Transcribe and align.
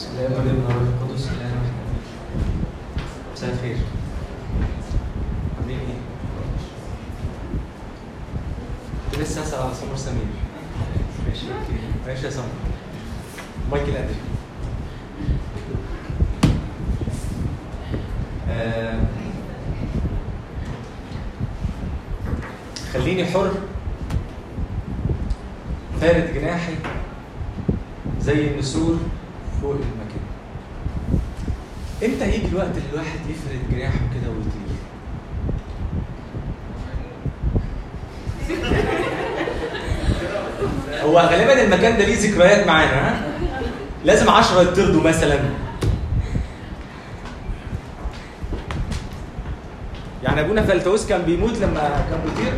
السلام 0.00 0.32
عليكم 0.32 0.64
ورحمة 0.64 0.80
الله 0.80 0.94
القدس 1.02 1.28
الآن 1.28 1.62
مساء 3.32 3.50
الخير. 3.52 3.76
عاملين 5.60 5.78
إيه؟ 5.78 6.00
كنت 9.12 9.20
لسه 9.20 9.42
هسأل 9.42 9.62
على 9.62 9.74
سمر 9.74 9.96
سمير. 9.96 10.26
ماشي. 11.28 11.46
ماشي 12.06 12.26
يا 12.26 12.30
سمر. 12.30 12.44
مايكل 13.72 13.96
أدري 13.96 14.14
آه، 18.48 19.00
خليني 22.92 23.24
حر. 23.24 23.52
فارد 26.00 26.34
جناحي. 26.34 26.74
زي 28.20 28.46
النسور 28.46 28.98
فوق 29.62 29.72
المكان 29.74 30.20
هيجي 32.40 32.52
الوقت 32.52 32.76
اللي 32.76 32.88
الواحد 32.92 33.20
يفرد 33.30 33.60
جناحه 33.70 33.98
كده 34.14 34.30
ويطير 34.30 34.70
هو 41.06 41.18
غالبا 41.18 41.62
المكان 41.62 41.98
ده 41.98 42.04
ليه 42.04 42.30
ذكريات 42.30 42.66
معانا 42.66 43.08
ها 43.08 43.22
لازم 44.04 44.30
عشرة 44.30 44.62
يطردوا 44.62 45.02
مثلا 45.02 45.38
يعني 50.22 50.40
أبونا 50.40 50.62
فلتوس 50.62 51.06
كان 51.06 51.22
بيموت 51.22 51.58
لما 51.58 52.06
كان 52.10 52.20
بيطير. 52.24 52.52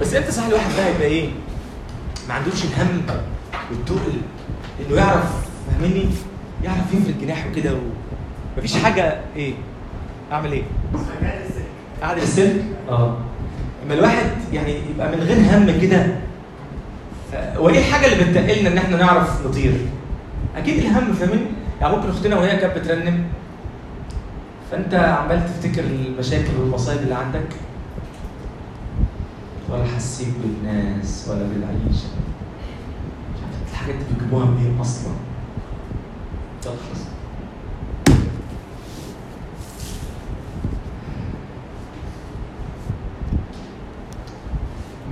بس 0.00 0.14
إمتى 0.14 0.32
صح 0.32 0.46
الواحد 0.46 0.70
بقى 0.76 0.90
يبقى 0.94 1.06
إيه؟ 1.06 1.30
ما 2.28 2.34
عندوش 2.34 2.64
الهم 2.64 3.02
والتقل 3.70 4.12
انه 4.80 4.96
يعرف 4.96 5.32
فاهمني؟ 5.70 6.06
يعرف 6.64 6.94
يفرد 6.94 7.20
جناحه 7.20 7.50
كده 7.56 7.72
و... 7.74 7.78
مفيش 8.58 8.76
حاجة 8.76 9.20
إيه؟ 9.36 9.54
اعمل 10.32 10.52
إيه؟ 10.52 10.62
قاعد 12.02 12.18
السلك؟ 12.18 12.64
آه 12.88 13.16
اما 13.86 13.94
الواحد 13.94 14.26
يعني 14.52 14.76
يبقى 14.94 15.08
من 15.16 15.20
غير 15.22 15.36
هم 15.38 15.80
كده 15.82 16.06
وايه 17.58 17.78
الحاجة 17.78 18.06
اللي 18.12 18.24
بتتقلنا 18.24 18.68
ان 18.70 18.78
إحنا 18.78 18.96
نعرف 18.96 19.46
نطير؟ 19.46 19.72
أكيد 20.56 20.78
الهم 20.78 21.12
فاهمني؟ 21.12 21.46
يعني 21.80 21.96
ممكن 21.96 22.08
اختنا 22.08 22.36
وهي 22.36 22.56
كانت 22.56 22.78
بترنم 22.78 23.24
فانت 24.70 24.94
عمال 24.94 25.42
تفتكر 25.46 25.84
المشاكل 25.84 26.50
والمصايب 26.60 26.98
اللي 27.02 27.14
عندك 27.14 27.46
ولا 29.70 29.84
حسيت 29.84 30.28
بالناس 30.42 31.26
ولا 31.30 31.42
بالعيشة. 31.42 32.08
الحاجات 33.72 33.94
دي 33.94 34.04
بيجيبوها 34.14 34.44
منين 34.44 34.78
أصلا. 34.80 35.12
خلاص 36.64 37.06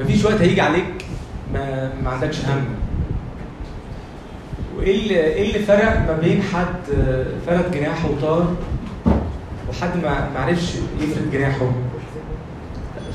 مفيش 0.00 0.24
وقت 0.24 0.40
هيجي 0.40 0.60
عليك. 0.60 1.04
ما, 1.54 1.90
ما 2.04 2.10
عندكش 2.10 2.40
هم. 2.44 2.64
وإيه 4.76 5.02
اللي 5.02 5.14
إيه 5.20 5.48
اللي 5.48 5.66
فرق 5.66 5.98
ما 5.98 6.18
بين 6.22 6.42
حد 6.42 6.84
فرد 7.46 7.70
جناحه 7.70 8.08
وطار 8.10 8.54
وحد 9.70 9.96
ما 10.02 10.30
ما 10.34 10.40
عرفش 10.40 10.74
يفرد 11.00 11.30
جناحه؟ 11.32 11.70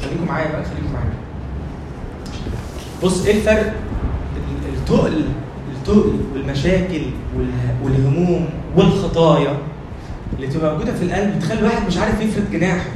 خليكم 0.01 0.25
معايا 0.27 0.51
بقى 0.51 0.63
خليكم 0.65 0.93
معايا. 0.93 1.13
بص 3.03 3.25
إيه 3.25 3.37
الفرق؟ 3.37 3.73
ال- 4.35 4.73
التقل 4.77 5.25
التقل 5.77 6.13
والمشاكل 6.33 7.01
والهموم 7.83 8.49
والخطايا 8.75 9.57
اللي 10.35 10.47
تبقى 10.47 10.71
موجودة 10.73 10.93
في 10.93 11.03
القلب 11.03 11.35
بتخلي 11.37 11.59
الواحد 11.59 11.87
مش 11.87 11.97
عارف 11.97 12.21
يفرد 12.21 12.51
جناحه. 12.51 12.89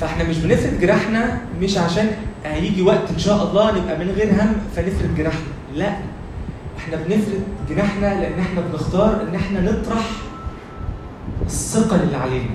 فإحنا 0.00 0.24
مش 0.24 0.38
بنفرد 0.38 0.80
جناحنا 0.80 1.40
مش 1.60 1.78
عشان 1.78 2.06
هيجي 2.44 2.82
وقت 2.82 3.10
إن 3.10 3.18
شاء 3.18 3.50
الله 3.50 3.70
نبقى 3.82 3.98
من 3.98 4.10
غير 4.10 4.30
هم 4.32 4.52
فنفرد 4.76 5.14
جناحنا. 5.16 5.40
لا 5.74 5.88
إحنا 6.78 6.96
بنفرد 6.96 7.42
جناحنا 7.70 8.06
لأن 8.20 8.38
إحنا 8.40 8.60
بنختار 8.60 9.22
إن 9.28 9.34
إحنا 9.34 9.60
نطرح 9.60 10.10
الثقل 11.46 12.00
اللي 12.02 12.16
علينا. 12.16 12.50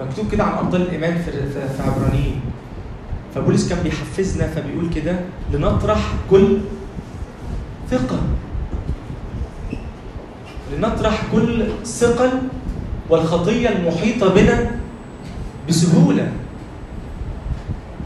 مكتوب 0.00 0.30
كده 0.32 0.44
عن 0.44 0.58
ابطال 0.58 0.82
الإيمان 0.82 1.18
في 1.22 1.30
في 1.76 1.82
عبرانيين. 1.82 2.40
فبولس 3.36 3.68
كان 3.68 3.78
بيحفزنا 3.84 4.46
فبيقول 4.46 4.90
كده 4.94 5.16
لنطرح 5.52 5.98
كل 6.30 6.58
ثقة 7.90 8.18
لنطرح 10.76 11.22
كل 11.32 11.66
ثقل 11.84 12.30
والخطية 13.10 13.68
المحيطة 13.68 14.28
بنا 14.28 14.70
بسهولة. 15.68 16.32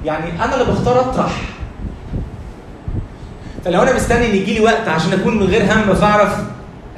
يعني 0.05 0.45
أنا 0.45 0.55
اللي 0.55 0.73
بختار 0.73 1.01
أطرح. 1.01 1.43
فلو 3.65 3.83
أنا 3.83 3.95
مستني 3.95 4.31
إن 4.31 4.35
يجي 4.35 4.55
لي 4.55 4.61
وقت 4.61 4.89
عشان 4.89 5.13
أكون 5.13 5.39
من 5.39 5.47
غير 5.47 5.63
هم 5.63 5.95
فأعرف 5.95 6.39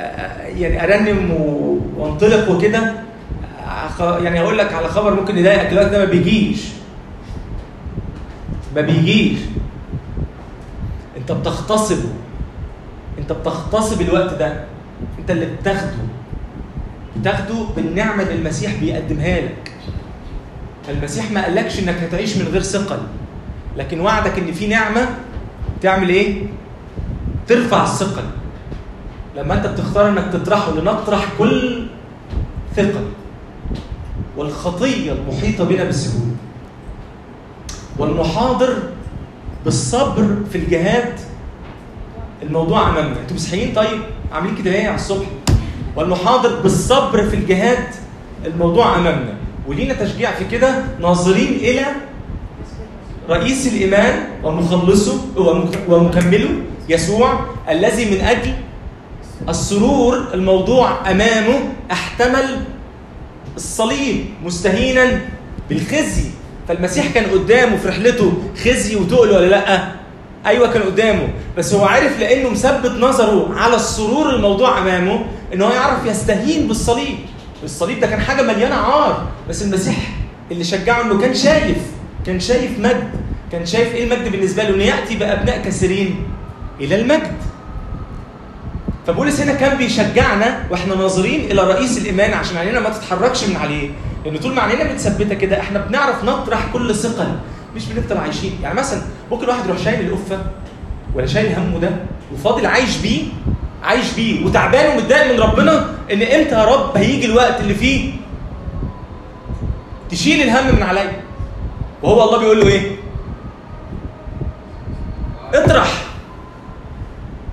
آه، 0.00 0.02
آه، 0.02 0.46
يعني 0.46 0.84
أرنم 0.84 1.30
وأنطلق 1.96 2.50
وكده 2.50 2.92
آه، 4.00 4.18
يعني 4.18 4.40
أقول 4.40 4.58
لك 4.58 4.72
على 4.72 4.88
خبر 4.88 5.14
ممكن 5.14 5.38
يضايقك 5.38 5.72
الوقت 5.72 5.86
ده 5.86 5.98
ما 5.98 6.04
بيجيش. 6.04 6.81
ما 8.74 8.80
بيجيش. 8.80 9.38
انت 11.16 11.32
بتغتصبه 11.32 12.08
انت 13.18 13.32
بتغتصب 13.32 14.00
الوقت 14.00 14.34
ده. 14.34 14.64
انت 15.18 15.30
اللي 15.30 15.46
بتاخده. 15.46 15.92
بتاخده 17.20 17.54
بالنعمة 17.76 18.22
اللي 18.22 18.34
المسيح 18.34 18.74
بيقدمها 18.80 19.40
لك. 19.40 19.72
المسيح 20.88 21.30
ما 21.30 21.44
قالكش 21.44 21.78
إنك 21.78 21.94
هتعيش 21.94 22.36
من 22.36 22.48
غير 22.48 22.62
ثقل. 22.62 22.98
لكن 23.76 24.00
وعدك 24.00 24.38
إن 24.38 24.52
في 24.52 24.66
نعمة 24.66 25.08
تعمل 25.80 26.08
إيه؟ 26.08 26.42
ترفع 27.48 27.82
الثقل. 27.82 28.24
لما 29.36 29.54
أنت 29.54 29.66
بتختار 29.66 30.08
إنك 30.08 30.32
تطرحه 30.32 30.72
لنطرح 30.72 31.28
كل 31.38 31.86
ثقل. 32.76 33.04
والخطية 34.36 35.12
المحيطة 35.12 35.64
بنا 35.64 35.84
بسهوله 35.84 36.31
والمحاضر 38.02 38.76
بالصبر 39.64 40.36
في 40.52 40.58
الجهاد. 40.58 41.12
الموضوع 42.42 42.88
امامنا 42.88 43.20
أنتوا 43.20 43.36
مصحيين 43.36 43.74
طيب 43.74 44.00
عاملين 44.32 44.54
كده 44.56 44.70
ليه؟ 44.70 44.86
على 44.86 44.94
الصبح. 44.94 45.26
والمحاضر 45.96 46.60
بالصبر 46.60 47.22
في 47.28 47.36
الجهاد 47.36 47.84
الموضوع 48.46 48.96
امامنا 48.98 49.34
ولينا 49.68 49.94
تشجيع 49.94 50.30
في 50.32 50.44
كده 50.44 50.84
ناظرين 51.00 51.52
إلى 51.52 51.84
رئيس 53.30 53.66
الإيمان 53.66 54.24
ومخلصه 54.44 55.20
ومك- 55.36 55.78
ومكمله 55.88 56.50
يسوع 56.88 57.40
الذي 57.70 58.10
من 58.10 58.20
أجل 58.20 58.52
السرور 59.48 60.24
الموضوع 60.34 61.10
أمامه 61.10 61.58
احتمل 61.92 62.64
الصليب 63.56 64.24
مستهينا 64.44 65.20
بالخزي. 65.68 66.24
فالمسيح 66.68 67.06
كان 67.14 67.24
قدامه 67.30 67.76
في 67.76 67.88
رحلته 67.88 68.32
خزي 68.64 68.96
وتقل 68.96 69.30
ولا 69.30 69.46
لأ؟ 69.46 69.88
أيوه 70.46 70.72
كان 70.72 70.82
قدامه 70.82 71.28
بس 71.58 71.74
هو 71.74 71.84
عارف 71.84 72.20
لأنه 72.20 72.48
مثبت 72.50 72.90
نظره 73.00 73.54
على 73.56 73.76
السرور 73.76 74.30
الموضوع 74.34 74.78
أمامه 74.78 75.24
إن 75.54 75.62
هو 75.62 75.70
يعرف 75.70 76.06
يستهين 76.06 76.68
بالصليب. 76.68 77.18
الصليب 77.64 78.00
ده 78.00 78.06
كان 78.06 78.20
حاجة 78.20 78.42
مليانة 78.42 78.74
عار 78.74 79.26
بس 79.48 79.62
المسيح 79.62 79.96
اللي 80.50 80.64
شجعه 80.64 81.02
إنه 81.02 81.20
كان 81.20 81.34
شايف 81.34 81.76
كان 82.26 82.40
شايف 82.40 82.78
مجد 82.78 83.10
كان 83.52 83.66
شايف 83.66 83.94
إيه 83.94 84.04
المجد 84.04 84.32
بالنسبة 84.32 84.62
له؟ 84.62 84.74
إنه 84.74 84.84
يأتي 84.84 85.16
بأبناء 85.16 85.62
كثيرين 85.64 86.16
إلى 86.80 87.00
المجد. 87.00 87.32
فبولس 89.06 89.40
هنا 89.40 89.52
كان 89.52 89.76
بيشجعنا 89.78 90.64
وإحنا 90.70 90.94
ناظرين 90.94 91.40
إلى 91.40 91.62
رئيس 91.62 91.98
الإيمان 91.98 92.32
عشان 92.34 92.56
عينينا 92.56 92.80
ما 92.80 92.90
تتحركش 92.90 93.44
من 93.44 93.56
عليه. 93.56 93.90
لأن 94.24 94.36
طول 94.38 94.54
ما 94.54 94.62
عينينا 94.62 94.92
متثبتة 94.92 95.34
كده 95.34 95.60
إحنا 95.60 95.78
بنعرف 95.78 96.24
نطرح 96.24 96.66
كل 96.72 96.94
ثقل. 96.94 97.28
مش 97.76 97.84
بنفضل 97.86 98.16
عايشين. 98.16 98.58
يعني 98.62 98.74
مثلا 98.74 99.02
ممكن 99.30 99.48
واحد 99.48 99.64
يروح 99.66 99.78
شايل 99.78 100.00
القفه 100.06 100.38
ولا 101.14 101.26
شايل 101.26 101.54
همه 101.58 101.78
ده 101.78 101.90
وفاضل 102.34 102.66
عايش 102.66 102.96
بيه 102.96 103.22
عايش 103.84 104.12
بيه 104.12 104.46
وتعبان 104.46 104.96
ومتضايق 104.98 105.32
من 105.34 105.40
ربنا 105.40 105.86
إن 106.12 106.22
إمتى 106.22 106.54
يا 106.54 106.64
رب 106.64 106.96
هيجي 106.96 107.26
الوقت 107.26 107.60
اللي 107.60 107.74
فيه؟ 107.74 108.12
تشيل 110.10 110.42
الهم 110.42 110.76
من 110.76 110.82
عليا. 110.82 111.12
وهو 112.02 112.24
الله 112.24 112.38
بيقول 112.38 112.60
له 112.60 112.66
إيه؟ 112.66 112.90
اطرح. 115.54 115.92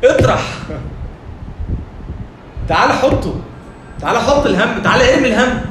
اطرح. 0.04 0.42
تعال 2.69 2.92
حطه. 2.92 3.36
تعال 4.01 4.18
حط 4.18 4.45
الهم. 4.45 4.81
تعال 4.83 5.01
ارمي 5.01 5.27
الهم. 5.27 5.62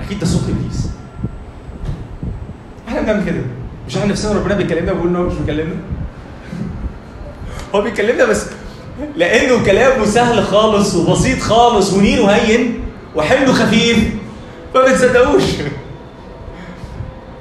أكيد 0.00 0.18
ده 0.18 0.26
صوت 0.26 0.42
إبليس. 0.48 0.90
بنعمل 2.88 3.24
كده. 3.24 3.40
مش 3.88 3.96
إحنا 3.96 4.10
نفسنا 4.10 4.32
ربنا 4.32 4.54
بيكلمنا 4.54 4.92
وبيقول 4.92 5.08
إن 5.08 5.16
هو 5.16 5.22
مش 5.22 5.34
بيكلمنا؟ 5.34 5.76
هو 7.74 7.82
بيكلمنا 7.82 8.24
بس 8.24 8.46
لأنه 9.16 9.64
كلامه 9.64 10.04
سهل 10.04 10.44
خالص 10.44 10.94
وبسيط 10.94 11.40
خالص 11.40 11.92
ونينه 11.92 12.26
هين 12.30 12.80
وحمله 13.14 13.52
خفيف. 13.52 13.98
ما 14.74 14.84
بتصدقوش. 14.84 15.42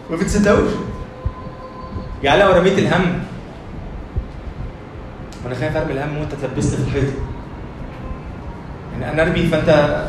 ما 0.09 0.15
بتصدقوش. 0.15 0.69
يعني 2.23 2.43
لو 2.43 2.51
رميت 2.51 2.79
الهم 2.79 3.19
أنا 5.49 5.57
خايف 5.57 5.77
أرمي 5.77 5.91
الهم 5.93 6.17
وأنت 6.17 6.35
تلبسني 6.35 6.77
في 6.77 6.83
الحيطة 6.83 7.13
يعني 8.91 9.11
أنا 9.11 9.21
أرمي 9.23 9.47
فأنت. 9.47 10.03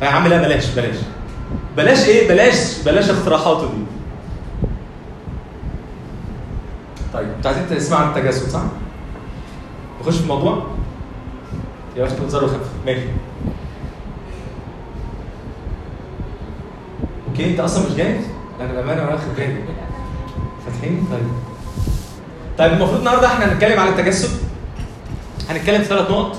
فيا 0.00 0.08
عم 0.08 0.26
لا 0.26 0.36
بلاش 0.38 0.74
بلاش 0.74 0.96
بلاش 1.76 2.08
إيه 2.08 2.28
بلاش 2.28 2.82
بلاش 2.84 3.10
اقتراحاته 3.10 3.66
دي 3.66 3.82
طيب 7.14 7.28
أنتوا 7.36 7.50
عايزين 7.50 7.68
تسمعوا 7.78 8.02
عن 8.02 8.08
التجسد 8.18 8.48
صح؟ 8.48 8.62
نخش 10.00 10.16
في 10.16 10.22
الموضوع؟ 10.22 10.66
يا 11.96 12.02
باشا 12.02 12.14
تنظروا 12.16 12.48
خف 12.48 12.70
ماشي 12.86 13.06
أوكي 17.28 17.50
أنت 17.50 17.60
أصلا 17.60 17.86
مش 17.86 17.94
جاهز؟ 17.96 18.24
أنا 18.60 18.72
بأمانة 18.72 19.02
وأنا 19.02 19.12
واخد 19.14 19.34
بالي 19.36 19.56
فاتحين 20.66 21.06
طيب 21.10 21.51
طيب 22.58 22.72
المفروض 22.72 22.98
النهارده 22.98 23.26
إحنا 23.26 23.52
هنتكلم 23.52 23.80
على 23.80 23.90
التجسد. 23.90 24.30
هنتكلم 25.50 25.78
في 25.82 25.88
ثلاث 25.88 26.10
نقط. 26.10 26.36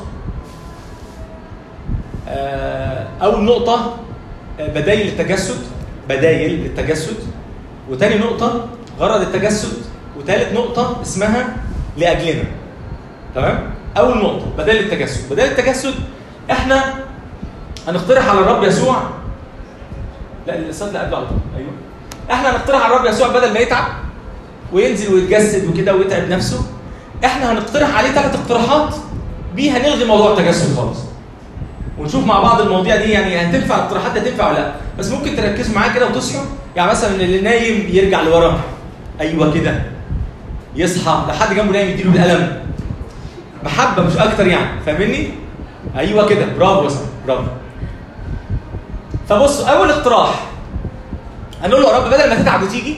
آه، 2.28 3.08
أول 3.22 3.44
نقطة 3.44 3.98
آه، 4.60 4.68
بدايل 4.68 5.08
التجسد 5.08 5.58
بدايل 6.10 6.60
للتجسد 6.64 7.16
وتاني 7.90 8.18
نقطة 8.18 8.68
غرض 9.00 9.22
التجسد. 9.22 9.74
وتالت 10.18 10.54
نقطة 10.54 11.02
اسمها 11.02 11.56
لأجلنا. 11.98 12.44
تمام؟ 13.36 13.74
أول 13.98 14.18
نقطة 14.18 14.46
بدايل 14.58 14.84
التجسد. 14.84 15.34
بدايل 15.34 15.52
التجسد 15.52 15.94
إحنا 16.52 16.94
هنقترح 17.88 18.30
على 18.30 18.40
الرب 18.40 18.64
يسوع. 18.64 18.98
لا 20.48 20.56
الاستاذ 20.56 20.88
قبله 20.98 21.18
على 21.18 21.26
طول. 21.26 21.38
أيوه. 21.58 21.72
إحنا 22.32 22.52
هنقترح 22.52 22.86
على 22.86 22.96
الرب 22.96 23.06
يسوع 23.06 23.28
بدل 23.28 23.54
ما 23.54 23.60
يتعب. 23.60 24.03
وينزل 24.74 25.14
ويتجسد 25.14 25.70
وكده 25.70 25.96
ويتعب 25.96 26.30
نفسه 26.30 26.62
إحنا 27.26 27.52
هنقترح 27.52 27.98
عليه 27.98 28.10
ثلاث 28.10 28.36
اقتراحات 28.36 28.96
بيها 29.56 29.80
نلغي 29.80 30.06
موضوع 30.06 30.32
التجسد 30.32 30.76
خالص. 30.76 31.00
ونشوف 32.00 32.26
مع 32.26 32.40
بعض 32.40 32.62
المواضيع 32.62 32.96
دي 32.96 33.12
يعني 33.12 33.42
هتنفع 33.42 33.76
الاقتراحات 33.76 34.12
دي 34.12 34.20
هتنفع 34.20 34.48
ولا 34.52 34.58
لا. 34.60 34.72
بس 35.00 35.12
ممكن 35.12 35.36
تركزوا 35.36 35.76
معايا 35.76 35.94
كده 35.94 36.06
وتصحوا 36.08 36.46
يعني 36.76 36.92
مثلا 36.92 37.16
اللي 37.16 37.42
نايم 37.42 37.90
يرجع 37.92 38.22
لورا. 38.22 38.60
أيوه 39.22 39.54
كده. 39.54 39.82
يصحى. 40.76 41.24
لو 41.28 41.34
حد 41.34 41.56
جنبه 41.56 41.72
نايم 41.72 41.90
يديله 41.90 42.12
بالقلم. 42.12 42.64
محبه 43.64 44.04
مش 44.04 44.18
أكتر 44.18 44.48
يعني. 44.48 44.82
فاهمني؟ 44.86 45.30
أيوه 45.98 46.28
كده. 46.28 46.46
برافو 46.60 46.84
يا 46.84 46.90
صاحبي. 46.90 47.08
برافو. 47.28 47.44
فبص 49.30 49.62
أول 49.62 49.92
اقتراح. 49.92 50.44
هنقول 51.64 51.82
له 51.82 51.90
يا 51.90 51.98
رب 51.98 52.08
بدل 52.08 52.30
ما 52.30 52.36
تتعب 52.36 52.64
وتيجي 52.64 52.98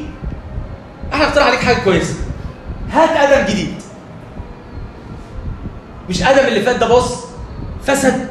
إحنا 1.14 1.28
اقترح 1.28 1.48
عليك 1.48 1.60
حاجة 1.60 1.78
كويسة. 1.84 2.14
هات 2.92 3.10
آدم 3.10 3.48
جديد. 3.54 3.74
مش 6.10 6.24
آدم 6.24 6.48
اللي 6.48 6.62
فات 6.62 6.76
ده 6.76 6.88
بص. 6.88 7.24
فسد. 7.86 8.28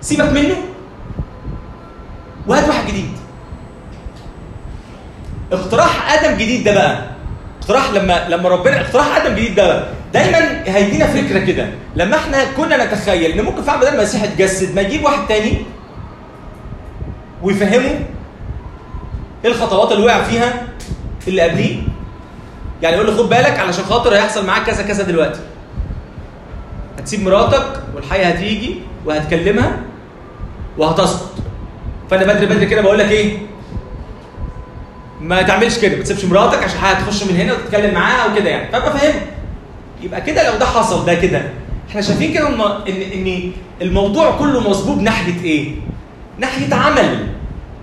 سيبك 0.00 0.32
منه. 0.32 0.54
وهات 2.46 2.68
واحد 2.68 2.86
جديد. 2.86 3.10
اقتراح 5.52 6.12
آدم 6.12 6.34
جديد 6.34 6.64
ده 6.64 6.74
بقى. 6.74 7.04
اقتراح 7.60 7.90
لما 7.90 8.28
لما 8.28 8.48
ربنا 8.48 8.80
اقتراح 8.80 9.16
آدم 9.16 9.34
جديد 9.34 9.54
ده 9.54 9.66
بقى. 9.66 9.88
دايما 10.12 10.62
هيدينا 10.66 11.06
فكرة 11.06 11.38
كده. 11.38 11.68
لما 11.96 12.16
إحنا 12.16 12.44
كنا 12.56 12.84
نتخيل 12.84 13.30
إن 13.38 13.44
ممكن 13.44 13.62
فعلا 13.62 13.80
بدل 13.80 13.90
ما 13.90 13.96
المسيح 13.98 14.22
يتجسد 14.22 14.74
ما 14.74 14.80
يجيب 14.80 15.04
واحد 15.04 15.26
تاني 15.28 15.58
ويفهمه 17.42 18.00
إيه 19.44 19.50
الخطوات 19.50 19.92
اللي 19.92 20.06
وقع 20.06 20.22
فيها 20.22 20.52
اللي 21.28 21.42
قبليه؟ 21.42 21.82
يعني 22.82 22.96
يقول 22.96 23.06
له 23.08 23.16
خد 23.16 23.28
بالك 23.28 23.58
علشان 23.58 23.84
خاطر 23.84 24.14
هيحصل 24.14 24.46
معاك 24.46 24.62
كذا 24.66 24.82
كذا 24.82 25.02
دلوقتي. 25.02 25.40
هتسيب 26.98 27.22
مراتك 27.22 27.82
والحياة 27.94 28.26
هتيجي 28.28 28.74
وهتكلمها 29.06 29.76
وهتسقط 30.78 31.30
فأنا 32.10 32.32
بدري 32.32 32.46
بدري 32.46 32.66
كده 32.66 32.80
بقول 32.82 32.98
لك 32.98 33.10
إيه؟ 33.10 33.38
ما 35.20 35.42
تعملش 35.42 35.78
كده 35.78 35.96
ما 35.96 36.02
تسيبش 36.02 36.24
مراتك 36.24 36.62
عشان 36.64 36.78
هتخش 36.82 37.22
من 37.24 37.36
هنا 37.36 37.52
وتتكلم 37.52 37.94
معاها 37.94 38.32
وكده 38.32 38.50
يعني. 38.50 38.72
فأبقى 38.72 38.98
فاهمه 38.98 39.20
يبقى 40.02 40.20
كده 40.20 40.50
لو 40.52 40.58
ده 40.58 40.66
حصل 40.66 41.04
ده 41.06 41.14
كده. 41.14 41.42
إحنا 41.90 42.00
شايفين 42.00 42.32
كده 42.34 42.48
إن 42.48 42.60
إن 42.88 43.52
الموضوع 43.82 44.30
كله 44.38 44.70
مصبوب 44.70 45.02
ناحية 45.02 45.44
إيه؟ 45.44 45.74
ناحية 46.38 46.74
عمل. 46.74 47.26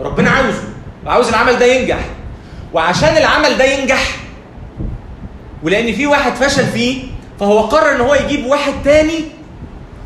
ربنا 0.02 0.30
عاوزه. 0.30 0.64
وعاوز 1.06 1.28
العمل 1.28 1.60
ده 1.60 1.66
ينجح. 1.66 2.00
وعشان 2.74 3.18
العمل 3.18 3.58
ده 3.58 3.66
ينجح 3.66 4.16
ولان 5.64 5.94
في 5.94 6.08
واحد 6.08 6.32
فشل 6.34 6.66
فيه 6.66 7.04
فهو 7.40 7.60
قرر 7.60 7.96
إن 7.96 8.02
هو 8.02 8.16
يجيب 8.16 8.46
واحد 8.46 8.74
تاني 8.84 9.20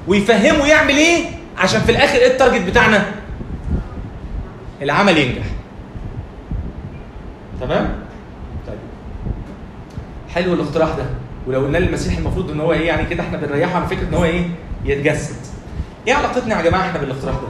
ويفهمه 0.08 0.68
يعمل 0.68 0.98
إيه؟ 0.98 1.26
عشان 1.58 1.82
في 1.82 1.92
الآخر 1.92 2.16
إيه 2.20 2.32
التارجت 2.32 2.66
بتاعنا؟ 2.66 3.06
العمل 4.82 5.18
ينجح. 5.18 5.46
تمام؟ 7.62 7.90
طيب. 8.68 8.78
حلو 10.30 10.54
الاقتراح 10.54 10.90
ده. 10.98 11.06
ولو 11.48 11.60
قلنا 11.66 11.78
للمسيح 11.78 12.18
المفروض 12.18 12.52
إن 12.52 12.60
هو 12.60 12.74
إيه؟ 12.74 12.88
يعني 12.88 13.06
كده 13.06 13.24
إحنا 13.24 13.38
بنريحه 13.38 13.76
على 13.76 13.88
فكرة 13.88 14.08
إن 14.10 14.14
هو 14.14 14.26
إيه؟ 14.26 14.46
يتجسد. 14.86 15.36
إيه 16.08 16.14
علاقتنا 16.14 16.58
يا 16.58 16.70
جماعة 16.70 16.82
إحنا 16.82 17.00
بالإقتراح 17.00 17.36
ده؟ 17.36 17.48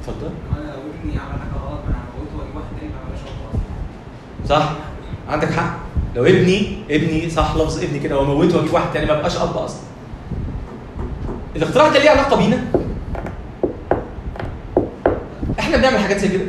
اتفضل 0.00 0.30
أنا 0.56 0.64
لو 0.66 0.80
ابني 1.00 1.12
عمل 1.20 1.40
حاجة 1.40 1.62
غلط 1.68 1.80
ما 1.84 1.88
أنا 1.90 1.98
هموته 2.14 2.38
واجيب 2.38 2.56
واحد 2.56 2.68
تاني 2.80 2.92
ما 2.92 2.98
بقاش 3.08 3.20
غلط 3.20 3.60
صح؟ 4.48 4.72
عندك 5.28 5.52
حق. 5.52 5.76
لو 6.16 6.24
ابني 6.24 6.78
ابني 6.90 7.30
صح 7.30 7.56
لفظ 7.56 7.82
ابني 7.84 7.98
كده 7.98 8.18
واموته 8.18 8.56
واجيب 8.56 8.74
واحد 8.74 8.92
تاني 8.92 9.06
ما 9.06 9.14
بقاش 9.14 9.36
أب 9.36 9.56
أصلا. 9.56 9.80
الاقتراح 11.56 11.92
ده 11.92 11.98
ليه 11.98 12.10
علاقة 12.10 12.36
بينا؟ 12.36 12.64
إحنا 15.58 15.76
بنعمل 15.76 15.98
حاجات 15.98 16.18
زي 16.18 16.28
كده. 16.28 16.44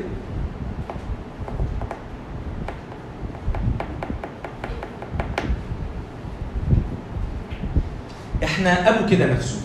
إحنا 8.44 8.90
أبو 8.90 9.10
كده 9.10 9.26
نفسه. 9.34 9.58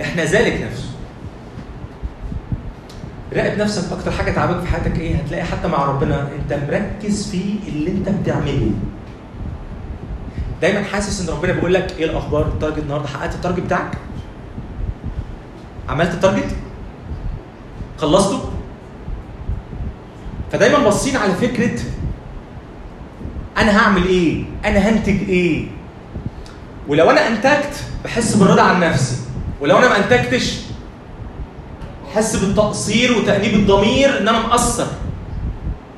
إحنا 0.00 0.24
ذلك 0.24 0.62
نفسه. 0.70 0.87
راقب 3.32 3.58
نفسك 3.58 3.92
أكتر 3.92 4.10
حاجة 4.10 4.30
تعبك 4.30 4.60
في 4.60 4.66
حياتك 4.66 4.98
إيه؟ 4.98 5.16
هتلاقي 5.16 5.44
حتى 5.44 5.68
مع 5.68 5.84
ربنا 5.84 6.28
أنت 6.38 6.58
مركز 6.70 7.30
في 7.30 7.42
اللي 7.68 7.90
أنت 7.90 8.08
بتعمله. 8.08 8.70
دايما 10.62 10.82
حاسس 10.82 11.28
إن 11.28 11.36
ربنا 11.36 11.52
بيقول 11.52 11.74
لك 11.74 11.94
إيه 11.98 12.04
الأخبار؟ 12.04 12.46
ال 12.46 12.51
target 12.51 12.78
النهارده 12.78 13.08
حققت 13.08 13.34
ال 13.34 13.38
target 13.38 13.60
بتاعك؟ 13.60 13.90
عملت 15.88 16.14
التارجت؟ 16.14 16.56
خلصته؟ 17.98 18.40
فدايما 20.52 20.78
باصين 20.78 21.16
على 21.16 21.34
فكرة 21.34 21.80
أنا 23.58 23.78
هعمل 23.78 24.06
إيه؟ 24.06 24.44
أنا 24.64 24.78
هنتج 24.78 25.28
إيه؟ 25.28 25.66
ولو 26.88 27.10
أنا 27.10 27.28
أنتجت 27.28 27.84
بحس 28.04 28.36
بالرضا 28.36 28.62
عن 28.62 28.80
نفسي. 28.80 29.16
ولو 29.60 29.78
أنا 29.78 29.88
ما 29.88 29.96
أنتجتش 29.96 30.60
احس 32.12 32.36
بالتقصير 32.36 33.18
وتأنيب 33.18 33.54
الضمير 33.54 34.18
إن 34.18 34.28
أنا 34.28 34.38
مقصر. 34.38 34.86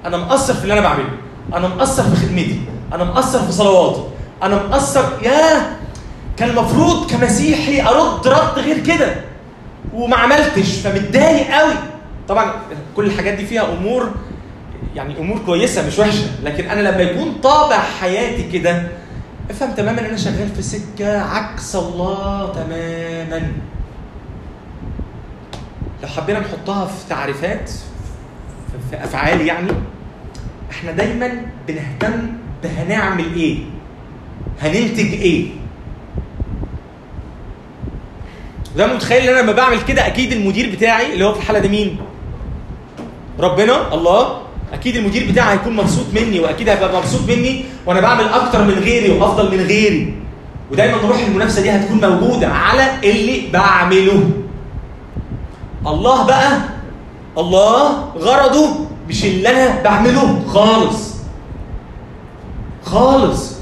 أنا 0.04 0.16
مقصر 0.16 0.54
في 0.54 0.62
اللي 0.62 0.72
أنا 0.72 0.80
بعمله. 0.80 1.08
أنا 1.54 1.68
مقصر 1.68 2.02
في 2.02 2.16
خدمتي. 2.16 2.60
أنا 2.92 3.04
مقصر 3.04 3.46
في 3.46 3.52
صلواتي 3.52 4.00
أنا 4.42 4.56
مقصر 4.56 5.04
ياه! 5.22 5.62
كان 6.36 6.50
المفروض 6.50 7.10
كمسيحي 7.10 7.82
أرد 7.82 8.28
رد 8.28 8.58
غير 8.58 8.78
كده. 8.78 9.14
وما 9.94 10.16
عملتش 10.16 10.76
فمتضايق 10.76 11.50
قوي 11.50 11.74
طبعا 12.28 12.52
كل 12.96 13.06
الحاجات 13.06 13.34
دي 13.34 13.46
فيها 13.46 13.72
أمور 13.72 14.10
يعني 14.96 15.18
أمور 15.18 15.38
كويسة 15.46 15.86
مش 15.86 15.98
وحشة. 15.98 16.26
لكن 16.42 16.64
أنا 16.70 16.80
لما 16.80 17.00
يكون 17.02 17.32
طابع 17.42 17.78
حياتي 17.78 18.58
كده 18.58 18.82
افهم 19.50 19.70
تماما 19.72 20.00
إن 20.00 20.04
أنا 20.04 20.16
شغال 20.16 20.48
في 20.56 20.62
سكة 20.62 21.20
عكس 21.22 21.76
الله 21.76 22.52
تماما. 22.52 23.52
لو 26.02 26.08
حبينا 26.08 26.40
نحطها 26.40 26.86
في 26.86 27.08
تعريفات 27.08 27.70
في- 28.90 29.04
أفعال 29.04 29.40
يعني 29.46 29.70
إحنا 30.70 30.92
دايما 30.92 31.42
بنهتم 31.68 32.26
بهنعمل 32.62 33.34
إيه؟ 33.36 33.58
هننتج 34.62 35.12
إيه؟ 35.12 35.46
ده 38.76 38.86
متخيل 38.94 39.22
إن 39.22 39.28
أنا 39.34 39.40
لما 39.42 39.52
بعمل 39.52 39.82
كده 39.82 40.06
أكيد 40.06 40.32
المدير 40.32 40.70
بتاعي 40.76 41.12
اللي 41.12 41.24
هو 41.24 41.32
في 41.34 41.40
الحالة 41.40 41.58
دي 41.58 41.68
مين؟ 41.68 41.96
ربنا 43.40 43.94
الله. 43.94 44.40
أكيد 44.72 44.96
المدير 44.96 45.30
بتاعي 45.32 45.54
هيكون 45.54 45.76
مبسوط 45.76 46.06
مني 46.14 46.40
وأكيد 46.40 46.68
هيبقى 46.68 46.98
مبسوط 46.98 47.28
مني 47.28 47.64
وأنا 47.86 48.00
بعمل 48.00 48.24
أكتر 48.24 48.64
من 48.64 48.74
غيري 48.74 49.10
وأفضل 49.10 49.50
من 49.58 49.64
غيري. 49.64 50.14
ودايما 50.72 50.96
روح 50.96 51.18
المنافسة 51.18 51.62
دي 51.62 51.70
هتكون 51.70 52.00
موجودة 52.10 52.48
على 52.48 52.86
اللي 53.04 53.42
بعمله. 53.52 54.30
الله 55.86 56.26
بقى 56.26 56.58
الله 57.38 58.04
غرضه 58.18 58.68
مش 59.08 59.24
اللي 59.24 59.48
أنا 59.48 59.82
بعمله 59.82 60.44
خالص. 60.48 61.14
خالص. 62.84 63.56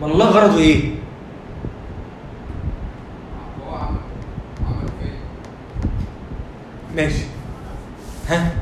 ما 0.00 0.06
الله 0.06 0.26
غرضه 0.26 0.58
إيه؟ 0.58 0.92
ماشي. 6.96 7.24
ها؟ 8.28 8.52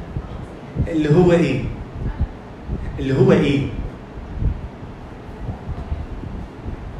اللي 0.88 1.16
هو 1.16 1.32
إيه؟ 1.32 1.64
اللي 2.98 3.18
هو 3.20 3.32
إيه؟ 3.32 3.66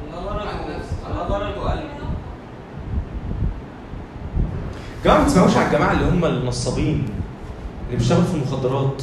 الله 0.09 0.21
غرضه 0.33 0.51
الله 1.07 1.23
غرضه 1.23 1.71
قلبه 1.71 1.90
جماعة 5.05 5.19
ما 5.19 5.25
تسمعوش 5.27 5.57
على 5.57 5.67
الجماعة 5.67 5.93
اللي 5.93 6.05
هم 6.05 6.25
النصابين 6.25 7.07
اللي 7.87 7.99
بيشتغلوا 7.99 8.25
في 8.25 8.35
المخدرات 8.35 9.03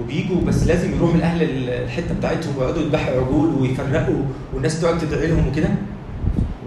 وبيجوا 0.00 0.40
بس 0.46 0.62
لازم 0.66 0.94
يروحوا 0.96 1.16
لاهل 1.16 1.42
الحتة 1.68 2.14
بتاعتهم 2.14 2.56
ويقعدوا 2.58 2.82
يذبحوا 2.82 3.14
عجول 3.20 3.54
ويفرقوا 3.60 4.22
والناس 4.54 4.80
تقعد 4.80 4.98
تدعي 4.98 5.26
لهم 5.26 5.48
وكده 5.48 5.68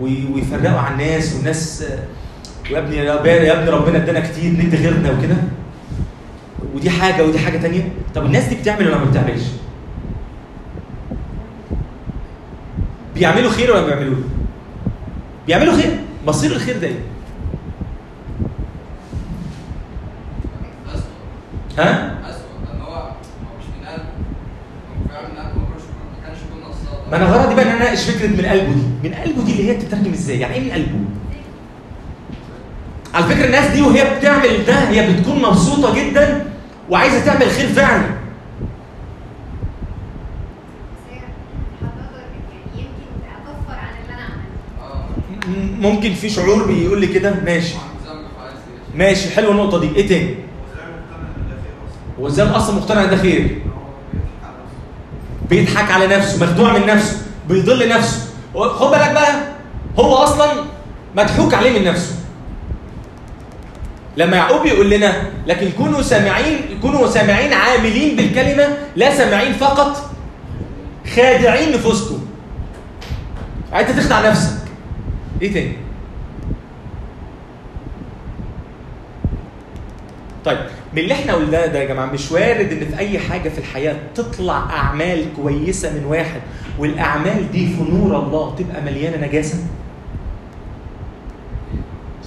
وي- 0.02 0.26
ويفرقوا 0.34 0.80
على 0.80 0.94
الناس 0.94 1.36
والناس 1.36 1.84
ويا 2.72 2.80
ابني 2.80 2.96
يا 2.96 3.14
ابني 3.20 3.30
يا 3.48 3.60
ابني 3.60 3.70
ربنا 3.70 3.98
ادانا 3.98 4.20
كتير 4.20 4.52
ندي 4.52 4.78
غيرنا 4.78 5.12
وكده 5.12 5.36
ودي 6.76 6.90
حاجة 6.90 7.26
ودي 7.28 7.40
حاجة 7.40 7.58
تانية 7.58 7.90
طب 8.16 8.26
الناس 8.26 8.44
دي 8.46 8.56
بتعمل 8.56 8.88
ولا 8.88 8.98
ما 8.98 9.06
بتعملش؟ 9.06 9.44
بيعملوا 13.16 13.50
خير 13.50 13.72
ولا 13.72 13.82
ما 13.82 13.88
بيعملوش؟ 13.88 14.18
بيعملوا 15.48 15.74
خير 15.74 16.00
مصير 16.28 16.52
الخير 16.52 16.78
ده 16.80 16.88
إيه؟ 16.88 17.00
أسوأ 20.88 20.96
ها؟ 20.96 20.96
أسوأ 20.96 20.96
لأن 20.96 20.96
هو 20.96 20.96
هو 20.96 20.96
مش 20.96 20.96
من 20.96 20.96
قلبه 20.96 20.96
هو 20.96 21.06
فعلا 21.06 21.12
من 21.54 21.60
قلبه. 21.78 22.18
ما 27.12 27.18
أنا 27.18 27.26
غرضي 27.26 27.56
بقى 27.56 27.66
إن 27.66 27.70
أنا 27.70 27.78
أناقش 27.82 28.04
فكرة 28.10 28.28
من 28.28 28.46
قلبه 28.46 28.74
دي. 28.74 29.10
من 29.10 29.14
قلبه 29.16 29.44
دي 29.44 29.52
اللي 29.52 29.70
هي 29.72 29.74
بتترجم 29.78 30.12
إزاي؟ 30.14 30.40
يعني 30.40 30.54
إيه 30.56 30.62
من 30.62 30.72
قلبه؟ 30.72 31.00
على 33.14 33.26
فكرة 33.26 33.46
الناس 33.46 33.72
دي 33.72 33.82
وهي 33.82 34.18
بتعمل 34.20 34.66
ده 34.66 34.74
هي 34.90 35.14
بتكون 35.14 35.42
مبسوطة 35.42 35.96
جدا 35.96 36.46
وعايزة 36.90 37.26
تعمل 37.26 37.50
خير 37.52 37.68
فعلا. 37.68 38.04
م- 45.48 45.82
ممكن 45.82 46.14
في 46.14 46.30
شعور 46.30 46.66
بيقول 46.68 47.02
لي 47.02 47.08
كده؟ 47.08 47.36
ماشي. 47.46 47.76
ماشي 48.96 49.30
حلوة 49.30 49.52
النقطة 49.52 49.80
دي. 49.80 49.96
إيه 49.96 50.08
تاني؟ 50.08 50.36
هو 52.20 52.28
إزاي 52.28 52.48
أصلا 52.48 52.76
مقتنع 52.76 53.04
إن 53.04 53.10
ده 53.10 53.18
خير. 53.18 53.62
بيضحك 55.50 55.92
على 55.92 56.08
نفسه 56.08 56.46
مخدوع 56.46 56.78
من 56.78 56.86
نفسه 56.86 57.18
بيضل 57.50 57.90
نفسه. 57.90 58.20
خد 58.56 58.92
بالك 58.92 59.12
بقى 59.12 59.44
هو 60.00 60.16
أصلا 60.16 60.64
مضحوك 61.16 61.54
عليه 61.54 61.80
من 61.80 61.86
نفسه. 61.86 62.16
لما 64.18 64.38
يعقوب 64.38 64.66
يقول 64.66 64.90
لنا 64.90 65.14
لكن 65.48 65.72
كونوا 65.72 66.02
سامعين 66.02 66.80
كونوا 66.82 67.08
سامعين 67.08 67.54
عاملين 67.54 68.16
بالكلمة 68.16 68.78
لا 68.96 69.16
سامعين 69.16 69.54
فقط 69.54 70.10
خادعين 71.16 71.72
نفوسكم. 71.72 72.26
انت 73.74 73.90
تخدع 73.90 74.30
نفسك. 74.30 74.58
إيه 75.42 75.54
تاني؟ 75.54 75.78
طيب. 80.46 80.77
من 80.98 81.04
اللي 81.04 81.14
إحنا 81.14 81.34
قلناه 81.34 81.66
ده 81.66 81.80
يا 81.80 81.86
جماعة 81.86 82.06
مش 82.06 82.32
وارد 82.32 82.72
إن 82.72 82.80
في 82.90 82.98
أي 82.98 83.20
حاجة 83.20 83.50
في 83.50 83.58
الحياة 83.58 83.96
تطلع 84.16 84.58
أعمال 84.58 85.26
كويسة 85.36 85.94
من 85.94 86.06
واحد 86.06 86.42
والأعمال 86.80 87.52
دي 87.52 87.68
في 87.68 87.84
نور 87.92 88.20
الله 88.20 88.56
تبقى 88.56 88.82
مليانة 88.82 89.28
نجاسة؟ 89.28 89.58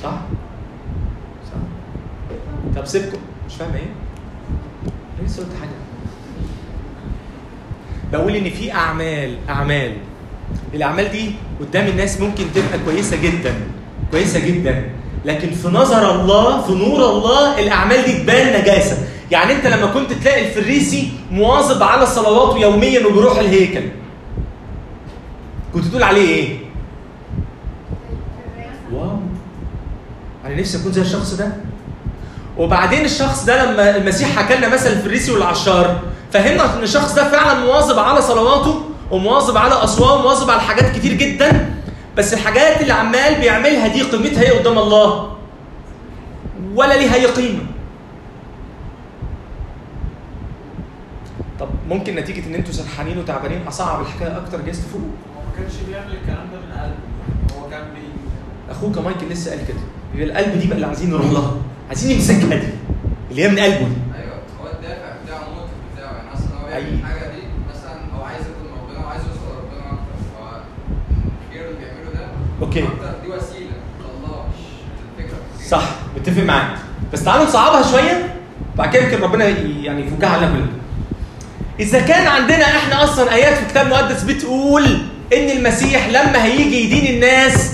صح؟ 0.03 0.21
صح؟ 1.47 1.59
طب 2.77 2.85
سيبكم 2.87 3.19
مش 3.49 3.55
فاهم 3.55 3.73
إيه؟ 3.75 3.91
لسه 5.27 5.43
قلت 5.43 5.53
حاجة. 5.61 5.71
بقول 8.13 8.37
إن 8.37 8.51
في 8.51 8.73
أعمال 8.73 9.37
أعمال. 9.49 9.93
الأعمال 10.75 11.11
دي 11.13 11.33
قدام 11.61 11.87
الناس 11.87 12.21
ممكن 12.21 12.45
تبقى 12.55 12.79
كويسة 12.85 13.23
جدا 13.23 13.55
كويسة 14.11 14.47
جدا. 14.47 14.85
لكن 15.25 15.51
في 15.51 15.69
نظر 15.69 16.21
الله 16.21 16.63
في 16.63 16.73
نور 16.73 17.11
الله 17.11 17.59
الأعمال 17.61 18.05
دي 18.05 18.13
تبان 18.13 18.61
نجاسة. 18.61 18.99
يعني 19.31 19.53
أنت 19.53 19.67
لما 19.67 19.87
كنت 19.87 20.13
تلاقي 20.13 20.49
الفريسي 20.49 21.13
مواظب 21.31 21.83
على 21.83 22.07
صلواته 22.07 22.59
يوميا 22.59 23.07
وبيروح 23.07 23.39
الهيكل 23.39 23.83
كنت 25.75 25.85
تقول 25.85 26.03
عليه 26.03 26.29
إيه؟ 26.29 26.59
واو. 28.93 29.11
أنا 30.47 30.55
نفسي 30.61 30.79
أكون 30.79 30.93
زي 30.93 31.03
الشخص 31.03 31.35
ده. 31.35 31.53
وبعدين 32.59 33.05
الشخص 33.05 33.45
ده 33.45 33.65
لما 33.73 33.97
المسيح 33.97 34.29
حكى 34.39 34.57
لنا 34.57 34.69
مثل 34.69 34.87
الفريسي 34.93 35.33
والعشار 35.33 36.01
فهمنا 36.33 36.75
إن 36.79 36.83
الشخص 36.83 37.15
ده 37.15 37.31
فعلا 37.31 37.59
مواظب 37.61 37.99
على 37.99 38.23
صلواته 38.23 38.83
ومواظب 39.11 39.57
على 39.57 39.75
اصوام 39.75 40.21
ومواظب 40.21 40.51
على 40.51 40.61
حاجات 40.61 40.97
كتير 40.97 41.13
جدا. 41.13 41.71
بس 42.21 42.35
الحاجات 42.35 42.81
اللي 42.81 42.93
عمال 42.93 43.41
بيعملها 43.41 43.89
دي 43.89 44.03
قيمتها 44.03 44.43
إيه 44.43 44.59
قدام 44.59 44.79
الله؟ 44.79 45.37
ولا 46.75 46.95
ليها 46.95 47.15
أي 47.15 47.27
قيمة. 47.27 47.63
طب 51.61 51.69
ممكن 51.89 52.15
نتيجة 52.17 52.47
إن 52.47 52.55
أنتوا 52.55 52.73
سرحانين 52.73 53.19
وتعبانين 53.19 53.67
أصعب 53.67 54.01
الحكاية 54.01 54.37
أكتر 54.37 54.61
جايز 54.61 54.81
تفوقوا 54.81 55.07
هو 55.37 55.43
ما 55.43 55.57
كانش 55.59 55.73
بيعمل 55.89 56.13
الكلام 56.13 56.47
ده 56.53 56.59
من 56.61 56.73
قلبه. 56.81 57.61
هو 57.61 57.71
كان 57.71 57.85
بي 57.95 58.03
أخوك 58.71 58.99
مايكل 58.99 59.27
لسه 59.29 59.51
قال 59.51 59.67
كده. 59.69 59.81
يبقى 60.15 60.27
القلب 60.41 60.59
دي 60.59 60.67
بقى 60.67 60.77
اللي 60.77 60.87
عايزين 60.87 61.11
نروح 61.11 61.27
لها. 61.27 61.57
عايزين 61.89 62.17
نمسكها 62.17 62.57
دي. 62.57 62.69
اللي 63.31 63.43
هي 63.45 63.49
من 63.49 63.59
قلبه 63.59 63.79
دي 63.89 63.97
أيوه 64.19 64.35
هو 64.61 64.67
الدافع 64.67 65.13
بتاعه 65.25 65.43
الموتيف 65.49 65.79
بتاعه 65.95 66.13
يعني 66.13 66.35
أصلا 66.35 66.61
هو 66.63 66.69
يعمل 66.69 66.87
أي. 66.87 66.95
الحاجة 66.95 67.31
دي 67.35 67.43
مثلا 67.71 67.97
هو 68.19 68.25
عايز 68.25 68.41
يكون 68.41 68.67
ربنا 68.79 69.07
وعايز 69.07 69.23
يوصل 69.23 69.47
لربنا 69.49 69.93
أكتر 69.93 70.17
هو 70.41 70.61
الخير 71.49 71.69
اللي 71.71 71.87
أكتر 72.63 72.81
دي 73.25 73.29
وسيله 73.29 73.71
صح 75.69 75.83
متفق 76.17 76.43
معاك. 76.43 76.79
بس 77.13 77.25
تعالوا 77.25 77.45
نصعبها 77.45 77.83
شوية 77.91 78.35
بعد 78.77 78.91
كده 78.93 79.03
يمكن 79.03 79.23
ربنا 79.23 79.45
يعني 79.45 80.07
يفكها 80.07 80.29
علينا 80.29 80.53
كلنا. 80.53 80.67
إذا 81.81 82.01
كان 82.01 82.27
عندنا 82.27 82.65
إحنا 82.65 83.05
أصلا 83.05 83.35
آيات 83.35 83.55
في 83.55 83.63
الكتاب 83.63 83.87
المقدس 83.87 84.23
بتقول 84.23 84.85
إن 85.37 85.51
المسيح 85.51 86.09
لما 86.09 86.45
هيجي 86.45 86.85
يدين 86.85 87.15
الناس 87.15 87.73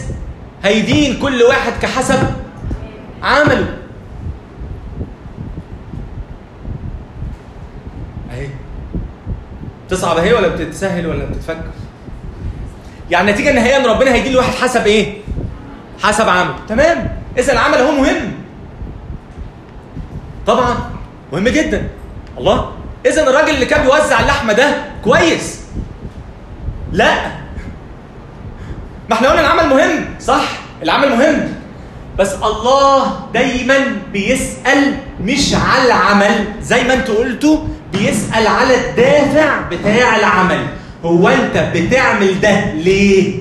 هيدين 0.64 1.18
كل 1.18 1.42
واحد 1.42 1.72
كحسب 1.82 2.18
عمله. 3.22 3.76
أهي. 8.30 8.48
تصعب 9.88 10.16
أهي 10.16 10.32
ولا 10.32 10.48
بتتسهل 10.48 11.06
ولا 11.06 11.24
بتتفك 11.24 11.60
يعني 13.10 13.30
النتيجه 13.30 13.50
النهائيه 13.50 13.76
ان 13.76 13.86
ربنا 13.86 14.14
هيدين 14.14 14.32
الواحد 14.32 14.54
حسب 14.54 14.86
إيه؟ 14.86 15.14
حسب 16.02 16.28
عمله 16.28 16.54
تمام؟ 16.68 17.08
اذا 17.38 17.52
العمل 17.52 17.78
هو 17.78 17.90
مهم. 17.92 18.32
طبعا 20.46 20.76
مهم 21.32 21.48
جدا. 21.48 21.88
الله؟ 22.38 22.72
اذا 23.06 23.22
الراجل 23.30 23.50
اللي 23.54 23.66
كان 23.66 23.82
بيوزع 23.82 24.20
اللحمة 24.20 24.52
ده 24.52 24.74
كويس. 25.04 25.60
لا. 26.92 27.14
ما 29.10 29.14
إحنا 29.16 29.28
قلنا 29.28 29.40
العمل 29.40 29.68
مهم. 29.68 30.04
صح؟ 30.20 30.42
العمل 30.82 31.08
مهم. 31.16 31.54
بس 32.18 32.32
الله 32.34 33.20
دايما 33.34 33.78
بيسأل 34.12 34.94
مش 35.20 35.54
على 35.54 35.86
العمل. 35.86 36.44
زي 36.62 36.84
ما 36.84 36.94
أنتوا 36.94 37.14
قلتوا 37.14 37.58
بيسأل 37.92 38.46
على 38.46 38.74
الدافع 38.74 39.60
بتاع 39.70 40.16
العمل. 40.16 40.66
هو 41.04 41.28
انت 41.28 41.70
بتعمل 41.76 42.40
ده 42.40 42.72
ليه؟ 42.72 43.40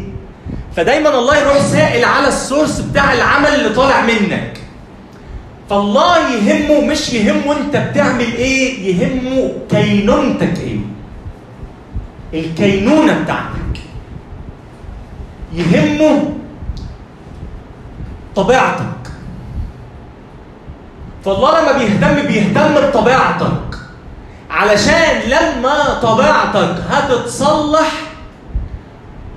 فدايما 0.76 1.10
الله 1.20 1.38
يروح 1.38 1.58
سائل 1.58 2.06
على 2.06 2.28
السورس 2.28 2.80
بتاع 2.80 3.14
العمل 3.14 3.48
اللي 3.48 3.70
طالع 3.70 4.02
منك. 4.02 4.58
فالله 5.70 6.30
يهمه 6.30 6.82
مش 6.86 7.14
يهمه 7.14 7.58
انت 7.58 7.78
بتعمل 7.78 8.34
إيه 8.36 8.96
يهمه 8.96 9.52
كينونتك 9.70 10.54
إيه. 10.60 10.78
الكينونة 12.34 13.22
بتاعتك. 13.24 13.80
يهمه 15.54 16.24
طبيعتك. 18.36 18.86
فالله 21.26 21.62
لما 21.62 21.78
بيهتم 21.78 22.28
بيهتم 22.28 22.74
بطبيعتك. 22.74 23.65
علشان 24.56 25.20
لما 25.30 26.00
طبيعتك 26.04 26.76
هتتصلح 26.90 27.92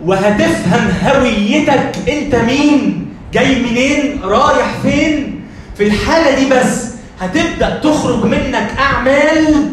وهتفهم 0.04 0.92
هويتك 1.04 1.92
انت 2.08 2.34
مين؟ 2.34 3.08
جاي 3.32 3.62
منين؟ 3.62 4.20
رايح 4.22 4.74
فين؟ 4.82 5.44
في 5.76 5.86
الحالة 5.86 6.34
دي 6.34 6.50
بس 6.50 6.84
هتبدأ 7.20 7.78
تخرج 7.82 8.24
منك 8.24 8.70
أعمال 8.78 9.72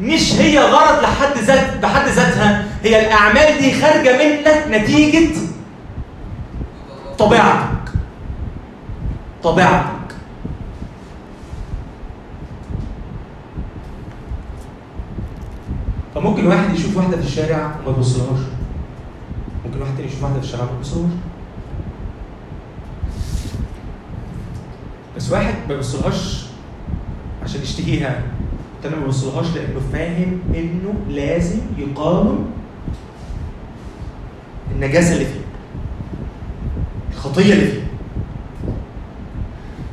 مش 0.00 0.32
هي 0.34 0.58
غرض 0.58 1.02
لحد 1.02 1.38
ذات 1.44 1.76
بحد 1.82 2.08
ذاتها. 2.08 2.64
هي 2.84 3.06
الأعمال 3.06 3.58
دي 3.60 3.72
خارجة 3.80 4.12
منك 4.18 4.64
نتيجة 4.70 5.28
طبيعتك. 7.18 7.92
طبيعتك. 9.42 9.95
فممكن 16.26 16.46
واحد 16.46 16.74
يشوف 16.74 16.96
واحدة 16.96 17.16
في 17.16 17.22
الشارع 17.22 17.76
وما 17.86 17.96
يبصلهاش. 17.96 18.40
ممكن 19.66 19.80
واحد 19.80 19.96
تاني 19.96 20.08
يشوف 20.08 20.22
واحدة 20.22 20.40
في 20.40 20.44
الشارع 20.46 20.64
وما 20.64 20.78
يبصلهاش. 20.78 21.10
بس 25.16 25.32
واحد 25.32 25.54
ما 25.68 25.74
يبصلهاش 25.74 26.46
عشان 27.44 27.62
يشتهيها. 27.62 28.22
التاني 28.76 28.96
ما 28.96 29.04
يبصلهاش 29.04 29.46
لأنه 29.54 29.80
فاهم 29.92 30.40
إنه 30.54 30.94
لازم 31.08 31.60
يقاوم 31.78 32.50
النجاسة 34.74 35.12
اللي 35.12 35.24
فيه. 35.24 35.40
الخطية 37.14 37.52
اللي 37.52 37.66
فيه. 37.66 37.86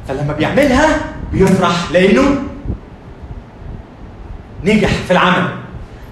فلما 0.08 0.34
بيعملها 0.34 1.00
بيفرح 1.32 1.92
لأنه 1.92 2.44
نجح 4.66 4.90
في 4.90 5.12
العمل. 5.12 5.63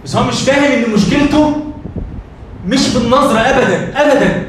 بس 0.05 0.15
هو 0.15 0.24
مش 0.24 0.41
فاهم 0.41 0.63
إن 0.84 0.89
مشكلته 0.93 1.58
مش 2.67 2.88
في 2.88 2.98
النظرة 2.98 3.39
ابدا 3.39 3.93
ابدا. 3.96 4.48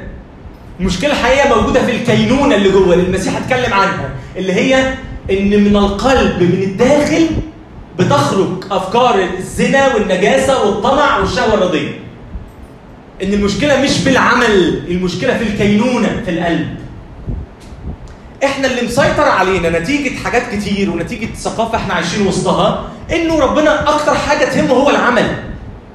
المشكلة 0.80 1.10
الحقيقية 1.12 1.54
موجودة 1.54 1.82
في 1.86 1.90
الكينونة 1.96 2.54
اللي 2.54 2.68
جوه 2.70 2.94
اللي 2.94 3.06
المسيح 3.06 3.36
اتكلم 3.36 3.72
عنها 3.74 4.10
اللي 4.36 4.52
هي 4.52 4.94
إن 5.30 5.64
من 5.64 5.76
القلب 5.76 6.42
من 6.42 6.62
الداخل 6.62 7.26
بتخرج 7.98 8.64
أفكار 8.70 9.24
الزنا 9.38 9.94
والنجاسة 9.94 10.64
والطمع 10.66 11.18
والشهوة 11.18 11.54
الرضية. 11.54 11.90
إن 13.22 13.32
المشكلة 13.32 13.82
مش 13.82 13.90
في 13.90 14.10
العمل 14.10 14.82
المشكلة 14.88 15.38
في 15.38 15.44
الكينونة 15.44 16.22
في 16.24 16.30
القلب. 16.30 16.66
إحنا 18.44 18.66
اللي 18.66 18.82
مسيطر 18.82 19.28
علينا 19.28 19.78
نتيجة 19.78 20.18
حاجات 20.24 20.42
كتير 20.52 20.90
ونتيجة 20.90 21.28
ثقافة 21.34 21.78
إحنا 21.78 21.94
عايشين 21.94 22.26
وسطها 22.26 22.84
انه 23.12 23.40
ربنا 23.40 23.88
أكتر 23.94 24.14
حاجة 24.14 24.44
تهمه 24.44 24.74
هو 24.74 24.90
العمل. 24.90 25.26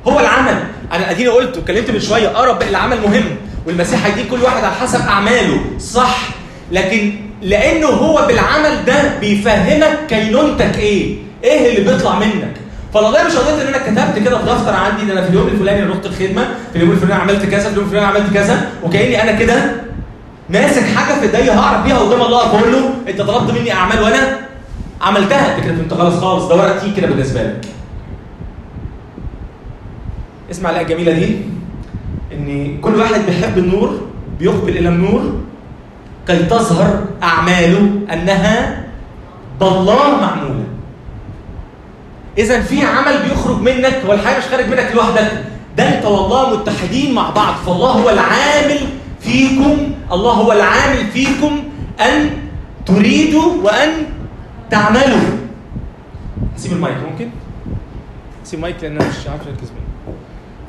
هو 0.07 0.19
العمل. 0.19 0.63
أنا 0.93 1.11
اديني 1.11 1.29
قلت 1.29 1.57
واتكلمت 1.57 1.91
من 1.91 1.99
شوية 1.99 2.27
آه 2.27 2.45
رب 2.45 2.61
العمل 2.63 2.97
مهم. 3.01 3.23
والمسيح 3.65 4.05
هيديك 4.05 4.27
كل 4.29 4.41
واحد 4.43 4.63
على 4.63 4.73
حسب 4.73 4.99
أعماله. 5.07 5.59
صح. 5.79 6.17
لكن 6.71 7.13
لأنه 7.41 7.87
هو 7.87 8.27
بالعمل 8.27 8.85
ده 8.85 9.17
بيفهمك 9.21 9.99
كينونتك 10.09 10.77
إيه؟ 10.77 11.15
إيه 11.43 11.69
اللي 11.77 11.91
بيطلع 11.91 12.19
منك. 12.19 12.53
فالقضيه 12.93 13.23
مش 13.23 13.35
قضيه 13.35 13.61
إن 13.61 13.67
أنا 13.67 13.77
كتبت 13.77 14.23
كده 14.25 14.37
في 14.37 14.45
دفتر 14.45 14.73
عندي 14.73 15.03
ان 15.03 15.11
أنا 15.11 15.21
في 15.21 15.29
اليوم 15.29 15.47
الفلاني 15.47 15.81
رحت 15.91 16.05
الخدمة 16.05 16.47
في 16.71 16.75
اليوم 16.75 16.91
الفلاني 16.91 17.21
عملت 17.21 17.45
كذا 17.45 17.63
في 17.63 17.69
اليوم 17.69 17.85
الفلاني 17.85 18.05
عملت 18.05 18.33
كذا 18.33 18.69
وكأني 18.83 19.23
أنا 19.23 19.31
كده 19.31 19.71
ماسك 20.49 20.83
حاجة 20.95 21.19
في 21.19 21.37
ايديا 21.37 21.53
هعرف 21.59 21.83
بيها 21.83 21.97
قدام 21.97 22.21
الله 22.21 22.47
بقول 22.47 22.71
له 22.73 22.89
انت 23.07 23.21
طلبت 23.21 23.51
مني 23.59 23.73
أعمال 23.73 24.01
وأنا 24.01 24.39
عملتها. 25.01 25.59
كده 25.59 25.73
انت 25.73 25.93
خلاص 25.93 26.13
خالص 26.19 26.45
ده 26.45 26.55
ورقة 26.55 26.77
تقيل 26.77 26.95
كده 26.95 27.07
بالنسبة 27.07 27.43
لك. 27.43 27.65
اسمع 30.51 30.69
الآية 30.69 30.83
الجميلة 30.83 31.11
دي 31.11 31.35
إن 32.33 32.77
كل 32.81 32.95
واحد 32.95 33.21
بيحب 33.25 33.57
النور 33.57 34.01
بيقبل 34.39 34.77
إلى 34.77 34.89
النور 34.89 35.33
كي 36.27 36.37
تظهر 36.43 37.03
أعماله 37.23 37.89
أنها 38.13 38.83
بالله 39.59 40.15
معمولة. 40.21 40.63
إذا 42.37 42.61
في 42.61 42.85
عمل 42.85 43.17
بيخرج 43.29 43.61
منك 43.61 44.01
والحقيقة 44.07 44.37
مش 44.39 44.45
خارج 44.45 44.65
منك 44.67 44.91
لوحدك 44.95 45.31
ده 45.77 45.97
أنت 45.97 46.05
والله 46.05 46.57
متحدين 46.57 47.13
مع 47.13 47.29
بعض 47.29 47.53
فالله 47.65 47.89
هو 47.91 48.09
العامل 48.09 48.79
فيكم 49.27 49.91
الله 50.11 50.31
هو 50.31 50.51
العامل 50.51 51.07
فيكم 51.13 51.63
أن 51.99 52.29
تريدوا 52.85 53.63
وأن 53.63 53.89
تعملوا. 54.71 55.19
سيب 56.57 56.71
المايك 56.71 56.97
ممكن؟ 57.11 57.29
سيب 58.43 58.59
المايك 58.59 58.75
لأن 58.81 58.91
أنا 58.91 59.09
مش 59.09 59.27
عارف 59.27 59.47
منه 59.47 59.57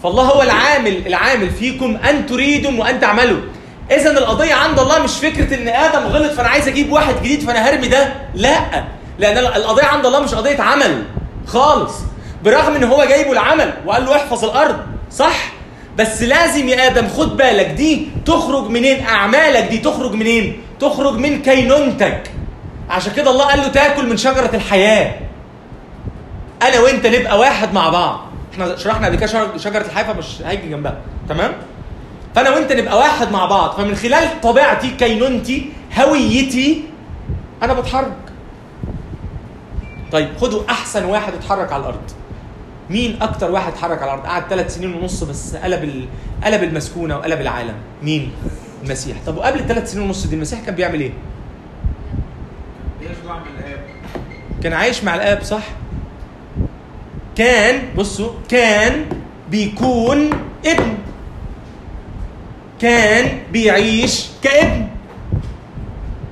فالله 0.03 0.23
هو 0.23 0.43
العامل 0.43 1.07
العامل 1.07 1.51
فيكم 1.51 1.97
أن 1.97 2.27
تريدوا 2.27 2.73
وأن 2.81 3.01
تعملوا. 3.01 3.41
اذا 3.91 4.11
القضية 4.11 4.55
عند 4.55 4.79
الله 4.79 5.03
مش 5.03 5.13
فكرة 5.13 5.55
إن 5.55 5.69
آدم 5.69 6.07
غلط 6.07 6.33
فأنا 6.33 6.49
عايز 6.49 6.69
أجيب 6.69 6.93
واحد 6.93 7.15
جديد 7.15 7.41
فأنا 7.41 7.59
هرمي 7.59 7.89
ده 7.89 8.13
لأ. 8.35 8.85
لأن 9.19 9.39
القضية 9.39 9.85
عند 9.85 10.07
الله 10.07 10.21
مش 10.21 10.35
قضية 10.35 10.61
عمل 10.63 11.03
خالص. 11.47 11.95
برغم 12.45 12.75
إن 12.75 12.85
هو 12.85 13.05
جايبه 13.05 13.33
العمل 13.33 13.73
وقال 13.87 14.05
له 14.05 14.17
احفظ 14.17 14.45
الأرض 14.45 14.77
صح؟ 15.11 15.58
بس 15.99 16.23
لازم 16.23 16.69
يا 16.69 16.87
آدم 16.87 17.09
خد 17.09 17.37
بالك 17.37 17.67
دي 17.67 18.09
تخرج 18.27 18.71
منين؟ 18.71 19.05
أعمالك 19.05 19.71
دي 19.71 19.79
تخرج 19.79 20.13
منين؟ 20.13 20.61
تخرج 20.81 21.15
من 21.19 21.43
كينونتك. 21.43 22.31
عشان 22.91 23.13
كده 23.13 23.31
الله 23.31 23.45
قال 23.45 23.59
له 23.59 23.69
تاكل 23.69 24.09
من 24.09 24.17
شجرة 24.17 24.51
الحياة. 24.55 25.15
أنا 26.63 26.81
وأنت 26.81 27.07
نبقى 27.07 27.39
واحد 27.39 27.75
مع 27.75 27.89
بعض. 27.89 28.21
إحنا 28.53 28.77
شرحنا 28.77 29.07
قبل 29.07 29.17
كده 29.17 29.57
شجره 29.57 29.85
الحياة 29.87 30.13
فمش 30.13 30.43
هيجي 30.45 30.69
جنبها. 30.69 30.99
تمام؟ 31.29 31.53
فأنا 32.35 32.51
وأنت 32.51 32.73
نبقى 32.73 32.99
واحد 32.99 33.33
مع 33.33 33.47
بعض. 33.47 33.71
فمن 33.71 33.95
خلال 33.95 34.41
طبيعتي 34.41 34.91
كينونتي 34.91 35.73
هويتي 35.99 36.83
أنا 37.63 37.73
بتحرك. 37.73 38.17
طيب 40.13 40.29
خدوا 40.41 40.63
أحسن 40.71 41.05
واحد 41.05 41.35
اتحرك 41.35 41.73
على 41.73 41.81
الأرض. 41.81 42.11
مين 42.91 43.23
أكتر 43.23 43.51
واحد 43.51 43.73
اتحرك 43.73 44.03
على 44.03 44.15
الأرض؟ 44.15 44.27
قعد 44.27 44.43
ثلاث 44.51 44.75
سنين 44.75 44.95
ونص 44.95 45.25
بس 45.25 45.57
قلب. 45.57 46.09
قلب 46.45 46.63
المسكونة 46.63 47.17
وقلب 47.17 47.41
العالم. 47.41 47.75
مين؟ 48.03 48.33
المسيح. 48.85 49.17
طب 49.27 49.37
وقبل 49.37 49.59
الثلاث 49.59 49.93
سنين 49.93 50.05
ونص 50.07 50.27
دي 50.27 50.35
المسيح 50.35 50.61
كان 50.61 50.75
بيعمل 50.75 51.01
إيه؟ 51.01 51.13
كان 54.63 54.73
عايش 54.73 55.05
مع 55.05 55.15
الآب 55.15 55.43
صح؟ 55.43 55.63
كان 57.37 57.83
بصوا 57.97 58.33
كان 58.49 59.07
بيكون 59.51 60.31
ابن. 60.67 60.95
كان 62.81 63.39
بيعيش 63.53 64.27
كابن. 64.43 64.87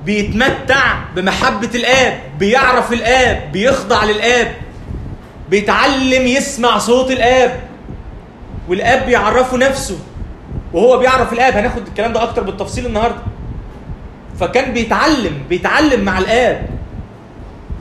بيتمتع 0.05 1.03
بمحبة 1.15 1.69
الآب 1.75 2.19
بيعرف 2.39 2.93
الآب 2.93 3.51
بيخضع 3.51 4.03
للآب. 4.03 4.55
بيتعلم 5.49 6.27
يسمع 6.27 6.77
صوت 6.77 7.11
الآب. 7.11 7.59
والآب 8.69 9.05
بيعرفه 9.05 9.57
نفسه. 9.57 9.99
وهو 10.73 10.97
بيعرف 10.97 11.33
الآب. 11.33 11.53
هناخد 11.53 11.87
الكلام 11.87 12.13
ده 12.13 12.23
أكتر 12.23 12.43
بالتفصيل 12.43 12.85
النهاردة. 12.85 13.21
فكان 14.39 14.73
بيتعلم 14.73 15.43
بيتعلم 15.49 16.05
مع 16.05 16.17
الآب. 16.17 16.69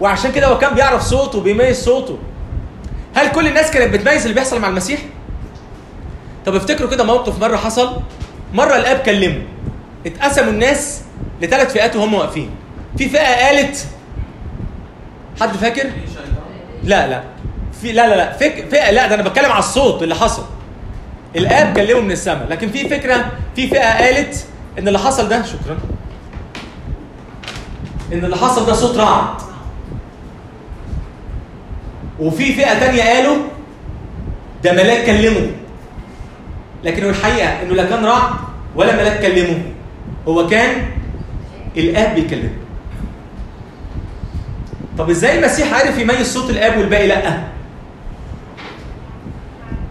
وعشان 0.00 0.32
كده 0.32 0.46
هو 0.46 0.58
كان 0.58 0.74
بيعرف 0.74 1.02
صوته 1.02 1.38
وبيميز 1.38 1.84
صوته. 1.84 2.18
هل 3.14 3.28
كل 3.32 3.46
الناس 3.46 3.70
كانت 3.70 3.94
بتميز 3.94 4.22
اللي 4.22 4.34
بيحصل 4.34 4.60
مع 4.60 4.68
المسيح؟ 4.68 5.00
طب 6.46 6.54
افتكروا 6.54 6.90
كده 6.90 7.04
موقف 7.04 7.40
مرة 7.40 7.56
حصل. 7.56 8.00
مرة 8.54 8.76
الآب 8.76 8.98
كلمه. 8.98 9.42
اتقسموا 10.06 10.50
الناس 10.50 11.02
لثلاث 11.42 11.72
فئات 11.72 11.96
وهم 11.96 12.14
واقفين. 12.14 12.50
في 12.98 13.08
فئة 13.08 13.46
قالت 13.46 13.86
حد 15.40 15.56
فاكر؟ 15.56 15.90
لا 16.84 17.06
لا. 17.06 17.22
في 17.86 17.92
لا 17.92 18.08
لا 18.08 18.16
لا 18.16 18.32
فك... 18.32 18.66
فئة 18.70 18.90
لا 18.90 19.06
ده 19.06 19.14
أنا 19.14 19.22
بتكلم 19.22 19.50
على 19.50 19.58
الصوت 19.58 20.02
اللي 20.02 20.14
حصل. 20.14 20.44
الآب 21.36 21.76
كلمه 21.76 22.00
من 22.00 22.10
السماء 22.10 22.46
لكن 22.50 22.68
في 22.68 22.88
فكرة 22.88 23.32
في 23.56 23.68
فئة 23.68 24.04
قالت 24.04 24.46
إن 24.78 24.88
اللي 24.88 24.98
حصل 24.98 25.28
ده 25.28 25.42
شكرا. 25.42 25.78
إن 28.12 28.24
اللي 28.24 28.36
حصل 28.36 28.66
ده 28.66 28.72
صوت 28.72 28.96
رعد. 28.96 29.26
وفي 32.20 32.54
فئة 32.54 32.78
تانية 32.78 33.02
قالوا 33.02 33.36
ده 34.64 34.72
ملاك 34.72 35.06
كلمه. 35.06 35.50
لكن 36.84 37.04
هو 37.04 37.10
الحقيقة 37.10 37.62
إنه 37.62 37.74
لا 37.74 37.84
كان 37.84 38.04
رعد 38.04 38.30
ولا 38.76 38.96
ملاك 38.96 39.22
كلمه. 39.22 39.62
هو 40.28 40.46
كان 40.46 40.70
الآب 41.76 42.14
بيكلمه. 42.14 42.50
طب 44.98 45.10
إزاي 45.10 45.38
المسيح 45.38 45.74
عارف 45.74 45.98
يميز 45.98 46.34
صوت 46.34 46.50
الآب 46.50 46.78
والباقي 46.78 47.06
لأ؟ 47.06 47.55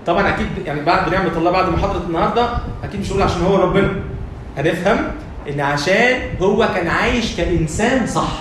طبعا 0.05 0.29
أكيد 0.29 0.47
يعني 0.65 0.81
بعد 0.81 1.09
بنعمة 1.09 1.37
الله 1.37 1.51
بعد 1.51 1.69
محاضرة 1.69 2.03
النهاردة 2.07 2.49
أكيد 2.83 2.99
مش 2.99 3.11
هقول 3.11 3.21
عشان 3.21 3.41
هو 3.41 3.55
ربنا. 3.55 3.91
هنفهم 4.57 4.97
إن 5.49 5.59
عشان 5.61 6.19
هو 6.41 6.69
كان 6.75 6.87
عايش 6.87 7.35
كإنسان 7.37 8.07
صح. 8.07 8.31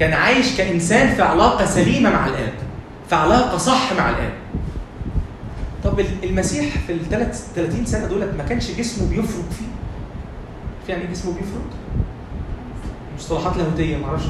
كان 0.00 0.12
عايش 0.12 0.56
كإنسان 0.56 1.14
في 1.14 1.22
علاقة 1.22 1.64
سليمة 1.66 2.10
مع 2.10 2.26
الآب 2.26 2.52
في 3.08 3.14
علاقة 3.14 3.58
صح 3.58 3.92
مع 3.98 4.10
الآب. 4.10 4.32
طب 5.84 6.00
ال- 6.00 6.24
المسيح 6.24 6.78
في 6.86 6.92
الثلاث 6.92 7.46
30 7.56 7.86
سنة 7.86 8.06
دولت 8.06 8.34
ما 8.38 8.44
كانش 8.44 8.70
جسمه 8.70 9.08
بيفرك 9.10 9.44
فيه؟ 9.58 9.66
في 10.86 10.92
يعني 10.92 11.06
جسمه 11.06 11.32
بيفرك؟ 11.32 11.70
مصطلحات 13.18 13.56
لاهوتية 13.56 13.96
ما 13.96 14.06
أعرفش 14.06 14.24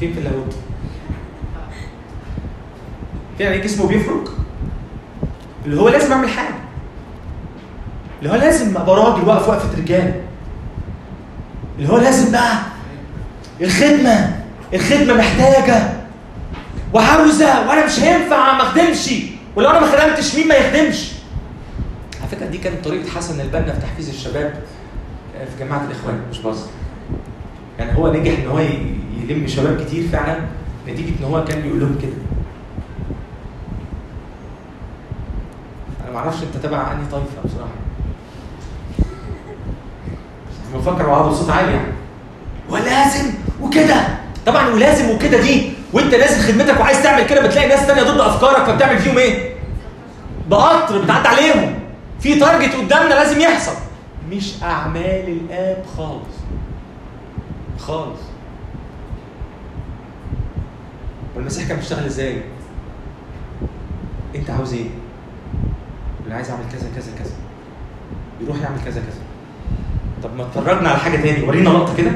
فين 0.00 0.12
في 0.12 0.18
اللاهوت. 0.18 0.54
في 3.38 3.44
يعني 3.44 3.58
جسمه 3.58 3.88
بيفرك؟ 3.88 4.28
اللي 5.66 5.80
هو 5.80 5.88
لازم 5.88 6.12
أعمل 6.12 6.28
حاجة. 6.28 6.54
اللي 8.18 8.32
هو 8.32 8.36
لازم 8.36 8.76
أبقى 8.76 8.96
راجل 8.96 9.28
وأقف 9.28 9.48
وقفه 9.48 9.78
رجال 9.82 10.14
اللي 11.78 11.88
هو 11.92 11.98
لازم 11.98 12.32
بقى 12.32 12.58
الخدمة 13.60 14.36
الخدمة 14.74 15.14
محتاجة. 15.14 15.82
وعاوزة 16.94 17.68
وأنا 17.68 17.86
مش 17.86 18.00
هينفع 18.00 18.52
ما 18.52 18.62
أخدمش. 18.62 19.12
ولو 19.56 19.70
أنا 19.70 19.80
ما 19.80 19.86
خدمتش 19.86 20.34
مين 20.36 20.48
ما 20.48 20.54
يخدمش؟ 20.54 21.12
على 22.20 22.28
فكرة 22.30 22.46
دي 22.46 22.58
كانت 22.58 22.84
طريقة 22.84 23.10
حسن 23.10 23.40
البنا 23.40 23.72
في 23.72 23.80
تحفيز 23.80 24.08
الشباب 24.08 24.54
آه، 25.40 25.44
في 25.44 25.64
جماعة 25.64 25.84
الإخوان 25.86 26.20
مش 26.30 26.38
بهزر 26.38 26.66
يعني 27.78 27.98
هو 27.98 28.12
نجح 28.12 28.38
إن 28.38 28.46
هو 28.46 28.58
يلم 29.28 29.46
شباب 29.46 29.84
كتير 29.84 30.08
فعلا 30.12 30.36
نتيجة 30.88 31.08
إن 31.20 31.24
هو 31.24 31.44
كان 31.44 31.60
بيقول 31.62 31.80
لهم 31.80 31.98
كده. 32.02 32.12
ما 36.12 36.18
أعرفش 36.18 36.42
انت 36.42 36.56
تبع 36.66 36.92
انهي 36.92 37.06
طائفه 37.10 37.42
بصراحة. 37.44 37.70
أنا 40.70 40.78
بفكر 40.80 41.08
وعضو 41.08 41.28
بصوت 41.30 41.50
عالي. 41.50 41.72
يعني 41.72 41.92
ولازم 42.70 43.30
وكده. 43.62 43.96
طبعا 44.46 44.68
ولازم 44.68 45.10
وكده 45.10 45.40
دي. 45.40 45.72
وانت 45.92 46.14
نازل 46.14 46.52
خدمتك 46.52 46.80
وعايز 46.80 47.02
تعمل 47.02 47.26
كده 47.26 47.46
بتلاقي 47.46 47.68
ناس 47.68 47.86
تانية 47.86 48.02
ضد 48.02 48.20
أفكارك 48.20 48.64
فبتعمل 48.64 48.98
فيهم 48.98 49.18
إيه؟ 49.18 49.54
بقطر 50.50 51.02
بتعدي 51.04 51.28
عليهم. 51.28 51.74
في 52.20 52.40
تارجت 52.40 52.74
قدامنا 52.74 53.14
لازم 53.14 53.40
يحصل. 53.40 53.72
مش 54.30 54.62
أعمال 54.62 55.28
الآب 55.28 55.84
خالص. 55.96 56.36
خالص. 57.78 58.20
والمسيح 61.36 61.68
كان 61.68 61.76
بيشتغل 61.76 62.04
إزاي؟ 62.04 62.42
أنت 64.34 64.50
عاوز 64.50 64.72
إيه؟ 64.74 64.86
اللي 66.32 66.42
عايز 66.42 66.50
أعمل 66.50 66.64
كذا 66.72 66.88
كذا 66.96 67.12
كذا. 67.18 67.34
يروح 68.40 68.56
يعمل 68.62 68.78
كذا 68.84 69.00
كذا. 69.00 69.22
طب 70.22 70.36
ما 70.36 70.42
اتفرجنا 70.42 70.88
على 70.88 70.98
حاجة 70.98 71.16
تاني 71.16 71.48
ورينا 71.48 71.68
لقطة 71.68 71.96
كده. 71.96 72.10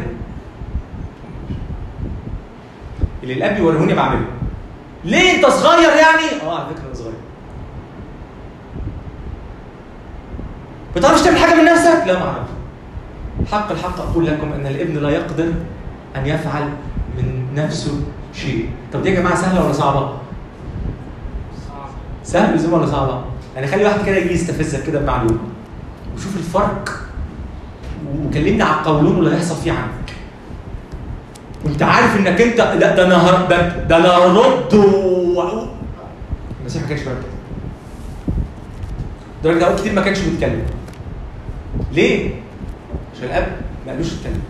اللي 3.23 3.35
الاب 3.35 3.55
بيوريهوني 3.55 3.95
بعمله. 3.95 4.27
ليه 5.05 5.37
أنت 5.37 5.47
صغير 5.47 5.89
يعني؟ 5.89 6.43
آه 6.43 6.59
على 6.59 6.75
فكرة 6.75 6.87
أنا 6.87 6.95
صغير. 6.95 7.13
بتعرفش 10.97 11.23
تعمل 11.23 11.39
حاجة 11.39 11.55
من 11.55 11.65
نفسك؟ 11.65 12.07
لا 12.07 12.19
ما 12.19 12.25
اعرف 12.25 12.49
حق 13.53 13.71
الحق 13.71 14.01
أقول 14.01 14.27
لكم 14.27 14.53
إن 14.53 14.67
الابن 14.67 14.97
لا 14.97 15.11
يقدر 15.11 15.53
أن 16.17 16.27
يفعل 16.27 16.69
من 17.17 17.47
نفسه 17.55 18.01
شيء. 18.35 18.71
طب 18.93 19.03
دي 19.03 19.11
يا 19.11 19.21
جماعة 19.21 19.35
سهلة 19.35 19.65
ولا 19.65 19.73
صعبة؟ 19.73 20.01
صعب 21.69 21.89
سهل 22.25 22.59
زي 22.59 22.69
ولا 22.69 22.87
صعبة؟ 22.87 23.25
يعني 23.57 23.67
خلي 23.67 23.85
واحد 23.85 24.07
كده 24.07 24.17
يجي 24.17 24.35
يستفزك 24.35 24.87
كده 24.87 25.01
بمعلومة. 25.01 25.39
وشوف 26.17 26.37
الفرق. 26.37 26.89
وكلمني 28.25 28.63
على 28.63 28.75
القولون 28.81 29.17
واللي 29.17 29.35
هيحصل 29.37 29.57
فيه 29.57 29.73
عنك 29.73 30.13
وانت 31.65 31.83
عارف 31.83 32.17
انك 32.17 32.41
انت 32.41 32.57
لا 32.61 32.95
ده 32.97 33.07
أنا 33.07 33.47
ده, 33.49 33.69
ده 33.85 33.97
أنا 33.97 34.09
هرد 34.09 34.75
و... 34.75 35.43
المسيح 36.61 36.83
ما 36.83 36.89
كانش 36.89 37.01
بيعمل 37.03 37.19
كده 39.43 39.53
لدرجه 39.55 39.77
كتير 39.77 39.93
ما 39.93 40.01
كانش 40.03 40.19
بيتكلم. 40.21 40.63
ليه؟ 41.93 42.31
عشان 43.15 43.25
الأب 43.29 43.57
ما 43.87 43.93
قالوش 43.93 44.07
اتكلم 44.13 44.41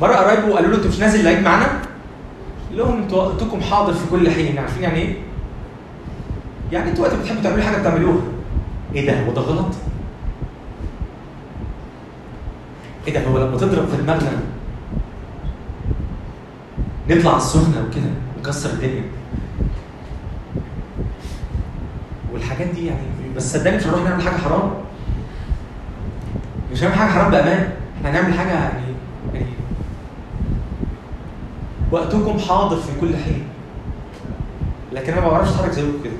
مرة 0.00 0.14
قرايبه 0.14 0.54
قالوا 0.54 0.70
له 0.70 0.76
أنت 0.76 0.86
مش 0.86 0.98
نازل 0.98 1.20
العيد 1.20 1.42
معانا؟ 1.44 1.66
قال 2.68 2.78
لهم 2.78 3.02
أنتوا 3.02 3.22
وقتكم 3.22 3.60
حاضر 3.60 3.92
في 3.92 4.10
كل 4.10 4.30
حين. 4.30 4.58
عارفين 4.58 4.82
يعني 4.82 4.98
إيه؟ 4.98 5.14
يعني 6.72 6.90
أنتوا 6.90 7.04
وقت 7.04 7.14
بتحبوا 7.14 7.42
تعملوا 7.42 7.64
حاجة 7.64 7.76
بتعملوها. 7.76 8.20
إيه 8.94 9.06
ده؟ 9.06 9.26
هو 9.26 9.32
ده 9.32 9.40
غلط؟ 9.40 9.74
إيه 13.06 13.14
ده؟ 13.14 13.28
هو 13.28 13.38
لما 13.38 13.56
تضرب 13.56 13.88
في 13.88 13.96
دماغنا 13.96 14.32
نطلع 17.10 17.36
السخنة 17.36 17.86
وكده 17.88 18.10
ونكسر 18.36 18.70
الدنيا. 18.70 19.02
والحاجات 22.32 22.66
دي 22.68 22.86
يعني 22.86 23.00
بس 23.36 23.52
صدقني 23.56 23.76
مش 23.76 23.86
هنروح 23.86 24.02
نعمل 24.02 24.22
حاجة 24.22 24.36
حرام. 24.36 24.70
مش 26.72 26.82
هنعمل 26.82 26.98
حاجة 26.98 27.10
حرام 27.10 27.30
بأمان. 27.30 27.70
إحنا 27.98 28.10
هنعمل 28.10 28.34
حاجة 28.38 28.48
يعني 28.52 28.82
يعني 29.34 29.46
وقتكم 31.92 32.38
حاضر 32.38 32.76
في 32.76 33.00
كل 33.00 33.16
حين. 33.16 33.44
لكن 34.92 35.12
أنا 35.12 35.20
ما 35.20 35.30
بعرفش 35.30 35.50
أتحرك 35.50 35.70
زيكم 35.72 36.02
كده. 36.04 36.12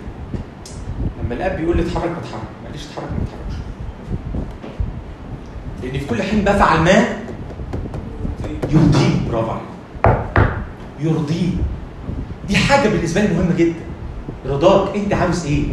لما 1.27 1.35
الاب 1.35 1.57
بيقول 1.57 1.77
لي 1.77 1.83
اتحرك 1.83 2.11
بتحرك. 2.11 2.43
قاليش 2.67 2.83
اتحرك 2.87 3.09
ما 3.13 3.19
بتحركش 3.25 3.63
لأن 5.83 5.99
في 6.01 6.07
كل 6.07 6.23
حين 6.23 6.45
بفعل 6.45 6.79
ما 6.81 7.05
يرضيه 8.71 9.31
برافو 9.31 9.51
عليك. 9.51 9.63
يرضيه. 11.01 11.49
دي 12.49 12.57
حاجة 12.57 12.89
بالنسبة 12.89 13.21
لي 13.21 13.29
مهمة 13.35 13.55
جدا. 13.57 13.75
رضاك. 14.47 14.97
أنت 14.97 15.15
عاوز 15.15 15.47
إيه؟ 15.47 15.65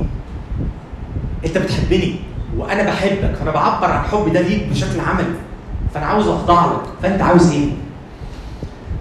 أنت 1.46 1.58
بتحبني. 1.58 2.16
وأنا 2.58 2.84
بحبك. 2.84 3.36
فأنا 3.40 3.52
بعبر 3.52 3.92
عن 3.92 4.04
حبي 4.04 4.30
ده 4.32 4.42
ليك 4.42 4.68
بشكل 4.70 5.00
عملي. 5.00 5.34
فأنا 5.94 6.06
عاوز 6.06 6.28
أخضع 6.28 6.66
لك. 6.66 6.82
فأنت 7.04 7.22
عاوز 7.22 7.52
إيه؟ 7.52 7.70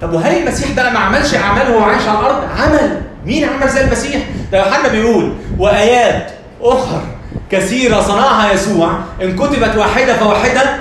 طب 0.00 0.12
وهل 0.12 0.42
المسيح 0.42 0.72
بقى 0.76 0.92
ما 0.92 0.98
عملش 0.98 1.34
اعمال 1.34 1.70
وهو 1.70 1.82
عايش 1.84 2.08
على 2.08 2.18
الأرض؟ 2.20 2.44
عمل. 2.60 3.02
مين 3.26 3.44
عمل 3.44 3.68
زي 3.68 3.84
المسيح؟ 3.84 4.22
ده 4.52 4.58
يوحنا 4.66 4.88
بيقول 4.88 5.32
وآيات 5.58 6.32
أخر 6.62 7.02
كثيرة 7.50 8.00
صنعها 8.00 8.52
يسوع 8.52 8.98
إن 9.22 9.36
كتبت 9.36 9.76
واحدة 9.76 10.16
فواحدة 10.16 10.76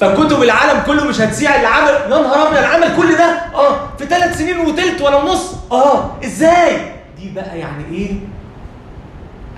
فكتب 0.00 0.42
العالم 0.42 0.82
كله 0.86 1.04
مش 1.04 1.20
هتسيع 1.20 1.54
اللي 1.56 1.66
عمل 1.66 1.88
يا 1.90 2.08
نهار 2.22 2.48
أبيض 2.48 2.64
عمل 2.64 2.96
كل 2.96 3.16
ده؟ 3.16 3.40
آه 3.54 3.76
في 3.98 4.06
ثلاث 4.06 4.38
سنين 4.38 4.58
وتلت 4.58 5.00
ولا 5.02 5.16
ونص 5.16 5.54
آه 5.72 6.10
إزاي؟ 6.24 6.80
دي 7.20 7.30
بقى 7.30 7.58
يعني 7.58 7.84
إيه؟ 7.92 8.12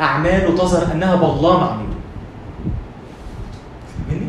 اعماله 0.00 0.56
تظهر 0.58 0.92
أنها 0.92 1.14
بالله 1.14 1.60
معمولة. 1.60 1.94
فاهمني؟ 4.08 4.28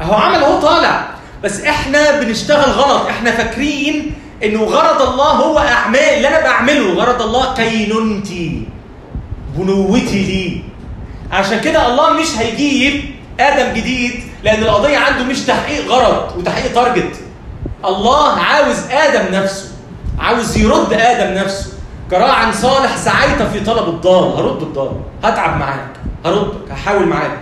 أهو 0.00 0.14
عمل 0.14 0.42
أهو 0.44 0.60
طالع. 0.60 1.06
بس 1.44 1.60
إحنا 1.60 2.20
بنشتغل 2.20 2.70
غلط. 2.70 3.06
إحنا 3.06 3.30
فاكرين 3.30 4.14
إنه 4.44 4.62
غرض 4.64 5.02
الله 5.02 5.24
هو 5.30 5.58
أعمال. 5.58 5.98
اللي 6.00 6.28
أنا 6.28 6.40
بعمله. 6.40 6.92
غرض 6.94 7.22
الله 7.22 7.54
كينونتي. 7.54 8.68
بنوتي 9.56 10.22
ليه 10.24 10.62
عشان 11.36 11.60
كده 11.60 11.86
الله 11.86 12.12
مش 12.12 12.38
هيجيب 12.38 13.04
آدم 13.40 13.74
جديد 13.74 14.12
لأن 14.44 14.62
القضية 14.62 14.98
عنده 14.98 15.24
مش 15.24 15.40
تحقيق 15.40 15.88
غرض 15.88 16.36
وتحقيق 16.38 16.72
target 16.74 17.16
الله 17.84 18.32
عاوز 18.32 18.76
آدم 18.90 19.34
نفسه 19.34 19.68
عاوز 20.18 20.56
يرد 20.56 20.92
آدم 20.92 21.34
نفسه. 21.34 21.72
كراعٍ 22.10 22.52
صالح 22.52 22.96
سعيت 22.96 23.42
في 23.42 23.60
طلب 23.60 23.88
الضال. 23.88 24.32
هرد 24.32 24.62
الضال. 24.62 24.90
هتعب 25.24 25.58
معاك. 25.60 25.88
هردك 26.26 26.70
هحاول 26.70 27.06
معاك. 27.06 27.38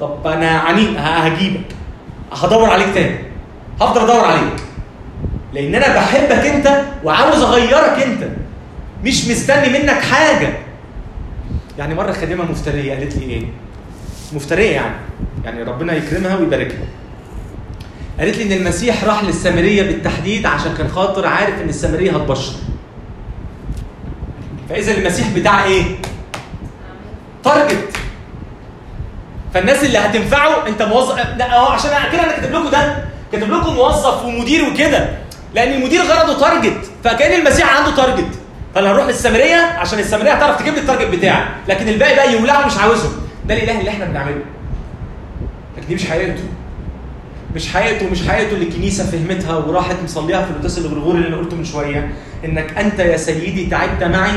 طب 0.00 0.26
أنا 0.26 0.50
عنيد 0.50 0.96
هجيبك. 0.98 1.66
هدور 2.32 2.70
عليك 2.70 2.94
تاني. 2.94 3.18
هفضل 3.80 4.00
أدور 4.00 4.24
عليك. 4.24 4.62
لأن 5.52 5.74
أنا 5.74 5.94
بحبك 5.94 6.46
أنت 6.46 6.80
وعاوز 7.04 7.42
أغيرك 7.42 8.02
أنت. 8.06 8.28
مش 9.04 9.26
مستني 9.28 9.78
منك 9.78 10.00
حاجة. 10.00 10.58
يعني 11.78 11.94
مرة 11.94 12.12
خادمة 12.12 12.44
مفترية 12.50 12.94
قالت 12.94 13.16
لي 13.16 13.24
إيه؟ 13.24 13.42
مفترية 14.32 14.70
يعني. 14.70 14.94
يعني 15.44 15.62
ربنا 15.62 15.92
يكرمها 15.92 16.36
ويباركها 16.36 16.86
قالت 18.20 18.36
لي 18.36 18.42
إن 18.44 18.52
المسيح 18.60 19.04
راح 19.04 19.22
للسامرية 19.24 19.82
بالتحديد 19.82 20.46
عشان 20.46 20.74
كان 20.78 20.88
خاطر 20.88 21.26
عارف 21.26 21.54
إن 21.62 21.68
السامرية 21.68 22.10
هتبشر. 22.16 22.52
فإذا 24.70 24.92
المسيح 24.98 25.28
بتاع 25.36 25.64
إيه؟ 25.64 25.82
target. 27.44 27.96
فالناس 29.54 29.84
اللي 29.84 29.98
هتنفعه 29.98 30.66
أنت 30.68 30.82
موظف 30.82 31.18
آه 31.18 31.72
عشان 31.72 31.90
كده 32.12 32.22
أنا 32.24 32.32
كاتب 32.32 32.52
لكم 32.52 32.70
ده 32.70 33.04
كاتب 33.32 33.50
لكم 33.50 33.74
موظف 33.74 34.24
ومدير 34.24 34.64
وكده. 34.70 35.08
لأن 35.54 35.72
المدير 35.72 36.02
غرضه 36.02 36.38
target. 36.40 36.90
فكأن 37.04 37.40
المسيح 37.40 37.76
عنده 37.76 37.96
target. 37.96 38.28
فانا 38.74 38.92
هروح 38.92 39.06
للسامرية 39.06 39.56
عشان 39.56 39.98
السامرية 39.98 40.32
هتعرف 40.32 40.60
تجيب 40.60 40.74
لي 40.74 40.80
ال 40.80 40.85
target 40.85 41.14
بتاعي. 41.14 41.44
لكن 41.68 41.88
الباقي 41.88 42.14
بقى 42.16 42.32
يولعوا 42.32 42.66
مش 42.66 42.78
عاوزهم. 42.78 43.12
ده 43.46 43.54
الاله 43.54 43.78
اللي 43.80 43.90
إحنا 43.90 44.04
بنعمله. 44.04 44.42
لكن 45.76 45.86
دي 45.88 45.94
مش 45.94 46.06
حقيقته. 46.06 46.42
مش 47.54 47.72
حقيقته 47.72 48.10
مش 48.10 48.28
حقيقته 48.28 48.54
اللي 48.54 48.68
الكنيسة 48.68 49.04
فهمتها 49.06 49.56
وراحت 49.56 49.96
مصليها 50.04 50.44
في 50.44 50.50
القداس 50.50 50.78
الغريغوري 50.78 51.18
اللي 51.18 51.28
أنا 51.28 51.36
قلته 51.36 51.56
من 51.56 51.64
شوية. 51.64 52.12
إنك 52.44 52.78
أنت 52.78 52.98
يا 52.98 53.16
سيدي 53.16 53.66
تعبت 53.66 54.02
معي 54.02 54.32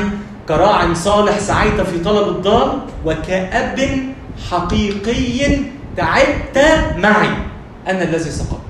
كراع 0.48 0.94
صالح 0.94 1.38
سعيت 1.38 1.80
في 1.80 1.98
طلب 1.98 2.28
الضال 2.28 2.78
وكأب 3.04 3.80
حقيقي 4.50 5.56
تعبت 5.96 6.58
معي. 6.96 7.30
أنا 7.88 8.02
الذي 8.02 8.30
سقطت. 8.30 8.62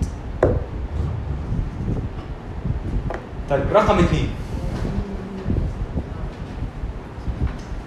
طيب 3.50 3.62
رقم 3.72 3.98
اثنين 3.98 4.28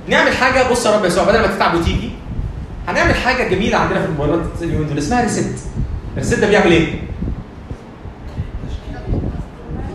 نعمل 0.08 0.36
حاجة 0.38 0.70
بص 0.72 0.86
يا 0.86 0.92
رب 0.92 1.06
يسوع 1.06 1.24
بدل 1.24 1.40
ما 1.42 1.48
تتعب 1.48 1.74
وتيجي 1.76 2.10
هنعمل 2.88 3.16
حاجة 3.16 3.48
جميلة 3.48 3.78
عندنا 3.78 4.00
في 4.00 4.06
الموبايلات 4.06 4.40
اليومين 4.62 4.88
دول 4.88 4.98
اسمها 4.98 5.22
ريست 5.22 5.56
الريست 6.14 6.40
ده 6.40 6.48
بيعمل 6.48 6.72
إيه؟ 6.72 6.94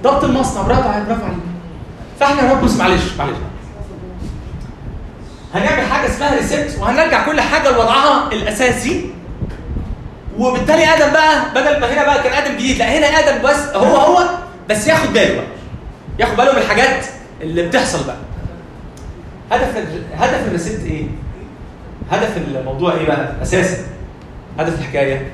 ضبط 0.03 0.25
المصنع 0.25 0.62
برافو 0.62 0.88
عليك 0.88 1.07
برافو 1.07 1.25
عليك. 1.25 1.37
فاحنا 2.20 2.42
يا 2.42 2.53
رب 2.53 2.62
معلش 2.79 3.03
معلش. 3.18 3.37
هنعمل 5.55 5.87
حاجة 5.87 6.09
اسمها 6.09 6.35
ريست 6.37 6.79
وهنرجع 6.81 7.27
كل 7.27 7.40
حاجة 7.40 7.70
لوضعها 7.70 8.33
الأساسي. 8.33 9.11
وبالتالي 10.38 10.85
آدم 10.94 11.12
بقى 11.12 11.51
بدل 11.55 11.81
ما 11.81 11.92
هنا 11.92 12.05
بقى 12.05 12.23
كان 12.23 12.33
آدم 12.33 12.55
جديد 12.55 12.79
لا 12.79 12.99
هنا 12.99 13.07
آدم 13.07 13.42
بس 13.49 13.57
هو 13.75 13.96
هو 13.96 14.29
بس 14.70 14.87
ياخد 14.87 15.12
باله 15.12 15.35
بقى. 15.35 15.44
ياخد 16.18 16.37
باله 16.37 16.53
من 16.53 16.59
الحاجات 16.59 17.05
اللي 17.40 17.62
بتحصل 17.62 18.05
بقى. 18.07 18.16
هدف 19.51 19.77
هدف 20.15 20.47
الريست 20.47 20.85
إيه؟ 20.85 21.05
هدف 22.11 22.37
الموضوع 22.37 22.95
إيه 22.95 23.07
بقى 23.07 23.43
أساسا؟ 23.43 23.83
هدف 24.59 24.79
الحكاية 24.81 25.31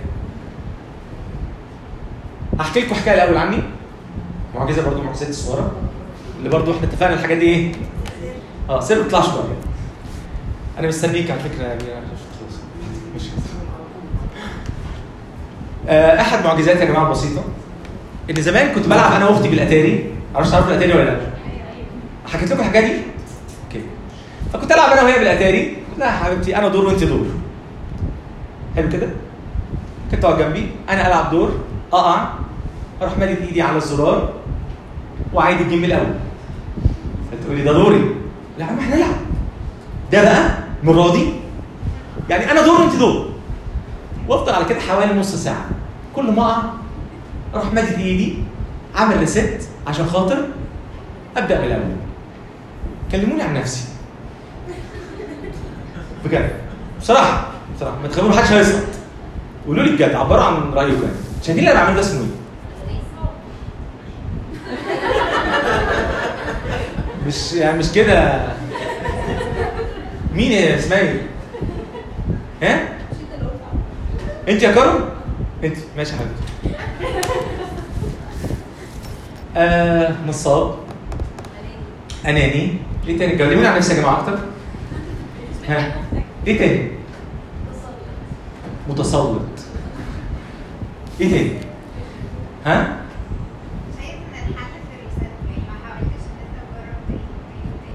هحكي 2.61 2.81
لكم 2.81 2.95
حكاية 2.95 3.15
الأول 3.15 3.37
عني 3.37 3.59
معجزة 4.55 4.85
برضو 4.85 5.03
معجزات 5.03 5.29
الصغيره 5.29 5.73
اللي 6.39 6.49
برضو 6.51 6.73
إحنا 6.73 6.85
اتفقنا 6.89 7.15
الحاجات 7.15 7.37
دي 7.39 7.45
إيه؟ 7.45 7.73
آه 8.71 8.81
سيب 8.81 8.99
اطلع 8.99 9.21
شوية 9.23 9.55
أنا 10.79 10.89
مستنيك 10.89 11.31
على 11.31 11.41
فكرة 11.41 11.65
عشان 11.67 11.79
تخلص 12.33 12.61
مش 13.17 13.23
أحد 16.21 16.45
معجزاتي 16.45 16.81
يا 16.81 16.85
جماعة 16.85 17.11
بسيطة 17.11 17.45
إن 18.31 18.43
زمان 18.43 18.75
كنت 18.75 18.87
بلعب 18.87 19.13
أنا 19.13 19.29
وأختي 19.29 19.49
بالأتاري 19.49 20.13
معرفش 20.35 20.51
تعرفوا 20.51 20.71
الأتاري 20.71 20.93
ولا 20.93 21.05
لأ؟ 21.05 21.17
حكيت 22.27 22.51
لكم 22.51 22.61
الحكاية 22.61 22.87
دي؟ 22.87 23.01
فكنت 24.53 24.73
ألعب 24.73 24.91
أنا 24.91 25.03
وهي 25.03 25.19
بالأتاري. 25.19 25.77
يا 26.01 26.07
حبيبتي 26.07 26.57
أنا 26.57 26.69
دور 26.69 26.85
وأنت 26.87 27.05
دور. 27.05 27.27
حلو 28.77 28.89
كده؟ 28.89 29.09
كنت 30.11 30.23
تقعد 30.23 30.39
جنبي. 30.39 30.69
أنا 30.89 31.07
ألعب 31.07 31.31
دور. 31.31 31.51
اقع 31.93 32.29
أروح 33.03 33.19
مادد 33.19 33.43
إيدي 33.43 33.63
على 33.63 33.77
الزرار 33.77 34.33
وعايد 35.35 35.61
الجيم 35.61 35.85
الأول. 35.85 36.15
فتقولي 37.33 37.63
ده 37.63 37.73
دوري. 37.73 38.15
لا 38.59 38.65
عم 38.65 38.79
إحنا 38.79 38.97
نلعب. 38.97 39.17
ده 40.13 40.23
بقى 40.23 40.59
المره 40.83 41.13
دي 41.13 41.33
يعني 42.31 42.51
أنا 42.51 42.63
دور 42.63 42.81
وأنت 42.81 42.97
دور. 42.97 43.29
وأفضل 44.29 44.53
على 44.53 44.65
كده 44.65 44.81
حوالي 44.81 45.15
نص 45.15 45.35
ساعة. 45.35 45.65
كل 46.17 46.31
ما 46.33 46.43
أقع 46.43 46.63
أروح 47.55 47.73
مادد 47.73 47.99
إيدي 47.99 48.35
أعمل 48.97 49.21
ريست 49.21 49.69
عشان 49.87 50.07
خاطر 50.07 50.49
أبدأ 51.37 51.59
من 51.59 51.65
الأول. 51.65 51.83
كلموني 53.13 53.43
عن 53.43 53.55
نفسي. 53.55 53.89
بجد 56.27 56.51
بصراحة 57.01 57.47
بصراحة 57.77 57.97
ما 58.03 58.09
تخلوني 58.09 58.29
محدش 58.35 58.53
هيسقط 58.53 58.83
قولوا 59.67 59.85
لي 59.85 59.91
بجد 59.91 60.15
عبروا 60.15 60.45
عن 60.45 60.73
رأيكم. 60.75 61.03
يعني 61.03 61.15
شايفين 61.43 61.59
اللي 61.59 61.73
أنا 61.73 61.81
بعمله 61.81 61.95
ده 61.95 62.01
اسمه 62.01 62.21
إيه؟ 62.21 62.27
مش 67.27 67.53
يعني 67.53 67.79
مش 67.79 67.93
كده. 67.93 68.43
مين 70.35 70.53
يا 70.53 70.79
اسمها 70.79 70.99
إيه؟ 70.99 71.23
ها؟ 72.63 72.89
أنت 74.49 74.63
يا 74.63 74.73
كرم؟ 74.73 75.05
أنت. 75.65 75.77
ماشي 75.97 76.13
يا 76.13 76.19
حبيبتي. 76.19 76.79
آه 79.57 80.15
نصاب. 80.29 80.75
أناني. 82.27 82.75
إيه 83.09 83.19
تاني؟ 83.19 83.37
كلموني 83.39 83.67
عن 83.67 83.77
نفسي 83.77 83.95
يا 83.95 84.01
جماعة 84.01 84.21
أكتر. 84.21 84.39
ها 85.69 85.95
إيه 86.47 86.59
تاني؟ 86.59 86.89
متسلط 88.89 89.41
إيه 91.21 91.31
تاني؟ 91.31 91.51
ها؟ 92.67 92.97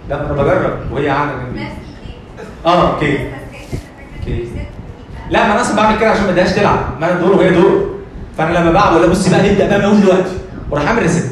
لا 0.09 0.25
أنا 0.25 0.33
بجرب 0.33 0.91
وهي 0.91 1.09
نفس 1.09 1.31
الايدين 1.31 1.67
آه 2.65 2.93
أوكي 2.93 3.29
أوكي. 4.19 4.47
لا 5.29 5.47
ما 5.47 5.53
أنا 5.53 5.61
أصلا 5.61 5.75
بعمل 5.75 5.99
كده 5.99 6.09
عشان 6.09 6.23
ما 6.23 6.29
أديهاش 6.31 6.51
تلعب 6.51 7.01
ما 7.01 7.11
أنا 7.11 7.19
دور 7.19 7.35
وهي 7.35 7.49
دور 7.49 7.95
فأنا 8.37 8.57
لما 8.57 8.71
بلعب 8.71 8.95
ولا 8.95 9.07
بصي 9.07 9.29
بقى 9.29 9.51
نبدا 9.51 9.67
بقى 9.77 9.85
اول 9.85 10.01
دلوقتي 10.01 10.37
وأروح 10.69 10.87
أعمل 10.87 11.01
ريست 11.01 11.31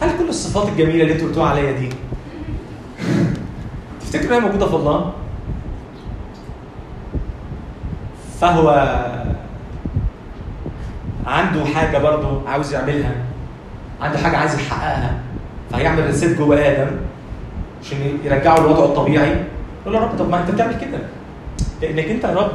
هل 0.00 0.10
كل 0.18 0.28
الصفات 0.28 0.68
الجميلة 0.68 1.02
اللي 1.02 1.12
أنتوا 1.12 1.28
قلتوها 1.28 1.48
عليا 1.48 1.72
دي 1.72 1.88
تفتكروا 4.00 4.38
إنها 4.38 4.46
موجودة 4.46 4.66
في 4.66 4.74
الله؟ 4.74 5.12
فهو 8.44 8.68
عنده 11.26 11.64
حاجة 11.64 11.98
برضه 11.98 12.48
عاوز 12.48 12.74
يعملها 12.74 13.12
عنده 14.00 14.18
حاجة 14.18 14.36
عايز 14.36 14.54
يحققها 14.54 15.14
فهيعمل 15.70 16.06
ريست 16.06 16.38
جوه 16.38 16.68
آدم 16.68 16.90
عشان 17.82 17.98
يرجعه 18.24 18.58
لوضعه 18.58 18.84
الطبيعي 18.84 19.36
يقول 19.82 19.94
له 19.94 20.00
رب 20.00 20.18
طب 20.18 20.30
ما 20.30 20.40
انت 20.40 20.50
بتعمل 20.50 20.80
كده 20.80 20.98
لأنك 21.82 22.04
انت 22.10 22.24
يا 22.24 22.34
رب 22.34 22.52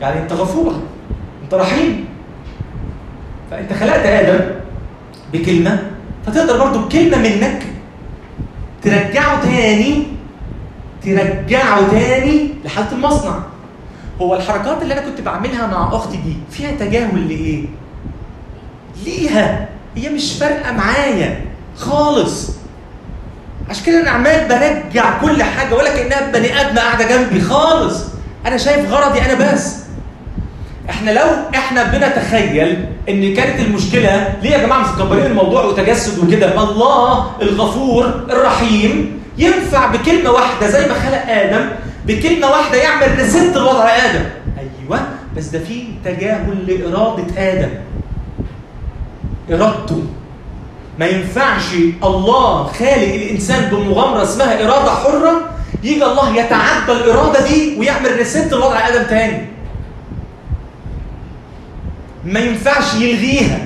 يعني 0.00 0.22
انت 0.22 0.32
غفور 0.32 0.74
انت 1.44 1.54
رحيم. 1.54 2.04
فانت 3.50 3.72
خلقت 3.72 4.06
آدم 4.06 4.44
بكلمة 5.32 5.82
فتقدر 6.26 6.58
برضو 6.64 6.78
بكلمة 6.78 7.18
منك 7.18 7.62
ترجعه 8.82 9.42
تاني 9.44 10.06
ترجعه 11.04 11.90
تاني 11.90 12.48
لحالة 12.64 12.92
المصنع. 12.92 13.34
هو 14.20 14.34
الحركات 14.34 14.82
اللي 14.82 14.94
أنا 14.94 15.02
كنت 15.02 15.20
بعملها 15.20 15.66
مع 15.66 15.96
أختي 15.96 16.16
دي 16.16 16.36
فيها 16.50 16.70
تجاهل 16.70 17.28
لإيه؟ 17.28 17.64
ليها. 19.04 19.68
هي 19.96 20.08
مش 20.08 20.32
فارقة 20.32 20.72
معايا 20.72 21.40
خالص. 21.76 22.50
عشان 23.70 23.84
كده 23.84 24.00
أنا 24.00 24.10
عمال 24.10 24.48
برجع 24.48 25.18
كل 25.20 25.42
حاجة 25.42 25.74
ولا 25.74 25.96
كأنها 25.96 26.30
بني 26.30 26.60
آدم 26.60 26.78
قاعدة 26.78 27.08
جنبي 27.08 27.40
خالص. 27.40 28.04
أنا 28.46 28.56
شايف 28.56 28.90
غرضي 28.92 29.20
أنا 29.22 29.52
بس. 29.52 29.76
إحنا 30.90 31.10
لو 31.10 31.26
إحنا 31.54 31.82
بنتخيل 31.84 32.86
إن 33.08 33.34
كانت 33.34 33.60
المشكلة 33.60 34.34
ليه 34.42 34.50
يا 34.50 34.58
جماعة 34.66 34.80
مش 34.80 34.88
مكبرين 35.00 35.26
الموضوع 35.26 35.64
وتجسد 35.64 36.18
وكده؟ 36.24 36.56
ما 36.56 36.62
الله 36.62 37.30
الغفور 37.42 38.06
الرحيم 38.30 39.20
ينفع 39.38 39.86
بكلمة 39.86 40.30
واحدة 40.30 40.66
زي 40.68 40.88
ما 40.88 40.94
خلق 40.94 41.22
آدم 41.28 41.68
بكلمة 42.06 42.46
واحدة 42.50 42.78
يعمل 42.78 43.18
ريست 43.18 43.56
لوضع 43.56 43.88
آدم 43.88 44.24
أيوه 44.58 45.00
بس 45.36 45.44
ده 45.46 45.58
فيه 45.58 45.84
تجاهل 46.04 46.66
لإرادة 46.66 47.24
آدم. 47.38 47.70
إرادته. 49.50 50.02
ما 50.98 51.06
ينفعش 51.06 51.62
الله 52.04 52.64
خالق 52.64 53.14
الإنسان 53.14 53.70
بمغامرة 53.70 54.22
اسمها 54.22 54.64
إرادة 54.64 54.90
حرة 54.90 55.50
يجي 55.82 56.04
الله 56.04 56.36
يتعدى 56.36 56.92
الإرادة 56.92 57.46
دي 57.48 57.76
ويعمل 57.78 58.16
ريست 58.16 58.52
لوضع 58.52 58.88
آدم 58.88 59.02
تاني. 59.02 59.46
ما 62.24 62.40
ينفعش 62.40 62.94
يلغيها. 62.94 63.58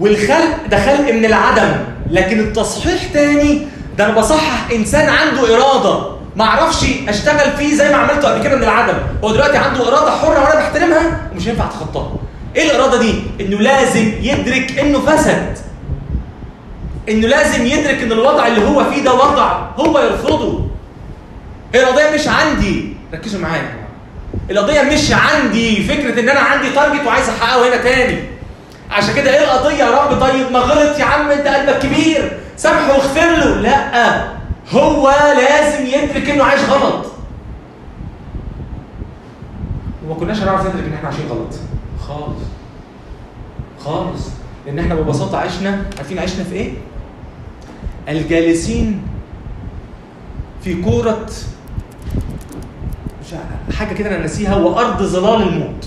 والخلق 0.00 0.66
ده 0.70 0.78
خلق 0.86 1.12
من 1.12 1.24
العدم 1.24 1.72
لكن 2.10 2.40
التصحيح 2.40 3.04
تاني 3.12 3.66
ده 3.98 4.06
أنا 4.06 4.14
بصحح 4.18 4.70
إنسان 4.72 5.08
عنده 5.08 5.56
إرادة. 5.56 6.09
ما 6.36 6.44
أعرفش 6.44 6.84
اشتغل 7.08 7.50
فيه 7.56 7.74
زي 7.74 7.90
ما 7.90 7.96
عملته 7.96 8.28
قبل 8.28 8.42
كده 8.42 8.56
من 8.56 8.62
العدم. 8.62 8.94
هو 9.24 9.32
دلوقتي 9.32 9.56
عنده 9.56 9.88
إرادة 9.88 10.10
حرة 10.10 10.40
وأنا 10.44 10.54
بحترمها 10.54 11.20
ومش 11.32 11.48
هينفع 11.48 11.64
اتخطاها 11.64 12.12
إيه 12.56 12.70
الإرادة 12.70 12.98
دي؟ 12.98 13.14
إنه 13.40 13.56
لازم 13.58 14.12
يدرك 14.22 14.78
إنه 14.78 15.00
فسد. 15.00 15.58
إنه 17.08 17.28
لازم 17.28 17.66
يدرك 17.66 18.02
إن 18.02 18.12
الوضع 18.12 18.46
اللي 18.46 18.68
هو 18.68 18.84
فيه 18.84 19.02
ده 19.04 19.14
وضع 19.14 19.52
هو 19.76 19.98
يرفضه. 19.98 20.66
هي 21.74 21.82
القضية 21.82 22.10
مش 22.14 22.28
عندي. 22.28 22.96
ركزوا 23.14 23.40
معايا. 23.40 23.70
القضية 24.50 24.82
مش 24.82 25.12
عندي. 25.12 25.82
فكرة 25.84 26.20
إن 26.20 26.28
أنا 26.28 26.40
عندي 26.40 26.70
تارجت 26.70 27.06
وعايز 27.06 27.28
أحققه 27.28 27.68
هنا 27.68 27.76
تاني. 27.76 28.18
عشان 28.90 29.14
كده 29.14 29.30
إيه 29.38 29.44
القضية 29.44 29.84
يا 29.84 29.90
رب؟ 29.90 30.20
طيب 30.20 30.52
ما 30.52 30.58
غلط 30.58 30.98
يا 30.98 31.04
عم 31.04 31.30
أنت 31.30 31.46
قلبك 31.46 31.78
كبير. 31.78 32.32
سامحه 32.56 32.92
واغفر 32.92 33.20
له. 33.36 33.54
لأ. 33.54 34.39
هو 34.72 35.08
لازم 35.36 35.86
يدرك 35.86 36.30
إنه 36.30 36.44
عايش 36.44 36.60
غلط. 36.64 37.06
وما 40.06 40.14
كناش 40.14 40.38
هنعرف 40.42 40.60
ندرك 40.66 40.84
إن 40.84 40.92
إحنا 40.92 41.08
عايشين 41.08 41.26
غلط. 41.26 41.54
خالص. 42.08 42.40
خالص. 43.84 44.28
لأن 44.66 44.78
إحنا 44.78 44.94
ببساطة 44.94 45.38
عشنا 45.38 45.86
عارفين 45.96 46.18
عشنا 46.18 46.44
في 46.44 46.54
إيه؟ 46.54 46.72
الجالسين 48.08 49.02
في 50.64 50.82
كورة 50.82 51.26
مش 53.22 53.74
حاجة 53.76 53.94
كده 53.94 54.08
أنا 54.08 54.18
ناسيها 54.18 54.56
وأرض 54.56 55.02
ظلال 55.02 55.48
الموت. 55.48 55.86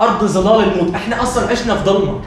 أرض 0.00 0.24
ظلال 0.24 0.72
الموت. 0.72 0.94
إحنا 0.94 1.22
أصلا 1.22 1.48
عشنا 1.50 1.76
في 1.76 1.84
ضلمة. 1.84 2.20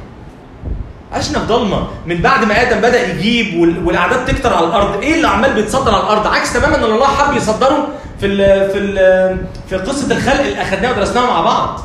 عشنا 1.13 1.39
في 1.39 1.45
ضلمه 1.45 1.87
من 2.05 2.17
بعد 2.21 2.45
ما 2.45 2.61
آدم 2.61 2.77
بدأ 2.77 3.07
يجيب 3.07 3.59
وال- 3.59 3.85
والأعداد 3.87 4.25
تكتر 4.25 4.53
على 4.53 4.65
الأرض 4.67 5.01
إيه 5.01 5.13
اللي 5.15 5.27
عمال 5.27 5.53
بيتصدر 5.53 5.91
على 5.95 6.03
الأرض؟ 6.03 6.27
عكس 6.27 6.53
تماما 6.53 6.75
إن 6.77 6.83
الله 6.83 7.07
حب 7.07 7.35
يصدره 7.37 7.87
في 8.19 8.25
ال 8.25 8.37
في 8.71 8.77
ال 8.77 9.37
في 9.69 9.77
قصة 9.77 10.11
الخلق 10.15 10.39
اللي 10.41 10.61
اخذناها 10.61 10.91
ودرسناها 10.91 11.25
مع 11.25 11.41
بعض. 11.41 11.79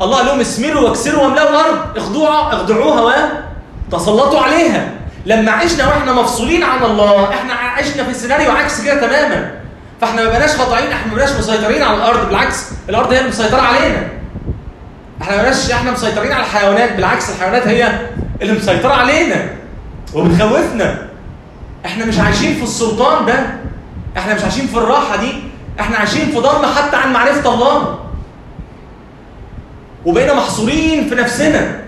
الله 0.00 0.16
قال 0.16 0.26
لهم 0.26 0.40
اسمروا 0.40 0.80
واكسروا 0.88 1.22
واملأوا 1.24 1.50
الأرض. 1.50 1.76
اخضعوا 1.96 2.52
اخضعوها 2.54 3.30
وتسلطوا 3.92 4.40
عليها. 4.40 4.88
لما 5.26 5.52
عشنا 5.52 5.86
وإحنا 5.86 6.12
مفصولين 6.12 6.62
عن 6.62 6.82
الله 6.84 7.30
إحنا 7.30 7.54
عشنا 7.54 8.04
في 8.04 8.14
سيناريو 8.14 8.50
عكس 8.50 8.80
كده 8.84 9.06
تماما. 9.06 9.50
فإحنا 10.00 10.24
ما 10.24 10.30
بقناش 10.30 10.50
خاضعين 10.56 10.92
إحنا 10.92 11.12
ما 11.12 11.16
بقناش 11.18 11.32
مسيطرين 11.38 11.82
على 11.82 11.96
الأرض. 11.96 12.26
بالعكس 12.26 12.64
الأرض 12.88 13.12
هي 13.12 13.18
اللي 13.18 13.28
مسيطرة 13.28 13.60
علينا. 13.60 14.08
إحنا 15.22 15.36
ما 15.36 15.42
بقناش 15.42 15.70
إحنا 15.70 15.90
مسيطرين 15.90 16.32
على 16.32 16.42
الحيوانات. 16.44 16.92
بالعكس 16.96 17.30
الحيوانات 17.30 17.66
هي 17.66 17.92
اللي 18.42 18.52
مسيطرة 18.52 18.92
علينا 18.92 19.48
وبتخوفنا. 20.14 21.08
إحنا 21.86 22.04
مش 22.04 22.18
عايشين 22.18 22.54
في 22.54 22.62
السلطان 22.62 23.26
ده. 23.26 23.46
إحنا 24.16 24.34
مش 24.34 24.42
عايشين 24.42 24.66
في 24.66 24.76
الراحة 24.76 25.16
دي. 25.16 25.32
إحنا 25.80 25.96
عايشين 25.96 26.26
في 26.26 26.38
ضلمة 26.38 26.74
حتى 26.74 26.96
عن 26.96 27.12
معرفة 27.12 27.54
الله. 27.54 27.98
وبقينا 30.06 30.34
محصورين 30.34 31.08
في 31.08 31.14
نفسنا. 31.14 31.80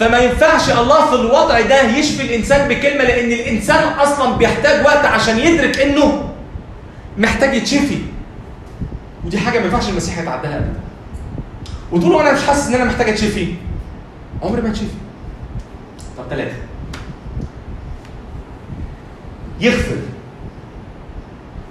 فما 0.00 0.18
ينفعش 0.18 0.70
الله 0.70 1.06
في 1.06 1.14
الوضع 1.14 1.60
ده 1.60 1.82
يشفي 1.82 2.22
الإنسان 2.22 2.68
بكلمة 2.68 3.04
لأن 3.04 3.32
الإنسان 3.32 3.88
أصلا 3.88 4.36
بيحتاج 4.36 4.84
وقت 4.84 5.04
عشان 5.04 5.38
يدرك 5.38 5.78
إنه 5.80 6.30
محتاج 7.18 7.54
يتشفي. 7.54 7.98
ودي 9.24 9.38
حاجة 9.38 9.58
ما 9.58 9.64
ينفعش 9.64 9.88
المسيح 9.88 10.18
يتعداها 10.18 10.56
ابدا. 10.56 12.08
ما 12.08 12.20
أنا 12.20 12.32
مش 12.32 12.46
حاسس 12.46 12.68
إن 12.68 12.74
أنا 12.74 12.84
محتاج 12.84 13.08
أتشفي. 13.08 13.54
عمري 14.42 14.62
ما 14.62 14.68
اتشفي 14.68 14.86
طب 16.18 16.24
ثلاثة 16.30 16.56
يغفر. 19.60 19.96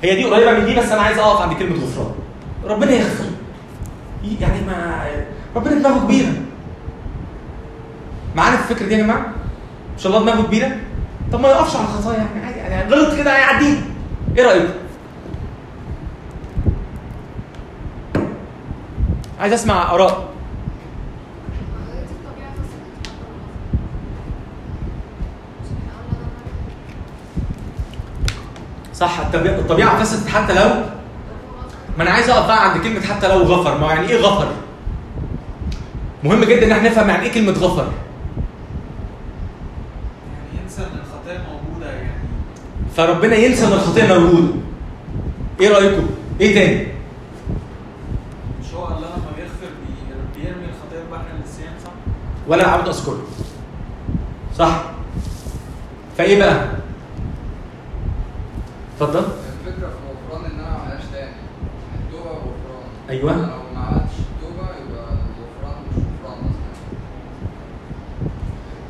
هي 0.04 0.16
دي 0.16 0.24
قريبة 0.24 0.60
من 0.60 0.66
دي 0.66 0.76
بس 0.76 0.92
أنا 0.92 1.02
عايز 1.02 1.18
أقف 1.18 1.42
عند 1.42 1.54
كلمة 1.54 1.76
غفران. 1.76 2.12
ربنا 2.66 2.92
يغفر. 2.92 3.26
يعني 4.42 4.62
ما 4.62 5.06
ربنا 5.56 5.76
دماغه 5.76 6.00
كبيرة. 6.06 6.34
معانا 8.36 8.58
في 8.58 8.72
الفكرة 8.72 8.88
دي 8.88 8.94
يا 8.94 9.00
جماعة؟ 9.00 9.20
إن 9.94 10.00
شاء 10.00 10.12
الله 10.12 10.32
دماغه 10.32 10.48
كبيرة. 10.48 10.72
طب 11.32 11.40
ما 11.40 11.50
يقفش 11.50 11.76
على 11.76 11.86
الخطايا 11.86 12.18
يعني 12.18 12.46
عادي 12.46 12.60
يعني 12.60 12.94
غلط 12.94 13.18
كده 13.18 13.36
هيعديه 13.36 13.82
إيه 14.38 14.46
رايكم 14.46 14.70
عايز 19.40 19.54
أسمع 19.54 19.92
آراء. 19.92 20.30
صح 29.00 29.20
الطبيعه 29.34 30.04
فسدت 30.04 30.28
حتى 30.30 30.54
لو 30.54 30.70
ما 31.98 32.04
أنا 32.04 32.10
عايز 32.12 32.30
أقف 32.30 32.48
بقى 32.48 32.70
عند 32.72 32.84
كلمة 32.84 33.02
حتى 33.02 33.28
لو 33.28 33.40
غفر. 33.44 33.78
ما 33.78 33.88
يعني 33.88 34.10
إيه 34.10 34.22
غفر؟ 34.22 34.48
مهم 36.24 36.44
جدا 36.44 36.66
إن 36.66 36.72
إحنا 36.72 36.90
نفهم 36.90 37.10
يعني 37.10 37.24
إيه 37.26 37.32
كلمة 37.32 37.52
غفر. 37.52 37.84
يعني 40.34 40.64
ينسى 40.64 40.82
إن 40.82 41.00
الخطايا 41.00 41.42
موجودة 41.52 41.92
يعني. 41.92 42.10
فربنا 42.98 43.36
ينسى 43.36 43.68
إن 43.68 43.74
الخطيه 43.74 44.08
موجودة. 44.20 44.54
إيه 45.62 45.70
رأيكم؟ 45.70 46.08
إيه 46.42 46.54
تاني؟ 46.54 46.88
مش 48.62 48.74
هو 48.74 48.86
الله 48.88 48.98
لما 48.98 49.32
بيغفر 49.38 49.74
بي- 49.86 50.42
بيرمي 50.42 50.66
الخطايا 50.66 51.02
في 51.06 51.12
بحر 51.12 51.24
النسيان 51.38 51.74
صح؟ 51.86 51.92
ولا 52.48 52.68
اعبد 52.68 52.88
أذكره. 52.88 53.22
صح؟ 54.58 54.82
فإيه 56.18 56.40
بقى؟ 56.40 56.66
اتفضل. 59.02 59.20
الفكرة 59.20 59.88
في 59.90 59.96
الغفران 60.04 60.52
إن 60.52 60.60
أنا 60.60 60.70
ما 60.70 60.78
اعملهاش 60.78 61.04
تاني. 61.14 61.32
التوبة 62.06 62.30
غفران. 62.32 62.88
أيوة. 63.10 63.32
أنا 63.34 63.42
لو 63.42 63.48
ما 63.76 63.86
عملتش 63.88 64.14
التوبة 64.20 64.64
يبقى 64.64 65.04
الغفران 65.14 65.78
مش 65.90 65.96
غفران 65.98 66.38
أصلا. 66.40 68.30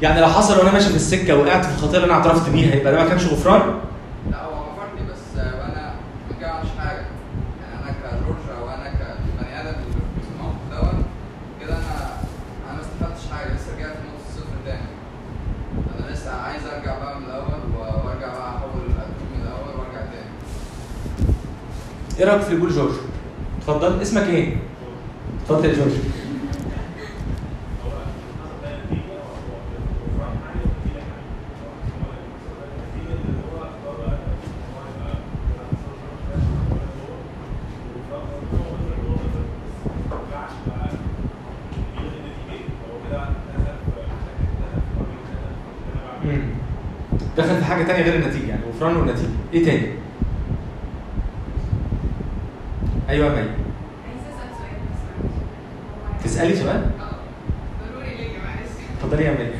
يعني 0.01 0.21
لو 0.21 0.27
حصل 0.27 0.57
وأنا 0.59 0.71
ماشي 0.71 0.89
في 0.89 0.95
السكة 0.95 1.37
وقعت 1.37 1.65
في 1.65 1.71
الخطيه 1.75 1.97
اللي 1.97 2.05
أنا 2.05 2.13
اعترفت 2.13 2.49
بيها 2.49 2.75
يبقى 2.75 2.91
ده 2.93 3.03
ما 3.03 3.09
كانش 3.09 3.25
غفران 3.25 3.61
لا 4.31 4.43
هو 4.45 4.53
غفرني 4.53 5.09
بس 5.11 5.39
أنا 5.39 5.93
ما 6.29 6.35
جمعتش 6.41 6.67
حاجة 6.79 7.01
يعني 7.61 7.83
أنا 7.83 7.91
كجورج 7.91 8.57
أو 8.61 8.69
أنا 8.69 8.89
كبني 8.89 9.61
آدم 9.61 9.69
اللي 9.69 9.93
في 10.21 10.27
الموقف 10.35 10.57
دوت 10.71 11.05
كده 11.61 11.73
أنا 11.73 12.07
أنا 12.69 12.73
ما 12.73 12.81
استفدتش 12.81 13.31
حاجة 13.33 13.53
لسه 13.55 13.75
رجعت 13.77 13.89
نقطه 14.05 14.23
الصفر 14.29 14.57
تاني 14.65 14.87
أنا 15.99 16.13
لسه 16.13 16.31
عايز 16.35 16.61
ارجع 16.65 16.99
بقى 16.99 17.19
من 17.19 17.25
الأول 17.25 17.59
و- 17.77 18.07
وارجع 18.07 18.27
بقى 18.27 18.49
احول 18.49 18.81
اتوب 18.97 19.27
من 19.35 19.41
الأول 19.41 19.79
وارجع 19.79 20.01
تاني 20.11 20.31
إيه 22.19 22.25
رأيك 22.25 22.41
في 22.41 22.55
بيقول 22.55 22.71
جورج؟ 22.71 22.91
اتفضل. 23.61 24.01
اسمك 24.01 24.23
إيه؟ 24.27 24.55
اتفضل 25.43 25.65
يا 25.69 25.73
جورج. 25.75 25.91
دخل 47.37 47.57
في 47.57 47.65
حاجة 47.65 47.83
تانية 47.83 48.01
غير 48.03 48.15
النتيجة 48.15 48.47
يعني 48.49 48.61
غفران 48.75 48.95
والنتيجة. 48.95 49.27
إيه 49.53 49.65
تاني 49.65 49.87
أيوه 53.09 53.25
يا 53.27 53.31
مي 53.31 53.37
عايزة 53.37 53.51
أسأل 54.29 54.49
سؤال 54.57 54.77
بس 54.91 54.99
معلش. 56.13 56.23
تسالي 56.23 56.55
سؤال 56.55 56.75
آه 56.99 57.15
ضروري 57.91 58.09
ليا 58.15 58.39
معلش 58.45 58.71
اتفضلي 58.97 59.23
يا 59.23 59.31
مي 59.31 59.37
يعني 59.37 59.53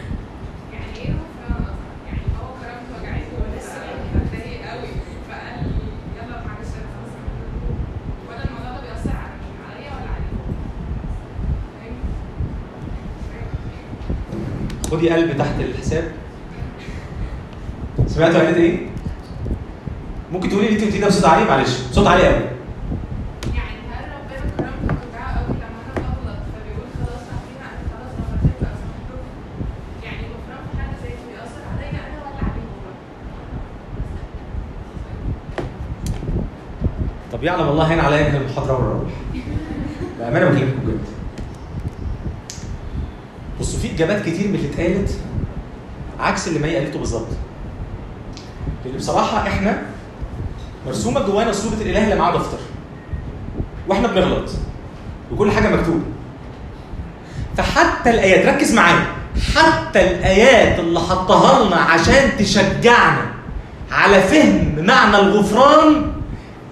إيه 0.96 1.10
غفران 1.12 1.64
أصلا؟ 1.64 1.74
يعني 2.08 2.20
هو 2.42 2.48
كرامته 2.60 2.94
وجعته 3.02 3.34
ولسه 3.54 3.80
متضايق 4.16 4.62
قوي 4.72 4.90
فقال 5.30 5.58
يلا 6.18 6.38
معلش 6.48 6.72
أنا 6.78 6.88
خلاص 6.94 7.12
ولا 8.30 8.44
الموضوع 8.44 8.72
ده 8.72 8.82
بيأثر 8.82 9.10
على 9.18 9.34
مين؟ 9.42 9.56
عليا 9.70 9.92
ولا 9.96 10.12
عليه؟ 10.14 10.34
فاهم؟ 11.80 11.96
خدي 14.92 15.10
قلب 15.10 15.38
تحت 15.38 15.56
الحساب 15.60 16.12
سمعتوا 18.08 18.40
قالت 18.40 18.58
إيه؟ 18.58 18.78
ممكن 20.34 20.50
تقولي 20.50 20.68
اللي 20.68 20.78
انت 20.78 20.86
قلتيه 20.86 21.02
ده 21.02 21.08
بصوت 21.08 21.26
عالي 21.26 21.46
معلش 21.46 21.70
صوت 21.92 22.08
عالي 22.08 22.24
قوي 22.28 22.36
يعني 23.56 23.78
هل 23.92 24.06
ربنا 24.16 24.52
كرامته 24.58 24.96
وجعه 25.10 25.38
قوي 25.38 25.56
لما 25.56 25.80
أنا 25.86 25.94
بغلط 25.96 26.38
فبيقول 26.54 26.88
خلاص 26.98 27.24
عارفين 27.32 27.58
أنا 27.62 27.78
خلاص 27.92 28.12
غفرت 28.20 28.44
لك 28.62 28.70
سامحتكم 28.80 29.22
يعني 30.04 30.18
غفران 30.18 30.62
في 30.72 30.78
حاجة 30.82 30.96
زي 31.04 31.10
دي 31.10 31.24
بيأثر 31.32 31.62
عليا 31.74 31.90
أنا 31.90 32.18
ولا 32.24 32.44
عليه 32.44 32.68
هو؟ 32.72 32.92
طب 37.38 37.44
يعلم 37.44 37.68
الله 37.70 37.94
هنا 37.94 38.02
عليا 38.04 38.28
انهي 38.28 38.38
المحاضره 38.38 38.78
ونروح 38.78 39.12
بامانه 40.20 40.46
بكلمكم 40.50 40.80
بجد 40.86 41.00
بصوا 43.60 43.80
في 43.80 43.92
اجابات 43.92 44.22
كتير 44.22 44.48
من 44.48 44.56
اللي 44.56 44.70
اتقالت 44.70 45.18
عكس 46.20 46.48
اللي 46.48 46.60
مي 46.60 46.76
قالته 46.76 47.00
بالظبط 47.00 47.28
لأن 48.86 48.98
بصراحه 48.98 49.48
إحنا 49.48 49.82
مرسومه 50.86 51.20
جوانا 51.26 51.52
صوره 51.52 51.74
الاله 51.74 52.04
اللي 52.04 52.16
معاه 52.16 52.38
دفتر 52.38 52.58
وإحنا 53.88 54.08
بنغلط 54.08 54.50
وكل 55.32 55.52
حاجة 55.52 55.76
مكتوبه 55.76 56.02
فحتى 57.58 58.10
الايات 58.10 58.46
ركز 58.56 58.74
معايا 58.74 59.06
حتى 59.56 60.00
حطها 61.10 61.66
لنا 61.66 61.76
عشان 61.76 62.38
تشجعنا 62.40 63.26
على 63.92 64.22
فهم 64.22 64.74
معنى 64.78 65.18
الغفران 65.20 66.12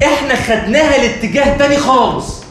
إحنا 0.04 0.36
خدناها 0.36 0.98
لاتجاه 0.98 1.58
تاني 1.58 1.78
خالص. 1.78 2.44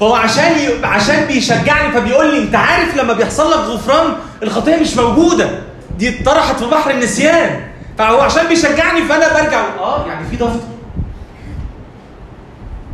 فهو 0.00 0.14
عشان 0.14 0.52
ي... 0.58 0.86
عشان 0.86 1.24
بيشجعني 1.24 1.92
فبيقول 1.92 2.34
لي 2.34 2.38
انت 2.42 2.54
عارف 2.54 2.96
لما 2.96 3.12
بيحصل 3.12 3.50
لك 3.50 3.58
غفران 3.58 4.12
الخطيه 4.42 4.76
مش 4.76 4.96
موجودة 4.96 5.50
دي 5.98 6.08
اتطرحت 6.08 6.56
في 6.58 6.70
بحر 6.70 6.90
النسيان. 6.90 7.60
فهو 7.98 8.20
عشان 8.20 8.46
بيشجعني 8.46 9.02
فأنا 9.08 9.42
برجع 9.42 9.64
آه 9.78 10.06
يعني 10.06 10.28
في 10.28 10.36
دفتر 10.36 10.60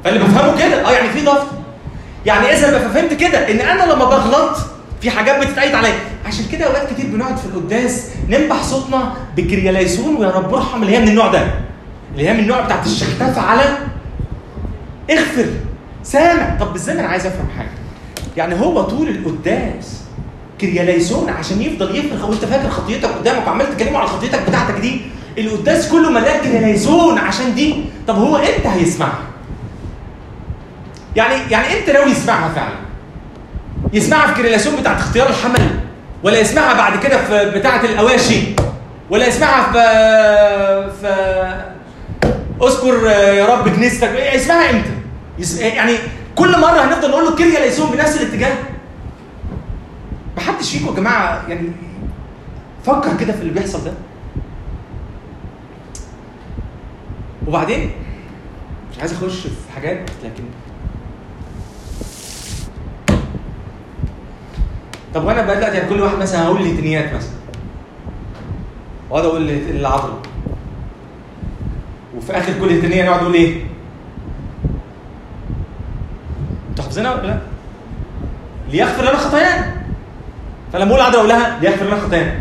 فاللي 0.04 0.18
بفهمه 0.18 0.58
كده 0.58 0.88
آه 0.88 0.92
يعني 0.92 1.08
في 1.10 1.20
دفتر 1.20 1.46
يعني 2.26 2.52
إذا 2.52 2.70
ما 2.78 2.88
فهمت 2.88 3.14
كده 3.14 3.50
إن 3.50 3.60
أنا 3.60 3.92
لما 3.92 4.04
بغلط 4.04 4.56
في 5.00 5.10
حاجات 5.10 5.46
بتتقيد 5.46 5.74
عليا. 5.74 5.98
عشان 6.32 6.44
كده 6.52 6.66
أوقات 6.66 6.92
كتير 6.92 7.06
بنقعد 7.06 7.36
في 7.36 7.44
القداس 7.44 8.06
ننبح 8.28 8.62
صوتنا 8.62 9.12
بكرياليسون 9.36 10.16
ويا 10.16 10.30
رب 10.30 10.54
ارحم 10.54 10.82
اللي 10.82 10.96
هي 10.96 11.00
من 11.00 11.08
النوع 11.08 11.28
ده 11.28 11.46
اللي 12.12 12.28
هي 12.28 12.32
من 12.32 12.40
النوع 12.40 12.60
بتاعت 12.60 12.86
الشحتفه 12.86 13.40
على 13.40 13.62
اغفر 15.10 15.46
سامح. 16.02 16.56
طب 16.60 16.74
إزاي 16.74 17.00
أنا 17.00 17.08
عايز 17.08 17.26
أفهم 17.26 17.46
حاجة. 17.56 17.70
يعني 18.36 18.60
هو 18.60 18.82
طول 18.82 19.08
القداس 19.08 20.02
كرياليسون 20.60 21.30
عشان 21.30 21.62
يفضل 21.62 21.96
يفرخ؟ 21.96 22.28
وانت 22.28 22.44
فاكر 22.44 22.70
خطيتك 22.70 23.08
قدامك 23.08 23.46
وعمال 23.46 23.76
تكلمه 23.76 23.98
على 23.98 24.08
خطيتك 24.08 24.48
بتاعتك 24.48 24.74
دي؟ 24.80 25.00
القداس 25.38 25.88
كله 25.88 26.10
مليان 26.10 26.40
كرياليسون 26.40 27.18
عشان 27.18 27.54
دي؟ 27.54 27.84
طب 28.08 28.16
هو 28.16 28.36
إمتى 28.36 28.68
هيسمعها؟ 28.68 29.22
يعني 31.16 31.34
يعني 31.50 31.78
إمتى 31.78 31.92
ناوي 31.92 32.10
يسمعها 32.10 32.48
فعلا؟ 32.54 32.74
يسمعها 33.92 34.26
في 34.26 34.42
كرياليسون 34.42 34.76
بتاعت 34.80 34.96
اختيار 34.96 35.28
الحمل. 35.28 35.81
ولا 36.22 36.38
يسمعها 36.40 36.74
بعد 36.74 36.98
كده 37.02 37.24
في 37.24 37.58
بتاعت 37.58 37.84
الأواشي 37.84 38.42
ولا 39.10 39.26
يسمعها 39.26 39.72
في 39.72 40.90
في 41.00 41.08
اذكر 42.64 43.06
يا 43.10 43.46
رب 43.46 43.68
كنيستك 43.68 44.10
يسمعها 44.34 44.70
إمتى؟ 44.70 44.90
يعني 45.60 45.92
كل 46.34 46.60
مرة 46.60 46.80
هنفضل 46.84 47.10
نقول 47.10 47.24
له 47.24 47.36
كريا 47.36 47.60
ليسون 47.60 47.90
بنفس 47.90 48.16
الاتجاه 48.22 48.52
محدش 50.36 50.70
فيكم 50.70 50.86
يا 50.86 50.92
جماعة 50.92 51.42
يعني 51.48 51.72
فكر 52.86 53.16
كده 53.20 53.32
في 53.32 53.40
اللي 53.42 53.52
بيحصل 53.52 53.84
ده 53.84 53.92
وبعدين 57.46 57.90
مش 58.92 58.98
عايز 59.00 59.12
أخش 59.12 59.40
في 59.40 59.72
حاجات 59.74 60.10
لكن 60.24 60.42
طب 65.14 65.24
وأنا 65.24 65.42
بقى 65.42 65.56
دلوقتي 65.56 65.76
يعني 65.76 65.88
كل 65.88 66.00
واحد 66.00 66.18
مثلا 66.18 66.44
هقول 66.44 66.64
لتنيات 66.64 67.14
مثلا. 67.14 67.30
واقعد 69.10 69.24
أقول 69.24 69.42
للعذراء 69.46 70.18
وفي 72.16 72.38
آخر 72.38 72.52
كل 72.60 72.82
تنيه 72.82 73.04
نقعد 73.04 73.20
نقول 73.22 73.34
إيه؟ 73.34 73.64
أنتوا 76.78 76.84
ولا 77.14 77.26
لا؟ 77.26 77.38
ليغفر 78.70 79.02
لنا 79.02 79.16
خطايانا. 79.16 79.74
فلما 80.72 80.90
أقول 80.90 81.00
العذراء 81.00 81.14
أقول 81.16 81.28
لها 81.28 81.58
ليغفر 81.60 81.86
لنا 81.86 81.96
خطايانا. 81.96 82.40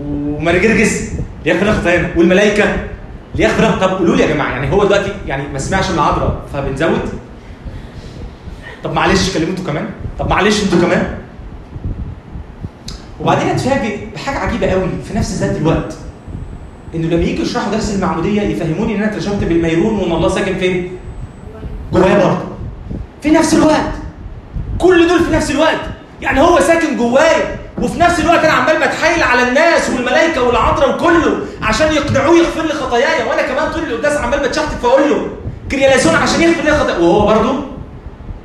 ومرجرجس 0.00 1.12
ليغفر 1.44 1.64
لنا 1.64 1.72
خطايانا. 1.72 2.08
والملائكة 2.16 2.64
ليغفر 3.34 3.64
لنا 3.64 3.76
طب 3.86 3.98
قولوا 3.98 4.16
لي 4.16 4.22
يا 4.22 4.34
جماعة 4.34 4.50
يعني 4.50 4.72
هو 4.72 4.84
دلوقتي 4.84 5.12
يعني 5.26 5.48
ما 5.52 5.58
سمعش 5.58 5.90
من 5.90 5.94
العذراء 5.94 6.42
فبنزود؟ 6.52 7.00
طب 8.84 8.92
معلش 8.92 9.36
أنتوا 9.36 9.64
كمان؟ 9.64 9.86
طب 10.18 10.30
معلش 10.30 10.64
أنتوا 10.64 10.80
كمان؟ 10.80 11.18
وبعدين 13.22 13.48
اتفاجئ 13.48 13.98
بحاجه 14.14 14.38
عجيبة 14.38 14.66
قوي 14.66 14.88
في 15.08 15.14
نفس 15.18 15.32
ذات 15.38 15.56
الوقت 15.56 15.94
إنه 16.94 17.06
لما 17.06 17.22
يجي 17.22 17.42
يشرحوا 17.42 17.72
درس 17.72 17.94
المعمودية 17.94 18.42
يفهموني 18.42 18.96
إن 18.96 19.02
أنا 19.02 19.12
اترشمت 19.12 19.44
بالميرون 19.44 19.98
وإن 19.98 20.12
الله 20.12 20.28
ساكن 20.28 20.58
فين؟ 20.58 20.92
جوايا 21.92 22.14
برضه. 22.18 22.38
في 23.22 23.30
نفس 23.30 23.54
الوقت. 23.54 23.92
كل 24.78 25.08
دول 25.08 25.20
في 25.24 25.32
نفس 25.32 25.50
الوقت. 25.50 25.80
يعني 26.22 26.40
هو 26.40 26.60
ساكن 26.60 26.96
جوايا 26.96 27.56
وفي 27.82 28.00
نفس 28.00 28.20
الوقت 28.20 28.44
أنا 28.44 28.52
عمال 28.52 28.76
بتحايل 28.78 29.22
على 29.22 29.48
الناس 29.48 29.90
والملائكة 29.90 30.42
والعذراء 30.42 30.94
وكله 30.96 31.36
عشان 31.62 31.92
يقنعوه 31.92 32.36
يغفر 32.38 32.62
لي 32.62 32.72
خطاياي. 32.72 33.28
وأنا 33.28 33.42
كمان 33.42 33.72
طول 33.72 33.82
القداس 33.82 34.16
عمال 34.16 34.48
بتشحتف 34.48 34.82
فاقول 34.82 35.10
له 35.10 35.28
كرياليسون 35.70 36.14
عشان 36.14 36.42
يغفر 36.42 36.62
لي 36.64 36.70
خطاياي 36.78 37.02
وهو 37.02 37.26
برضه 37.26 37.54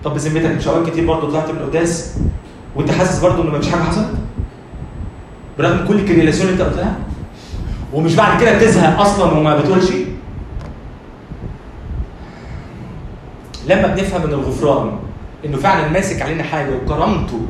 طب 0.04 0.14
بذمتك 0.14 0.46
مش 0.46 0.90
كتير 0.92 1.06
برضه 1.06 1.32
طلعت 1.32 1.50
من 1.52 1.58
القداس 1.58 2.14
وأنت 2.76 2.92
حاسس 2.92 3.20
برضه 3.20 3.44
إن 3.44 3.48
مفيش 3.48 3.72
حاجة 3.72 3.82
حصلت؟ 3.82 4.08
برغم 5.58 5.88
كل 5.88 5.96
الكرياليسون 5.96 6.48
اللي 6.50 6.54
انت 6.54 6.62
قلتها؟ 6.72 6.96
ومش 7.94 8.16
بعد 8.16 8.42
كده 8.42 8.58
بتزهق 8.58 9.00
أصلا 9.00 9.32
وما 9.32 9.58
بتقولش؟ 9.58 9.92
لما 13.68 13.88
بنفهم 13.88 14.22
إن 14.22 14.30
الغفران 14.34 14.92
إنه 15.46 15.58
فعلا 15.58 15.88
ماسك 15.90 16.22
علينا 16.22 16.44
حاجة 16.44 16.70
وكرامته 16.76 17.42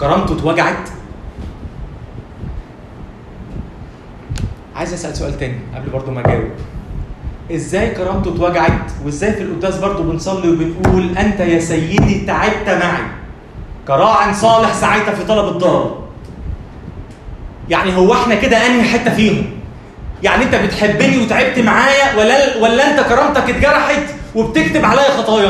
كرامته 0.00 0.32
اتوجعت؟ 0.36 0.88
عايز 4.76 4.92
أسأل 4.92 5.16
سؤال 5.16 5.38
تاني 5.38 5.56
قبل 5.74 5.90
برضه 5.90 6.12
ما 6.12 6.20
أجاوب. 6.20 6.44
إزاي 7.52 7.90
كرامته 7.90 8.34
اتوجعت؟ 8.34 8.92
وإزاي 9.04 9.32
في 9.32 9.42
القداس 9.42 9.78
برضه 9.78 10.04
بنصلي 10.04 10.48
وبنقول 10.50 11.18
أنت 11.18 11.40
يا 11.40 11.58
سيدي 11.60 12.26
تعبت 12.26 12.68
معي؟ 12.68 13.02
كراع 13.88 14.32
صالح 14.32 14.72
سعيت 14.74 15.10
في 15.10 15.24
طلب 15.24 15.48
الضال. 15.54 16.05
يعني 17.68 17.96
هو 17.96 18.12
إحنا 18.12 18.34
كده 18.34 18.66
انهي 18.66 18.82
حتة 18.82 19.14
فيهم؟ 19.14 19.44
يعني 20.22 20.44
انت 20.44 20.54
بتحبني 20.54 21.18
وتعبت 21.18 21.58
معايا 21.58 22.14
ولا 22.18 22.56
ولا 22.56 22.90
انت 22.90 23.00
كرامتك 23.08 23.50
اتجرحت 23.50 24.02
وبتكتب 24.34 24.84
عليا 24.84 25.10
خطايا؟ 25.10 25.48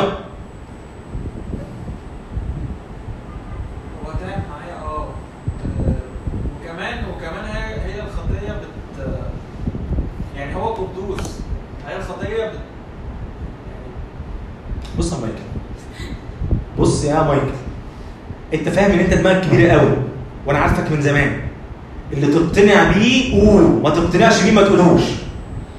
هو 4.05 4.13
تعب 4.13 4.43
معايا 4.51 4.75
آه. 4.85 5.09
آه، 5.87 5.95
وكمان 6.63 7.05
وكمان 7.11 7.45
هي 7.55 7.75
هي 7.75 8.01
الخطية 8.01 8.53
بت 8.53 9.07
يعني 10.37 10.57
هو 10.57 10.67
قدوس. 10.75 11.41
هي 11.89 11.97
الخطية 11.97 12.45
بت 12.47 12.59
بص 14.99 15.13
يا 15.13 15.19
مايكل. 15.19 15.39
بص 16.79 17.05
يا 17.05 17.23
مايكل. 17.23 17.47
انت 18.55 18.69
فاهم 18.69 18.91
ان 18.91 18.99
انت 18.99 19.15
دماغك 19.15 19.41
كبيرة 19.47 19.73
قوي 19.73 19.97
وأنا 20.47 20.59
عارفك 20.59 20.91
من 20.93 21.03
زمان. 21.03 21.46
اللي 22.13 22.27
تقتنع 22.27 22.93
بيه 22.93 23.41
قول 23.41 23.63
ما 23.83 23.91
تقتنعش 23.91 24.43
بيه 24.43 24.53
ما 24.53 24.63
تقولوش 24.63 25.03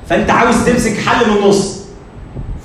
فأنت 0.10 0.30
عاوز 0.30 0.66
تمسك 0.66 0.98
حل 0.98 1.30
من 1.32 1.38
النص. 1.38 1.78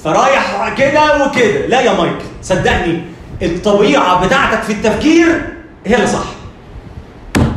فرايح 0.05 0.75
كده 0.79 1.27
وكده. 1.27 1.67
لا 1.67 1.81
يا 1.81 1.93
مايكل 2.01 2.25
صدقني 2.43 3.03
الطبيعة 3.43 4.27
بتاعتك 4.27 4.63
في 4.63 4.73
التفكير 4.73 5.27
هي 5.87 5.95
اللي 5.97 6.07
صح. 6.07 6.25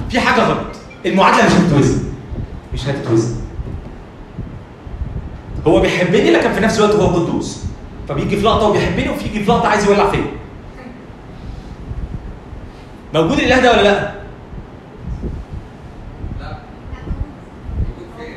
في 0.09 0.19
حاجة 0.19 0.43
غلط. 0.43 0.57
المعادلة 1.05 1.45
مش 1.45 1.51
هتتوزن. 1.53 2.03
مش 2.73 2.87
هتتوزن. 2.87 3.35
هو 5.67 5.79
بيحبني 5.79 6.31
لكن 6.31 6.53
في 6.53 6.59
نفس 6.59 6.79
الوقت 6.79 6.95
هو 6.95 7.07
قدوس. 7.07 7.63
فبيجي 8.09 8.37
في 8.37 8.43
لقطة 8.45 8.67
وبيحبني 8.67 9.09
وفيجي 9.09 9.39
في 9.43 9.51
لقطة 9.51 9.67
عايز 9.67 9.85
يولع 9.85 10.11
فيا. 10.11 10.25
موجود 13.13 13.39
الإله 13.39 13.61
ده 13.61 13.71
ولا 13.71 13.81
لا؟ 13.81 13.91
لأ 16.39 16.57
موجود 17.77 18.07
فين؟ 18.17 18.35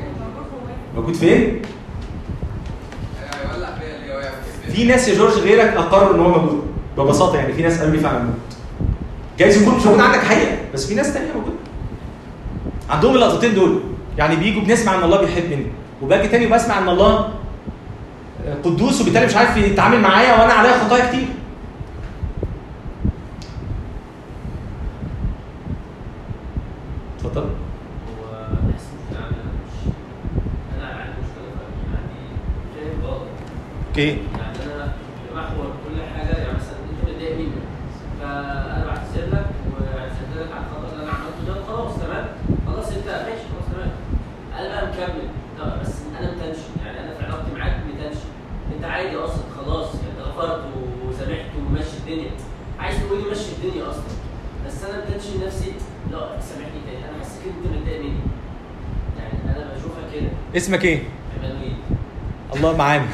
موجود 0.98 1.14
فين؟ 1.14 1.62
في 4.72 4.84
ناس 4.84 5.08
يا 5.08 5.14
جورج 5.18 5.32
غيرك 5.32 5.76
أقروا 5.76 6.14
إن 6.14 6.20
هو 6.20 6.28
موجود. 6.28 6.62
ببساطة 6.98 7.36
يعني 7.36 7.52
في 7.52 7.62
ناس 7.62 7.78
قالوا 7.78 7.94
لي 7.94 8.00
فعلا 8.00 8.18
موجود. 8.18 8.38
جايز 9.38 9.62
يكون 9.62 9.74
مش 9.74 9.86
موجود 9.86 10.00
عندك 10.00 10.18
حقيقة. 10.18 10.56
بس 10.74 10.86
في 10.86 10.94
ناس 10.94 11.14
تانية 11.14 11.32
موجودة. 11.32 11.56
عندهم 12.90 13.14
اللقطتين 13.14 13.54
دول. 13.54 13.80
يعني 14.18 14.36
بيجوا 14.36 14.62
بنسمع 14.62 14.94
إن 14.94 15.02
الله 15.02 15.20
بيحبني. 15.20 15.66
وباجي 16.02 16.28
تاني 16.28 16.46
وبسمع 16.46 16.78
إن 16.78 16.88
الله 16.88 17.30
قدوس 18.64 19.00
وبالتالي 19.00 19.26
مش 19.26 19.36
عارف 19.36 19.56
يتعامل 19.56 20.00
معايا 20.00 20.32
وأنا 20.32 20.52
عليا 20.52 20.84
خطايا 20.84 21.08
كتير 21.08 21.28
اتفضل 27.16 27.40
هو 27.40 28.46
بحس 28.50 28.84
مش 28.94 29.16
يعني 29.16 29.26
أنا 29.26 29.52
مش 29.64 29.92
أنا 30.78 30.86
عندي 30.86 31.12
مشكله 31.20 31.50
في 31.56 31.64
عندي 31.96 32.24
فاهم 32.74 33.10
غلط 33.10 33.22
okay 33.98 34.18
يعني 34.38 34.74
أنا 34.74 34.92
محور 35.34 35.66
كل 35.84 36.02
حاجة 36.14 36.38
يعني 36.38 36.52
مثلا 36.58 36.78
انت 36.90 37.10
متضايق 37.10 37.36
مني 37.36 37.50
فأنا 38.20 38.84
بعتذر 38.86 39.26
لك 39.32 39.46
واعتذرت 39.72 40.36
لك 40.36 40.52
على 40.52 40.64
الخطا 40.66 40.92
اللي 40.92 41.02
أنا 41.02 41.12
عملته 41.12 41.42
ده 41.46 41.66
خلاص 41.66 41.98
تمام؟ 41.98 42.26
خلاص 42.66 42.88
انت 42.88 43.06
ماشي 43.06 43.44
خلاص 43.52 43.66
تمام. 43.72 43.90
أنا 44.58 44.68
بقى 44.68 44.86
مكمل. 44.86 45.28
طب 45.58 45.80
بس 45.80 45.94
أنا 46.18 46.30
متنشن. 46.30 46.72
يعني 46.86 46.98
أنا 47.00 47.14
في 47.18 47.24
علاقتي 47.24 47.50
معاك 47.58 47.76
متنشن. 47.88 48.28
أنت 48.74 48.84
عادي 48.84 49.16
أصلا 49.16 49.44
خلاص 49.56 49.88
انت 49.94 50.26
غفرت 50.26 50.64
وسامحت 51.08 51.50
وماشي 51.66 51.96
الدنيا. 52.00 52.30
عايز 52.78 52.96
تقول 52.98 53.18
لي 53.18 53.30
مشي 53.30 53.50
الدنيا 53.58 53.90
أصلا. 53.90 54.10
بس 54.66 54.84
أنا 54.84 55.04
متنشن 55.04 55.46
نفسي. 55.46 55.72
لا 56.12 56.40
سامحني 56.40 56.80
تاني. 56.86 57.04
أنا 57.08 57.24
حسيت 57.24 57.42
إن 57.46 57.52
أنت 57.64 57.76
متضايق 57.76 58.00
مني. 58.00 58.20
يعني 59.18 59.56
أنا 59.56 59.66
بشوفها 59.74 60.04
كده. 60.14 60.30
اسمك 60.56 60.84
إيه؟ 60.84 61.02
عمانويل 61.38 61.76
الله 62.56 62.76
معانا 62.76 63.06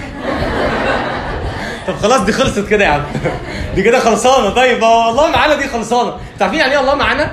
طب 1.87 1.95
خلاص 1.97 2.21
دي 2.21 2.33
خلصت 2.33 2.69
كده 2.69 2.85
يا 2.85 2.91
عم. 2.91 3.03
دي 3.75 3.83
كده 3.83 4.01
خلصانة. 4.01 4.51
طيب 4.51 4.85
هو 4.85 5.11
الله 5.11 5.31
معانا 5.31 5.55
دي 5.55 5.69
خلصانة. 5.69 6.09
أنتوا 6.33 6.47
عارفين 6.47 6.61
يعني 6.61 6.73
إيه 6.73 6.81
الله 6.81 6.95
معانا؟ 6.95 7.33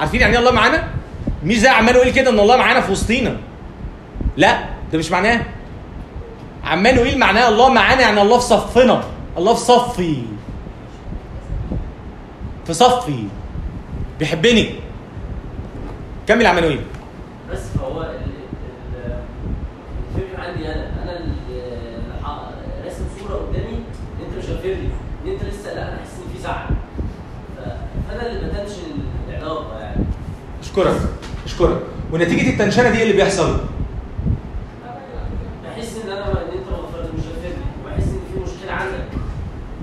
عارفين 0.00 0.20
يعني 0.20 0.32
إيه 0.32 0.38
الله 0.38 0.50
معانا؟ 0.50 0.88
مش 1.44 1.58
زي 1.58 1.68
عمال 1.68 1.96
يقول 1.96 2.10
كده 2.10 2.30
إن 2.30 2.40
الله 2.40 2.56
معانا 2.56 2.80
في 2.80 2.92
وسطينا. 2.92 3.36
لا 4.36 4.58
ده 4.92 4.98
مش 4.98 5.10
معناه. 5.10 5.40
عمال 6.64 6.96
يقول 6.96 7.18
معناه 7.18 7.48
الله 7.48 7.68
معانا 7.68 8.00
يعني 8.00 8.22
الله 8.22 8.38
في 8.38 8.44
صفنا. 8.44 9.02
الله 9.38 9.54
في 9.54 9.60
صفي. 9.60 10.22
في 12.66 12.74
صفي. 12.74 13.24
بيحبني. 14.18 14.74
كمل 16.26 16.42
يا 16.42 16.48
عناوين 16.48 16.80
بس 17.52 17.58
فهو 17.78 18.02
ال- 18.02 18.06
ال- 18.06 19.18
الفكرة 20.16 20.42
عندي 20.44 20.66
أنا 20.68 21.02
أنا 21.02 21.16
اللي 21.16 21.62
ح- 22.24 22.40
راسم 22.84 23.04
صوره 23.20 23.34
قدامي 23.38 23.68
ان 23.74 24.24
انت 24.26 24.44
مش 24.44 24.50
غافر 24.50 24.68
لي 24.68 24.88
ان 25.24 25.30
انت 25.32 25.42
لسه 25.44 25.74
لا 25.74 25.82
أنا 25.88 25.98
حاسس 25.98 26.12
ان 26.26 26.32
في 26.36 26.42
زعل 26.42 26.66
ف- 27.56 28.08
فانا 28.10 28.26
اللي 28.26 28.48
بتنشن 28.48 28.82
العلاقه 29.28 29.78
يعني 29.80 30.04
أشكرك 30.68 31.00
أشكرك. 31.46 31.78
ونتيجة 32.12 32.50
التنشنة 32.50 32.90
دي 32.90 32.98
إيه 32.98 33.02
اللي 33.02 33.14
بيحصل؟ 33.14 33.56
بحس 35.64 35.88
إن 36.04 36.12
أنا 36.12 36.24
إن 36.26 36.30
أنت 36.30 36.68
مش 37.18 37.24
وبحس 37.84 38.08
إن 38.08 38.20
في 38.32 38.40
مشكلة 38.40 38.72
عندك. 38.72 39.04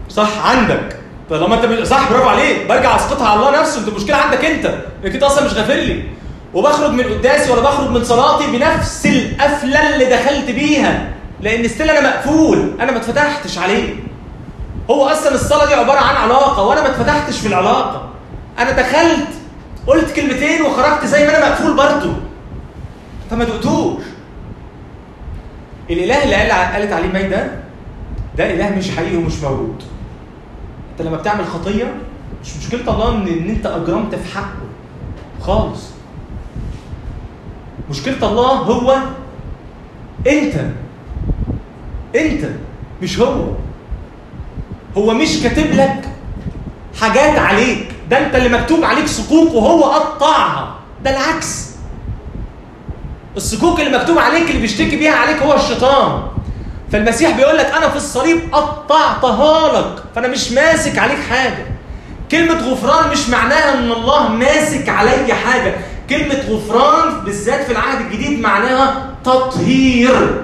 صح 0.09 0.45
عندك. 0.47 0.97
طالما 1.29 1.63
أنت 1.63 1.87
صح 1.87 2.11
برافو 2.11 2.29
عليك. 2.29 2.67
برجع 2.69 2.95
أسقطها 2.95 3.27
على 3.27 3.39
الله 3.39 3.61
نفسه. 3.61 3.79
أنت 3.79 3.87
المشكلة 3.87 4.15
عندك 4.15 4.45
أنت. 4.45 4.65
انك 5.05 5.13
انت 5.13 5.23
أصلا 5.23 5.45
مش 5.45 5.53
غافر 5.53 5.73
لي. 5.73 6.03
وبخرج 6.53 6.91
من 6.91 7.03
قداسي 7.03 7.51
ولا 7.51 7.61
بخرج 7.61 7.89
من 7.89 8.03
صلاتي 8.03 8.51
بنفس 8.51 9.05
القفلة 9.05 9.93
اللي 9.93 10.05
دخلت 10.05 10.51
بيها. 10.51 11.13
لأن 11.41 11.67
ستيل 11.67 11.89
أنا 11.89 12.09
مقفول. 12.09 12.71
أنا 12.81 12.91
ما 12.91 12.97
اتفتحتش 12.97 13.57
عليه. 13.57 13.95
هو 14.89 15.05
أصلا 15.05 15.35
الصلاة 15.35 15.65
دي 15.65 15.73
عبارة 15.73 15.99
عن 15.99 16.15
علاقة 16.15 16.63
وأنا 16.63 16.81
ما 16.81 16.87
اتفتحتش 16.87 17.39
في 17.39 17.47
العلاقة. 17.47 18.09
أنا 18.59 18.71
دخلت 18.71 19.27
قلت 19.87 20.11
كلمتين 20.15 20.61
وخرجت 20.61 21.05
زي 21.05 21.27
ما 21.27 21.37
أنا 21.37 21.49
مقفول 21.49 21.75
برضه. 21.77 22.13
فما 23.29 23.43
دقتوش 23.43 24.03
الإله 25.89 26.23
اللي 26.23 26.35
قال 26.35 26.51
قالت 26.51 26.91
عليه 26.93 27.07
ماي 27.07 27.29
ده 27.29 27.51
ده 28.37 28.53
إله 28.53 28.75
مش 28.77 28.91
حقيقي 28.91 29.15
ومش 29.17 29.39
موجود. 29.43 29.83
أنت 30.91 31.07
لما 31.07 31.17
بتعمل 31.17 31.45
خطية 31.45 31.93
مش 32.43 32.57
مشكلة 32.57 32.93
الله 32.93 33.09
ان 33.15 33.27
إن 33.27 33.49
أنت 33.49 33.65
أجرمت 33.65 34.15
في 34.15 34.35
حقه. 34.35 34.65
خالص. 35.41 35.89
مشكلة 37.89 38.29
الله 38.29 38.47
هو 38.51 38.97
أنت. 40.27 40.55
أنت 42.15 42.45
مش 43.01 43.19
هو. 43.19 43.45
هو 44.97 45.13
مش 45.13 45.43
كاتب 45.43 45.71
لك 45.71 46.09
حاجات 47.01 47.39
عليك. 47.39 47.87
ده 48.09 48.25
انت 48.25 48.35
اللي 48.35 48.49
مكتوب 48.49 48.83
عليك 48.83 49.07
صكوك 49.07 49.53
وهو 49.53 49.83
قطعها. 49.83 50.75
ده 51.03 51.09
العكس. 51.09 51.69
الصكوك 53.37 53.79
اللي 53.79 53.97
مكتوب 53.97 54.19
عليك 54.19 54.49
اللي 54.49 54.61
بيشتكي 54.61 54.95
بيها 54.95 55.15
عليك 55.15 55.37
هو 55.41 55.53
الشيطان. 55.55 56.21
فالمسيح 56.91 57.37
بيقول 57.37 57.57
لك 57.57 57.65
أنا 57.65 57.89
في 57.89 57.95
الصليب 57.95 58.39
قطعتها 58.51 59.79
لك. 59.79 60.03
فأنا 60.15 60.27
مش 60.27 60.51
ماسك 60.51 60.97
عليك 60.97 61.19
حاجة. 61.29 61.65
كلمة 62.31 62.53
غفران 62.53 63.11
مش 63.11 63.29
معناها 63.29 63.73
إن 63.73 63.91
الله 63.91 64.27
ماسك 64.27 64.89
علي 64.89 65.33
حاجة. 65.33 65.75
كلمة 66.09 66.35
غفران 66.49 67.19
بالذات 67.25 67.63
في 67.65 67.71
العهد 67.71 68.01
الجديد 68.01 68.39
معناها 68.39 69.09
تطهير. 69.23 70.41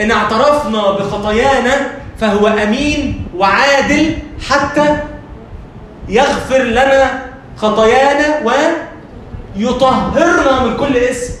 إن 0.00 0.10
اعترفنا 0.10 0.90
بخطايانا 0.90 1.92
فهو 2.20 2.46
أمين 2.46 3.26
وعادل 3.36 4.16
حتى 4.50 4.96
يغفر 6.10 6.58
لنا 6.62 7.22
خطايانا 7.56 8.40
ويطهرنا 9.56 10.64
من 10.64 10.76
كل 10.76 10.96
اسم 10.96 11.34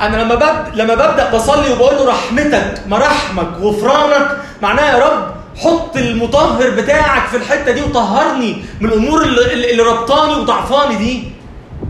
أنا 0.00 0.16
لما 0.16 0.34
ببدا 0.34 0.70
لما 0.74 0.94
ببدأ 0.94 1.30
بصلي 1.34 1.72
وبقول 1.72 1.94
له 1.96 2.08
رحمتك 2.08 2.74
مراحمك 2.88 3.48
غفرانك 3.60 4.36
معناها 4.62 4.98
يا 4.98 5.04
رب 5.04 5.34
حط 5.56 5.96
المطهر 5.96 6.70
بتاعك 6.70 7.26
في 7.28 7.36
الحتة 7.36 7.72
دي 7.72 7.82
وطهرني 7.82 8.64
من 8.80 8.88
الأمور 8.88 9.22
اللي, 9.22 9.70
اللي 9.70 9.82
ربطاني 9.82 10.34
وضعفاني 10.34 10.96
دي. 10.96 11.32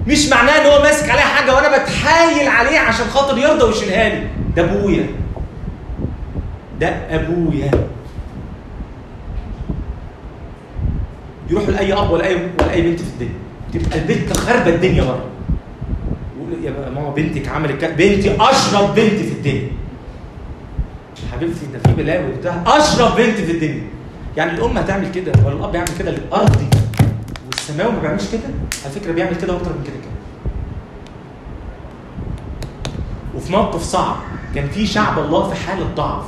مش 0.07 0.29
معناه 0.29 0.53
إن 0.61 0.67
هو 0.67 0.83
ماسك 0.83 1.11
عليها 1.11 1.25
حاجة 1.25 1.55
وأنا 1.55 1.79
بتحايل 1.79 2.49
عليه 2.49 2.79
عشان 2.79 3.07
خاطر 3.15 3.39
يرضى 3.39 3.65
ويشيلها 3.65 4.09
لي. 4.09 4.27
ده 4.57 4.63
أبويا. 4.63 5.07
ده 6.81 6.89
أبويا. 7.11 7.71
يروحوا 11.51 11.71
لأي 11.71 11.93
اب 11.93 12.11
ولا 12.11 12.27
اي 12.27 12.35
ولا 12.35 12.73
أي 12.73 12.83
بنت 12.83 13.01
في 13.01 13.07
الدنيا. 13.07 13.35
تبقى 13.73 13.99
البنت 13.99 14.37
خاربة 14.37 14.75
الدنيا 14.75 15.03
بره 15.03 15.25
يقول 16.37 16.65
يا 16.65 16.91
ماما 16.91 17.11
بنتك 17.11 17.49
عملت 17.49 17.81
كده 17.81 17.91
بنتي 17.91 18.37
أشرب 18.41 18.95
بنت 18.95 19.21
في 19.21 19.33
الدنيا. 19.33 19.69
حبيبتي 21.33 21.67
ده 21.73 21.79
في 21.79 22.03
بلاوي 22.03 22.33
وبتاع. 22.35 22.63
أشرب 22.67 23.17
بنت 23.17 23.37
في 23.37 23.53
الدنيا. 23.53 23.83
يعني 24.37 24.51
الأم 24.59 24.79
هتعمل 24.79 25.11
كده 25.11 25.33
ولا 25.47 25.57
الأب 25.57 25.75
يعمل 25.75 25.89
كده 25.99 26.11
للارضي 26.11 26.67
والسماوي 27.47 27.93
ما 27.93 28.01
بيعملش 28.01 28.25
كده؟ 28.33 28.41
على 28.85 28.93
فكرة 28.95 29.13
بيعمل 29.13 29.37
كده 29.37 29.53
وأكتر 29.53 29.71
من 29.71 29.85
كده 29.85 29.95
كده 29.95 30.11
وفي 33.37 33.53
موقف 33.53 33.83
صعب. 33.83 34.17
كان 34.55 34.69
في 34.69 34.87
شعب 34.87 35.19
الله 35.19 35.49
في 35.51 35.55
حالة 35.67 35.87
ضعف. 35.97 36.25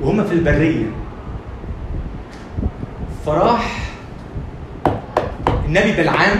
وهم 0.00 0.24
في 0.24 0.32
البرية. 0.32 0.86
فراح 3.26 3.78
النبي 5.66 5.92
بلعام 5.92 6.38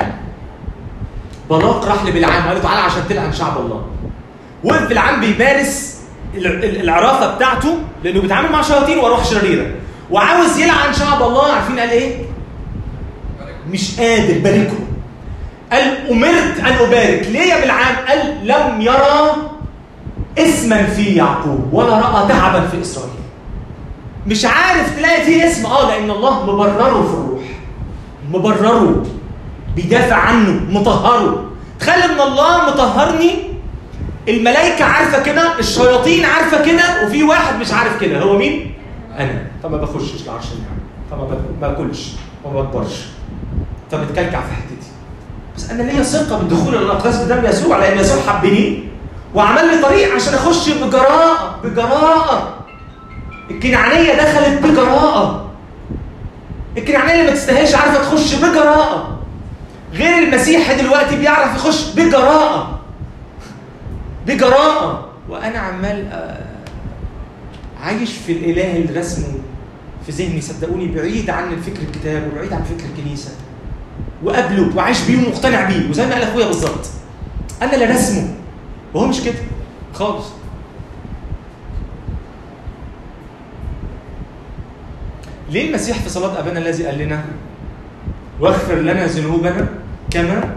بلاق 1.51 1.85
راح 1.85 2.05
لبلعام 2.05 2.43
قال 2.43 2.55
له 2.57 2.62
تعالى 2.62 2.80
عشان 2.80 3.03
تلعن 3.09 3.33
شعب 3.33 3.57
الله. 3.59 3.85
وقف 4.64 4.89
بلعام 4.89 5.20
بيمارس 5.20 6.01
ال- 6.35 6.47
ال- 6.64 6.80
العرافة 6.80 7.35
بتاعته 7.37 7.78
لأنه 8.05 8.20
بيتعامل 8.20 8.53
مع 8.53 8.62
شياطين 8.62 8.99
وارواح 8.99 9.24
شريرة. 9.24 9.66
وعاوز 10.11 10.59
يلعن 10.59 10.93
شعب 10.93 11.22
الله 11.22 11.53
عارفين 11.53 11.78
قال 11.78 11.91
إيه؟ 11.91 12.16
مش 13.70 14.01
قادر 14.01 14.39
باركه. 14.39 14.78
قال 15.72 16.11
أمرت 16.11 16.59
أن 16.61 16.72
أبارك. 16.87 17.26
ليه 17.30 17.41
يا 17.55 17.64
بلعام؟ 17.64 17.97
قال 18.09 18.47
لم 18.47 18.80
يرى 18.80 19.33
اسما 20.39 20.83
في 20.83 21.14
يعقوب 21.14 21.68
ولا 21.72 21.99
رأى 21.99 22.28
تعبا 22.28 22.66
في 22.66 22.80
إسرائيل. 22.80 23.12
مش 24.27 24.45
عارف 24.45 24.97
تلاقي 24.97 25.23
فيه 25.25 25.47
اسم. 25.47 25.66
آه 25.66 25.89
لأن 25.89 26.11
الله 26.11 26.43
مبرره 26.47 27.03
في 27.03 27.14
الروح 27.14 27.43
مبرره. 28.31 29.03
بيدافع 29.77 30.16
عنه. 30.16 30.61
مطهره. 30.70 31.45
تخيل 31.81 32.03
إن 32.03 32.20
الله 32.20 32.66
مطهرني. 32.66 33.35
الملائكة 34.29 34.85
عارفة 34.85 35.23
كده. 35.23 35.59
الشياطين 35.59 36.25
عارفة 36.25 36.64
كده. 36.64 37.07
وفي 37.07 37.23
واحد 37.23 37.61
مش 37.61 37.73
عارف 37.73 38.01
كده. 38.01 38.20
هو 38.20 38.37
مين؟ 38.37 38.75
أنا. 39.18 39.47
فما 39.62 39.77
بخشش 39.77 40.23
العرش 40.27 40.45
النعم 40.53 40.79
فما 41.11 41.39
باكلش. 41.61 42.09
وما 42.45 42.62
بكبرش. 42.62 43.01
فبتكلكع 43.91 44.41
في 44.41 44.53
حتتي. 44.53 44.91
بس 45.57 45.70
أنا 45.70 45.83
ليا 45.83 46.03
ثقة 46.03 46.39
بالدخول 46.39 46.75
إلى 46.75 46.85
الأقداس 46.85 47.23
بدم 47.25 47.45
يسوع. 47.47 47.79
لأن 47.79 47.99
يسوع 47.99 48.23
حبني. 48.23 48.85
وعمل 49.35 49.66
لي 49.77 49.83
طريق 49.83 50.14
عشان 50.14 50.35
أخش 50.35 50.70
بجراءة. 50.70 51.57
بجراءة. 51.64 52.55
الكنعانية 53.55 54.15
دخلت 54.15 54.63
بجراءة. 54.63 55.51
الكنعانية 56.77 57.13
اللي 57.13 57.25
ما 57.31 57.37
تستاهلش 57.37 57.75
عارفة 57.75 58.03
تخش 58.03 58.35
بجراءة. 58.35 59.19
غير 59.93 60.19
المسيح 60.19 60.73
دلوقتي 60.73 61.17
بيعرف 61.17 61.57
يخش 61.57 61.95
بجراءة. 61.95 62.81
بجراءة. 64.27 65.09
وأنا 65.29 65.59
عمال 65.59 66.09
آه، 66.13 66.45
عايش 67.83 68.11
في 68.27 68.33
الإله 68.33 68.77
اللي 68.77 69.01
رسمه 69.01 69.27
في 70.07 70.13
ذهني. 70.13 70.41
صدقوني 70.41 70.87
بعيد 70.87 71.31
عن 71.31 71.53
الفكر 71.53 71.83
الكتاب 71.83 72.29
وبعيد 72.33 72.53
عن 72.53 72.63
فكر 72.63 72.85
الكنيسة. 72.99 73.31
وقابله 74.25 74.77
وعايش 74.77 75.01
بيه 75.01 75.19
ومقتنع 75.27 75.69
بيه. 75.69 75.91
وزي 75.91 76.07
ما 76.07 76.15
قال 76.15 76.23
أخويا 76.23 76.47
بالظبط 76.47 76.87
أنا 77.63 77.75
اللي 77.75 77.85
رسمه. 77.85 78.29
وهو 78.95 79.07
مش 79.07 79.21
كده. 79.21 79.35
خالص. 79.95 80.27
ليه 85.53 85.69
المسيح 85.69 85.99
في 85.99 86.09
صلاة 86.09 86.39
أبانا 86.41 86.59
الذي 86.59 86.87
قال 86.87 86.99
لنا 86.99 87.25
واغفر 88.41 88.75
لنا 88.75 89.07
ذنوبنا 89.07 89.67
كما 90.11 90.55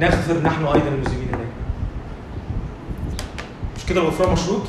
نغفر 0.00 0.42
نحن 0.42 0.64
أيضا 0.64 0.88
المذنبين 0.88 1.28
إليك 1.34 1.48
مش 3.76 3.86
كده 3.86 4.00
الغفران 4.00 4.32
مشروط؟ 4.32 4.62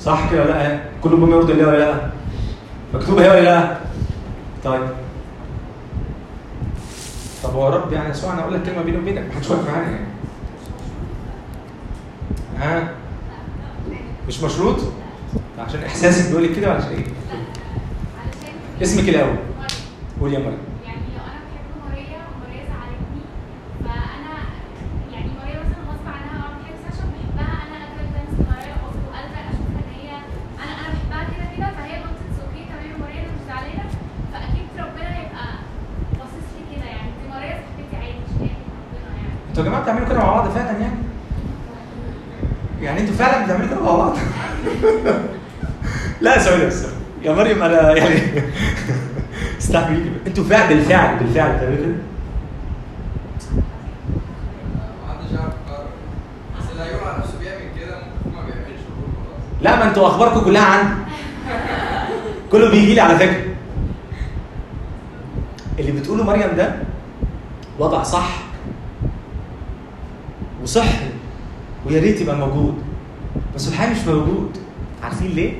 صح 0.00 0.30
كده 0.30 0.42
ولا 0.42 0.50
لأ؟ 0.50 0.80
كل 1.02 1.10
بما 1.16 1.36
يرضي 1.36 1.52
الله 1.52 1.68
ولا 1.68 1.78
لأ؟ 1.78 2.10
مكتوبة 2.94 3.24
هي 3.24 3.30
ولا 3.30 3.40
لأ؟ 3.40 3.76
طيب 4.64 4.88
طب 7.44 7.50
هو 7.54 7.68
رب 7.68 7.92
يعني 7.92 8.10
يسوع 8.10 8.32
أنا 8.32 8.40
أقول 8.40 8.54
لك 8.54 8.62
كلمة 8.62 8.82
بيني 8.82 8.98
وبينك 8.98 9.24
محدش 9.30 9.50
واقف 9.50 9.68
معانا 9.70 9.90
يعني 9.90 10.06
ها 12.58 12.88
مش 14.28 14.42
مشروط؟ 14.42 14.76
عشان 15.58 15.84
إحساسك 15.84 16.28
بيقول 16.28 16.44
لك 16.44 16.56
كده 16.56 16.68
ولا 16.68 16.76
عشان 16.76 16.90
إيه؟ 16.90 17.04
اسمك 18.82 19.08
الأول 19.08 19.36
قول 20.20 20.32
يا 20.34 20.38
مريم 20.38 20.58
يعني 20.84 20.96
لو 21.16 21.22
أنا 21.24 21.40
بحب 21.48 21.68
ماريا 21.88 22.18
وماريا 22.28 22.64
زعلتني 22.70 23.22
فانا 23.84 24.34
يعني 25.12 25.28
ماريا 25.38 25.60
مثلا 25.60 25.82
غصب 25.90 26.06
عنها 26.06 26.36
أو 26.46 26.52
حاجة 26.64 26.76
عشان 26.92 27.06
بحبها 27.14 27.54
أنا 27.66 27.84
قادره 27.84 28.04
اتنس 28.10 28.46
ماريا 28.48 28.74
وأقول 28.82 28.96
له 29.04 29.16
قادره 29.16 29.42
أنتوا 39.50 39.64
يا 39.64 39.68
جماعة 39.68 39.82
بتعملوا 39.82 40.08
كده 40.08 40.18
مع 40.18 40.24
بعض 40.32 40.48
فعلا 40.50 40.78
يعني 40.78 40.94
يعني 42.82 43.00
أنتوا 43.00 43.14
فعلا 43.14 43.44
بتعملوا 43.44 43.68
كده 43.68 43.80
مع 43.82 43.96
بعض 43.96 44.16
لا 46.20 46.38
ثواني 46.38 46.66
بس 46.66 46.86
أنا 47.66 47.96
يعني. 47.96 48.20
استحملي 49.58 50.10
أنتوا 50.26 50.44
فعلا 50.44 50.68
بالفعل 50.68 51.18
بالفعل 51.18 51.56
بتعملوا 51.56 51.76
كده. 51.76 51.94
لا 59.62 59.76
ما 59.76 59.88
أنتوا 59.88 60.06
اخباركم 60.06 60.40
كلها 60.40 60.64
عندي 60.64 60.94
كله 62.52 62.70
بيجي 62.70 62.94
لي 62.94 63.00
على 63.00 63.18
فكرة. 63.18 63.42
اللي 65.78 65.92
بتقوله 65.92 66.24
مريم 66.24 66.56
ده 66.56 66.74
وضع 67.78 68.02
صح 68.02 68.28
وصحي 70.62 71.06
ويا 71.86 72.00
ريت 72.00 72.20
يبقى 72.20 72.36
موجود. 72.36 72.82
بس 73.54 73.68
الحقيقة 73.68 73.92
مش 73.92 74.06
موجود. 74.06 74.58
عارفين 75.02 75.30
ليه؟ 75.30 75.52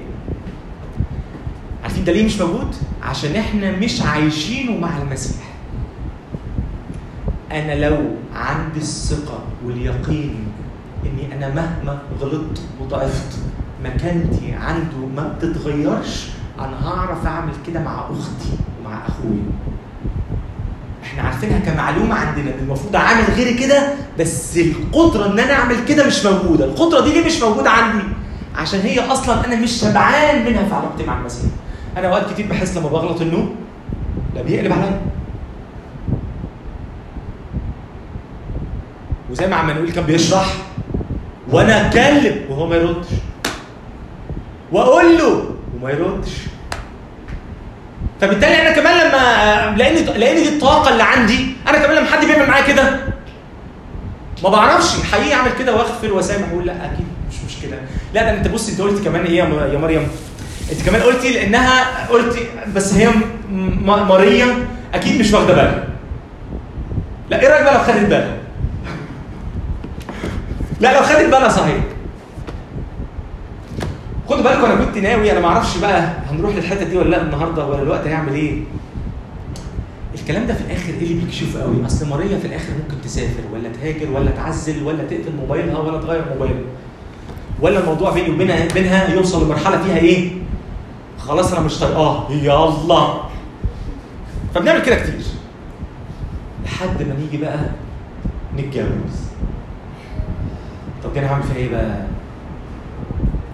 ده 2.04 2.12
ليه 2.12 2.26
مش 2.26 2.40
موجود؟ 2.40 2.74
عشان 3.02 3.36
إحنا 3.36 3.70
مش 3.70 4.02
عايشينه 4.02 4.78
مع 4.78 4.98
المسيح. 5.02 5.42
أنا 7.52 7.74
لو 7.88 7.98
عندي 8.34 8.78
الثقة 8.78 9.38
واليقين 9.64 10.34
اني 11.06 11.34
أنا 11.36 11.48
مهما 11.48 11.98
غلطت 12.20 12.60
وضعفت 12.80 13.38
مكانتي 13.84 14.52
عنده 14.52 15.06
ما 15.16 15.28
بتتغيرش 15.38 16.26
أنا 16.58 16.88
هعرف 16.88 17.26
اعمل 17.26 17.52
كده 17.66 17.80
مع 17.80 18.00
أختي 18.00 18.50
ومع 18.80 18.98
اخويا. 19.08 19.52
إحنا 21.04 21.22
عارفينها 21.22 21.58
كمعلومة 21.58 22.14
عندنا 22.14 22.54
المفروض 22.62 22.96
اعمل 22.96 23.24
غير 23.36 23.56
كده 23.56 23.94
بس 24.20 24.56
القدرة 24.56 25.26
إن 25.26 25.38
أنا 25.38 25.52
أعمل 25.52 25.84
كده 25.88 26.06
مش 26.06 26.24
موجودة. 26.26 26.64
القدرة 26.64 27.00
دي 27.00 27.12
ليه 27.12 27.26
مش 27.26 27.42
موجودة 27.42 27.70
عندي؟ 27.70 28.04
عشان 28.56 28.80
هي 28.80 29.00
أصلا 29.00 29.44
أنا 29.46 29.56
مش 29.56 29.70
شبعان 29.70 30.44
منها 30.44 30.68
في 30.68 30.74
علاقتي 30.74 31.04
مع 31.06 31.18
المسيح. 31.18 31.50
أنا 31.96 32.08
أوقات 32.08 32.32
كتير 32.32 32.46
بحس 32.46 32.76
لما 32.76 32.88
بغلط 32.88 33.20
إنه 33.20 33.54
لا 34.34 34.42
بيقلب 34.42 34.72
عليا. 34.72 35.00
وزي 39.30 39.46
ما 39.46 39.56
عمانويل 39.56 39.92
كان 39.92 40.04
بيشرح 40.04 40.54
وأنا 41.50 41.86
اتكلم 41.86 42.36
وهو 42.50 42.66
ما 42.66 42.76
يردش. 42.76 43.06
وأقول 44.72 45.18
له 45.18 45.44
وما 45.76 45.90
يردش. 45.90 46.30
فبالتالي 48.20 48.62
أنا 48.62 48.70
كمان 48.76 49.08
لما 49.08 49.76
لأن 49.76 49.94
لأن 50.20 50.36
دي 50.36 50.48
الطاقة 50.48 50.90
اللي 50.92 51.02
عندي 51.02 51.46
أنا 51.68 51.78
كمان 51.78 51.96
لما 51.96 52.06
حد 52.06 52.24
بيعمل 52.24 52.48
معايا 52.48 52.66
كده 52.66 53.00
ما 54.42 54.48
بعرفش 54.50 55.02
حقيقي 55.12 55.34
أعمل 55.34 55.50
كده 55.58 55.76
واغفر 55.76 56.12
وأسامح 56.12 56.48
وأقول 56.52 56.66
لا 56.66 56.72
أكيد 56.86 57.06
مش 57.30 57.36
مشكلة. 57.46 57.78
لا 58.14 58.22
ده 58.22 58.38
أنت 58.38 58.48
بص 58.48 58.68
أنت 58.68 58.80
قلت 58.80 59.04
كمان 59.04 59.24
إيه 59.24 59.36
يا 59.36 59.78
مريم؟ 59.78 60.08
انت 60.72 60.82
كمان 60.82 61.00
قلتي 61.02 61.32
لأنها 61.32 62.06
قلتي 62.06 62.40
بس 62.76 62.94
هي 62.94 63.08
م- 63.08 63.12
م- 63.52 64.08
مريم 64.08 64.48
أكيد 64.94 65.20
مش 65.20 65.32
واخدة 65.32 65.54
بالها. 65.54 65.84
لا 67.30 67.40
إيه 67.42 67.48
رأيك 67.48 67.62
بقى 67.64 67.74
لو 67.74 67.80
خدت 67.84 68.04
بالها؟ 68.08 68.36
لا 70.80 70.96
لو 70.98 71.02
خدت 71.02 71.24
بالها 71.26 71.48
صحيح. 71.48 71.76
خدوا 74.28 74.42
بالكم 74.42 74.64
أنا 74.64 74.84
كنت 74.84 74.98
ناوي 74.98 75.32
أنا 75.32 75.40
ما 75.40 75.46
أعرفش 75.48 75.78
بقى 75.78 76.08
هنروح 76.30 76.54
للحتة 76.56 76.84
دي 76.84 76.96
ولا 76.96 77.08
لأ 77.10 77.22
النهارده 77.22 77.66
ولا 77.66 77.82
الوقت 77.82 78.06
هيعمل 78.06 78.32
إيه. 78.34 78.60
الكلام 80.14 80.46
ده 80.46 80.54
في 80.54 80.60
الآخر 80.60 80.88
إيه 81.00 81.02
اللي 81.06 81.14
بيكشفه 81.24 81.62
قوي؟ 81.62 81.86
أصل 81.86 82.08
ماريا 82.08 82.38
في 82.38 82.46
الآخر 82.46 82.68
ممكن 82.82 83.02
تسافر 83.04 83.42
ولا 83.52 83.68
تهاجر 83.68 84.10
ولا 84.12 84.30
تعزل 84.30 84.82
ولا 84.82 85.02
تقفل 85.04 85.36
موبايلها 85.40 85.78
ولا 85.78 85.98
تغير 86.00 86.22
موبايلها. 86.32 86.60
ولا 87.60 87.78
الموضوع 87.80 88.10
بيني 88.10 88.30
وبينها 88.30 88.66
بينها 88.74 89.08
يوصل 89.14 89.44
لمرحلة 89.44 89.82
فيها 89.82 89.96
إيه؟ 89.96 90.30
خلاص 91.28 91.52
أنا 91.52 91.60
مش 91.60 91.78
طايقاه 91.78 92.26
يلا. 92.30 93.14
فبنعمل 94.54 94.82
كده 94.82 94.96
كتير. 94.96 95.22
لحد 96.64 97.02
ما 97.02 97.14
نيجي 97.14 97.36
بقى 97.36 97.58
نتجوز. 98.56 99.16
طب 101.04 101.16
أنا 101.16 101.32
هعمل 101.32 101.42
فيها 101.42 101.56
إيه 101.56 101.70
بقى؟ 101.70 101.96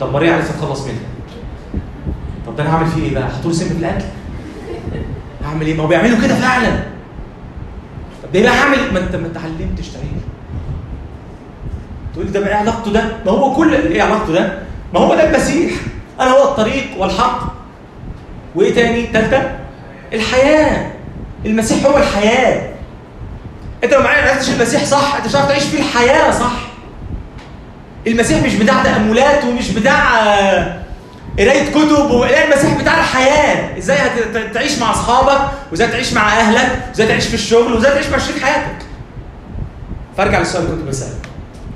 طب 0.00 0.12
ماريا 0.12 0.32
عايزه 0.32 0.50
اتخلص 0.50 0.84
منها. 0.86 1.00
طب 2.46 2.56
ده 2.56 2.62
أنا 2.62 2.74
هعمل 2.74 2.86
فيه 2.86 3.02
إيه 3.02 3.14
بقى؟ 3.14 3.24
أحط 3.24 3.46
له 3.46 3.52
سم 3.52 3.68
في 3.68 3.72
الأكل؟ 3.74 4.04
هعمل 5.44 5.66
إيه؟ 5.66 5.76
ما 5.76 5.82
هو 5.82 5.86
بيعملوا 5.86 6.18
كده 6.22 6.34
فعلا. 6.34 6.70
طب 8.22 8.32
ده 8.32 8.42
بقى 8.42 8.52
هعمل؟ 8.52 8.92
ما 8.92 8.98
أنت 9.00 9.16
ما 9.16 9.26
اتعلمتش 9.26 9.88
تعيش 9.88 10.08
تقول 12.14 12.32
ده 12.32 12.40
بقى 12.40 12.48
إيه 12.48 12.54
علاقته 12.54 12.92
ده؟ 12.92 13.02
ما 13.26 13.32
هو 13.32 13.54
كل 13.54 13.74
إيه 13.74 14.02
علاقته 14.02 14.32
ده؟ 14.32 14.58
ما 14.94 15.00
هو 15.00 15.14
ده 15.14 15.30
المسيح 15.30 15.72
أنا 16.20 16.30
هو 16.30 16.44
الطريق 16.50 16.84
والحق. 16.98 17.47
وإيه 18.58 18.74
تاني؟ 18.74 19.06
تالتة؟ 19.06 19.42
الحياة. 20.12 20.90
المسيح 21.46 21.86
هو 21.86 21.96
الحياة. 21.98 22.70
أنت 23.84 23.94
لو 23.94 24.02
معايا 24.02 24.22
عرفتش 24.30 24.48
المسيح 24.50 24.84
صح؟ 24.84 25.14
أنت 25.16 25.24
مش 25.26 25.32
هتعرف 25.32 25.48
تعيش 25.48 25.64
فيه 25.64 25.78
الحياة 25.78 26.30
صح؟ 26.30 26.52
المسيح 28.06 28.42
مش 28.42 28.54
بتاع 28.54 28.82
تأملات 28.82 29.44
ومش 29.44 29.70
بتاع 29.70 30.20
آه، 30.26 30.80
قراية 31.38 31.70
كتب 31.70 32.10
لا 32.30 32.44
المسيح 32.44 32.80
بتاع 32.80 32.94
الحياة. 33.00 33.78
إزاي 33.78 33.96
هت- 33.96 34.54
تعيش 34.54 34.78
مع 34.78 34.90
أصحابك؟ 34.90 35.50
وإزاي 35.70 35.88
تعيش 35.88 36.12
مع 36.12 36.38
أهلك؟ 36.38 36.78
وإزاي 36.88 37.06
تعيش 37.06 37.26
في 37.26 37.34
الشغل؟ 37.34 37.72
وإزاي 37.72 37.92
تعيش 37.92 38.06
مع 38.06 38.18
شريك 38.18 38.42
حياتك؟ 38.42 38.76
فأرجع 40.16 40.38
للسؤال 40.38 40.64
اللي 40.64 40.76
كنت 40.76 40.88
بسأله. 40.88 41.14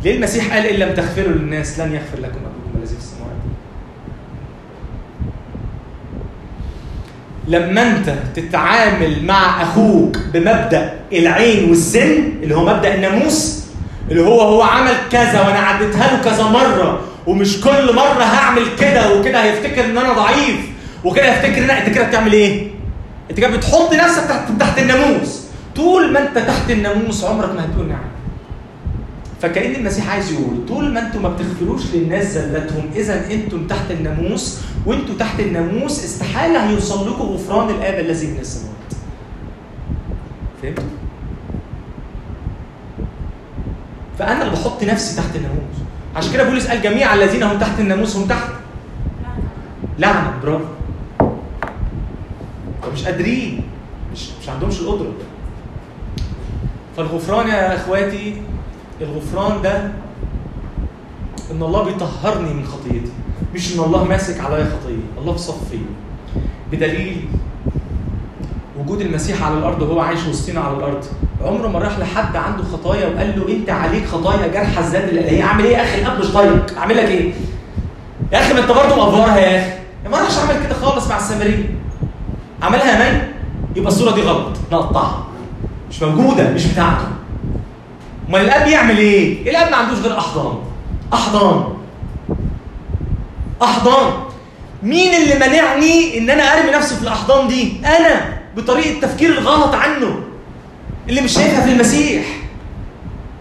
ليه 0.05 0.15
المسيح 0.17 0.55
قال 0.55 0.67
إن 0.67 0.77
لم 0.77 0.95
تغفروا 0.95 1.33
للناس 1.33 1.81
لن 1.81 1.93
يغفر 1.95 2.19
لكم 2.19 2.39
ابوكم 2.39 2.79
الذي 2.83 2.87
في 2.95 3.01
السماوات 3.01 3.33
لما 7.49 7.83
انت 7.83 8.15
تتعامل 8.37 9.25
مع 9.25 9.63
أخوك 9.63 10.17
بمبدأ 10.35 10.93
العين 11.13 11.69
والسن 11.71 12.33
اللي 12.43 12.55
هو 12.57 12.65
مبدأ 12.67 12.95
الناموس 12.95 13.63
اللي 14.11 14.23
هو 14.23 14.41
هو 14.41 14.63
عمل 14.63 14.95
كذا 15.13 15.41
وأنا 15.41 15.59
عديتها 15.59 16.11
له 16.17 16.23
كذا 16.31 16.43
مرة 16.43 17.01
ومش 17.27 17.61
كل 17.61 17.95
مرة 17.97 18.23
هعمل 18.23 18.63
كده 18.81 19.15
وكده 19.19 19.43
هيفتكر 19.45 19.85
إن 19.85 19.99
أنا 19.99 20.13
ضعيف 20.13 20.57
وكده 21.05 21.25
هيفتكر 21.33 21.65
إن 21.65 21.71
أنت 21.71 21.95
كده 21.95 22.05
بتعمل 22.09 22.33
إيه؟ 22.33 22.69
أنت 23.31 23.39
كده 23.41 23.57
بتحط 23.57 23.93
نفسك 23.95 24.23
تحت 24.29 24.49
تحت 24.61 24.79
الناموس 24.79 25.41
طول 25.77 26.13
ما 26.13 26.21
أنت 26.29 26.39
تحت 26.39 26.71
الناموس 26.71 27.25
عمرك 27.25 27.55
ما 27.55 27.65
هتقول 27.65 27.89
نعم 27.89 28.12
فكأن 29.43 29.75
المسيح 29.75 30.11
عايز 30.11 30.33
يقول 30.33 30.67
طول 30.69 30.93
ما 30.93 31.07
أنتم 31.07 31.23
ما 31.23 31.29
بتغفروش 31.29 31.83
للناس 31.95 32.27
زلتهم 32.33 32.91
إذا 32.97 33.31
أنتم 33.31 33.67
تحت 33.67 33.91
الناموس 33.91 34.61
وأنتم 34.87 35.15
تحت 35.17 35.41
الناموس 35.41 36.05
استحالة 36.05 36.71
هيوصل 36.71 37.11
لكم 37.11 37.23
غفران 37.23 37.71
الآب 37.71 38.05
الذي 38.05 38.27
من 38.27 38.39
السماوات. 38.41 38.73
فهمت؟ 40.63 40.83
فأنا 44.19 44.43
اللي 44.43 44.53
بحط 44.55 44.83
نفسي 44.85 45.17
تحت 45.17 45.37
الناموس 45.37 45.77
عشان 46.17 46.33
كده 46.33 46.43
بولس 46.49 46.67
قال 46.67 46.83
جميع 46.83 47.15
الذين 47.15 47.43
هم 47.43 47.59
تحت 47.59 47.81
الناموس 47.81 48.17
هم 48.17 48.27
تحت 48.29 48.49
لعنة 49.99 50.33
برافو 50.43 50.65
فمش 52.83 53.05
قادرين 53.05 53.63
مش 54.13 54.29
مش 54.43 54.49
عندهمش 54.49 54.81
القدرة 54.81 55.13
فالغفران 56.97 57.49
يا 57.49 57.77
إخواتي 57.77 58.35
الغفران 59.03 59.63
ده 59.63 59.77
إن 61.51 61.63
الله 61.63 61.85
بيطهرني 61.85 62.55
من 62.55 62.65
خطيتي 62.67 63.13
مش 63.55 63.75
إن 63.75 63.81
الله 63.85 64.05
ماسك 64.05 64.41
عليا 64.41 64.65
خطيه 64.65 65.21
الله 65.21 65.33
بصفي 65.33 65.79
بدليل 66.73 67.25
وجود 68.81 69.01
المسيح 69.01 69.43
على 69.43 69.59
الأرض 69.59 69.83
وهو 69.83 70.01
عايش 70.01 70.27
وسطنا 70.27 70.61
على 70.61 70.77
الأرض. 70.77 71.05
عمره 71.45 71.69
ما 71.69 71.79
راح 71.79 71.99
لحد 71.99 72.37
عنده 72.37 72.63
خطايا 72.73 73.07
وقال 73.09 73.41
له 73.41 73.49
أنت 73.57 73.71
عليك 73.71 74.07
خطايا 74.07 74.47
جرح 74.47 74.79
الذات 74.79 75.05
الالهيه 75.05 75.43
اعمل 75.43 75.65
إيه 75.65 75.77
يا 75.77 75.83
أخي؟ 75.83 76.03
الأب 76.03 76.21
مش 76.21 76.27
طايق. 76.27 76.79
أعمل 76.79 76.97
لك 76.97 77.05
إيه؟ 77.05 77.33
يا 78.33 78.39
أخي 78.41 78.55
ما 78.55 78.61
أنت 78.61 78.69
برضه 78.69 78.97
مقفرها 78.97 79.37
يا 79.39 79.61
أخي. 79.61 79.71
ما 80.11 80.19
راحش 80.19 80.39
عمل 80.39 80.65
كده 80.67 80.75
خالص 80.75 81.09
مع 81.09 81.17
السامريه 81.17 81.75
عملها 82.63 83.13
من؟ 83.13 83.29
يبقى 83.77 83.89
الصورة 83.93 84.15
دي 84.15 84.23
غلط. 84.23 84.57
نقطعها. 84.73 85.25
مش 85.91 86.03
موجودة 86.03 86.51
مش 86.51 86.67
بتاعته. 86.67 87.05
امال 88.29 88.41
الأب 88.41 88.69
يعمل 88.69 88.99
إيه؟ 88.99 89.51
الأب 89.51 89.71
ما 89.71 89.77
عندوش 89.77 89.99
غير 89.99 90.19
أحضان. 90.19 90.59
أحضان. 91.13 91.65
أحضان. 93.63 94.13
مين 94.83 95.15
اللي 95.15 95.35
منعني 95.35 96.19
إن 96.19 96.31
أنا 96.31 96.43
أرمي 96.43 96.71
نفسي 96.71 96.97
في 96.97 97.03
الأحضان 97.03 97.49
دي؟ 97.49 97.73
أنا 97.87 98.39
بطريقة 98.57 99.01
تفكير 99.01 99.31
الغلط 99.31 99.75
عنه. 99.75 100.21
اللي 101.09 101.21
مش 101.21 101.33
شايفها 101.33 101.61
في 101.67 101.73
المسيح. 101.73 102.25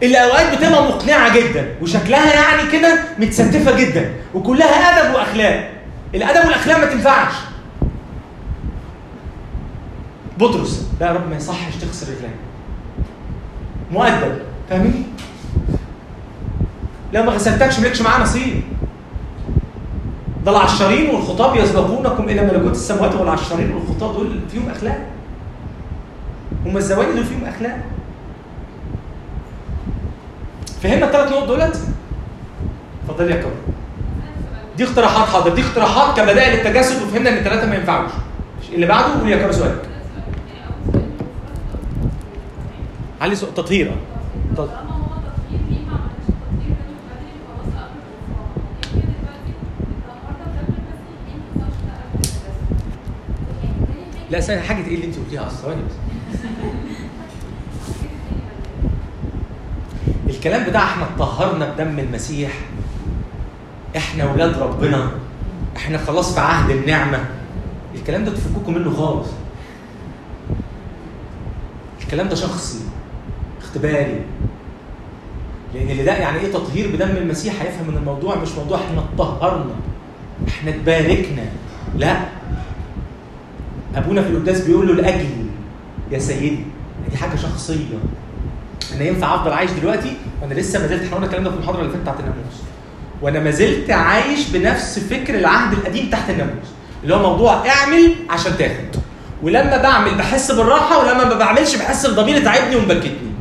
اللي 0.03 0.23
أوقات 0.23 0.53
بتبقى 0.57 0.83
مقنعة 0.83 1.35
جدا 1.37 1.75
وشكلها 1.81 2.33
يعني 2.33 2.71
كده 2.71 3.03
متستفه 3.19 3.77
جدا 3.77 4.13
وكلها 4.33 4.67
أدب 5.07 5.15
وأخلاق. 5.15 5.69
الأدب 6.15 6.45
والأخلاق 6.45 6.77
ما 6.79 6.85
تنفعش. 6.85 7.33
بطرس 10.39 10.85
لا 10.99 11.07
يا 11.07 11.11
رب 11.11 11.29
ما 11.29 11.35
يصحش 11.35 11.75
تخسر 11.81 12.07
رجلين 12.07 12.31
مؤدب. 13.91 14.39
فاهمني؟ 14.71 15.03
لو 17.13 17.23
ما 17.23 17.31
غسلتكش 17.31 17.79
مالكش 17.79 18.01
معاه 18.01 18.21
نصيب. 18.21 18.61
ده 20.45 20.51
العشارين 20.51 21.09
والخطاب 21.09 21.55
يسبقونكم 21.55 22.23
إلى 22.29 22.41
ملكوت 22.41 22.71
السماوات 22.71 23.15
والعشارين 23.15 23.73
والخطاب 23.73 24.13
دول 24.13 24.39
فيهم 24.51 24.69
أخلاق. 24.69 24.97
هم 26.65 26.77
الزواج 26.77 27.07
دول 27.07 27.25
فيهم 27.25 27.45
أخلاق. 27.45 27.77
فهمنا 30.83 31.05
الثلاث 31.05 31.31
نقط 31.31 31.47
دولت؟ 31.47 31.79
اتفضل 33.03 33.31
يا 33.31 33.41
كرم. 33.41 33.51
دي 34.77 34.83
اقتراحات 34.83 35.29
حاضر. 35.29 35.55
دي 35.55 35.61
اقتراحات 35.61 36.17
كبدائل 36.17 36.59
التجسد 36.59 37.01
وفهمنا 37.03 37.29
إن 37.29 37.37
الثلاثه 37.37 37.67
ما 37.67 37.75
ينفعوش. 37.75 38.11
اللي 38.73 38.85
بعده 38.85 39.19
قول 39.19 39.29
يا 39.29 39.37
كرم 39.37 39.51
سؤالك. 39.51 39.81
علي 43.21 43.35
سؤال 43.35 43.53
حاجة- 44.69 44.91
لا 54.31 54.39
ثانية 54.39 54.61
حاجة 54.61 54.87
إيه 54.87 54.95
اللي 54.95 55.05
انت 55.05 55.15
قلتيها 55.17 55.47
أصلا. 55.47 55.57
ثواني 55.61 55.81
بس 60.27 60.35
الكلام 60.35 60.69
بتاع 60.69 60.83
إحنا 60.83 61.03
اتطهرنا 61.05 61.73
بدم 61.73 61.99
المسيح. 61.99 62.51
إحنا 63.97 64.31
ولاد 64.31 64.57
ربنا. 64.57 65.11
إحنا 65.77 65.97
خلاص 65.97 66.33
في 66.33 66.39
عهد 66.39 66.69
النعمة. 66.69 67.19
الكلام 67.95 68.25
ده 68.25 68.31
تفككوا 68.31 68.73
منه 68.73 68.93
خالص. 68.95 69.27
الكلام 72.01 72.29
ده 72.29 72.35
شخصي 72.35 72.79
اختباري. 73.61 74.21
لأن 75.73 75.89
اللي 75.89 76.03
ده 76.03 76.13
يعني 76.13 76.39
إيه 76.39 76.51
تطهير 76.51 76.87
بدم 76.95 77.17
المسيح؟ 77.17 77.53
هيفهم 77.61 77.89
إن 77.89 77.97
الموضوع 77.97 78.35
مش 78.35 78.49
موضوع 78.51 78.77
إحنا 78.77 78.99
اتطهرنا 79.13 79.75
إحنا 80.47 80.69
اتباركنا. 80.69 81.43
لا. 81.97 82.17
أبونا 83.95 84.21
في 84.21 84.29
القداس 84.29 84.61
بيقول 84.61 84.87
له 84.87 84.93
لأجل 84.93 85.25
يا 86.11 86.19
سيدي. 86.19 86.59
دي 87.11 87.17
حاجة 87.17 87.35
شخصية. 87.35 87.97
أنا 88.95 89.03
ينفع 89.03 89.35
أفضل 89.35 89.53
عايش 89.53 89.71
دلوقتي؟ 89.71 90.13
وأنا 90.41 90.53
لسه 90.53 90.79
ما 90.79 90.87
زلت 90.87 91.03
إحنا 91.03 91.15
قلنا 91.15 91.25
الكلام 91.25 91.43
ده 91.43 91.49
في 91.49 91.55
المحاضرة 91.55 91.79
اللي 91.79 91.91
فاتت 91.91 92.01
بتاعت 92.01 92.19
الناموس. 92.19 92.55
وأنا 93.21 93.39
ما 93.39 93.51
زلت 93.51 93.91
عايش 93.91 94.49
بنفس 94.49 94.99
فكر 94.99 95.35
العهد 95.35 95.73
القديم 95.73 96.09
تحت 96.09 96.29
الناموس. 96.29 96.67
اللي 97.03 97.15
هو 97.15 97.19
موضوع 97.31 97.67
اعمل 97.69 98.15
عشان 98.29 98.57
تاخد. 98.57 99.01
ولما 99.43 99.77
بعمل 99.77 100.15
بحس 100.15 100.51
بالراحة 100.51 100.99
ولما 100.99 101.23
ما 101.23 101.33
بعملش 101.35 101.75
بحس 101.75 102.05
بضميري 102.05 102.41
تعبني 102.41 102.75
ومبكتني. 102.75 103.31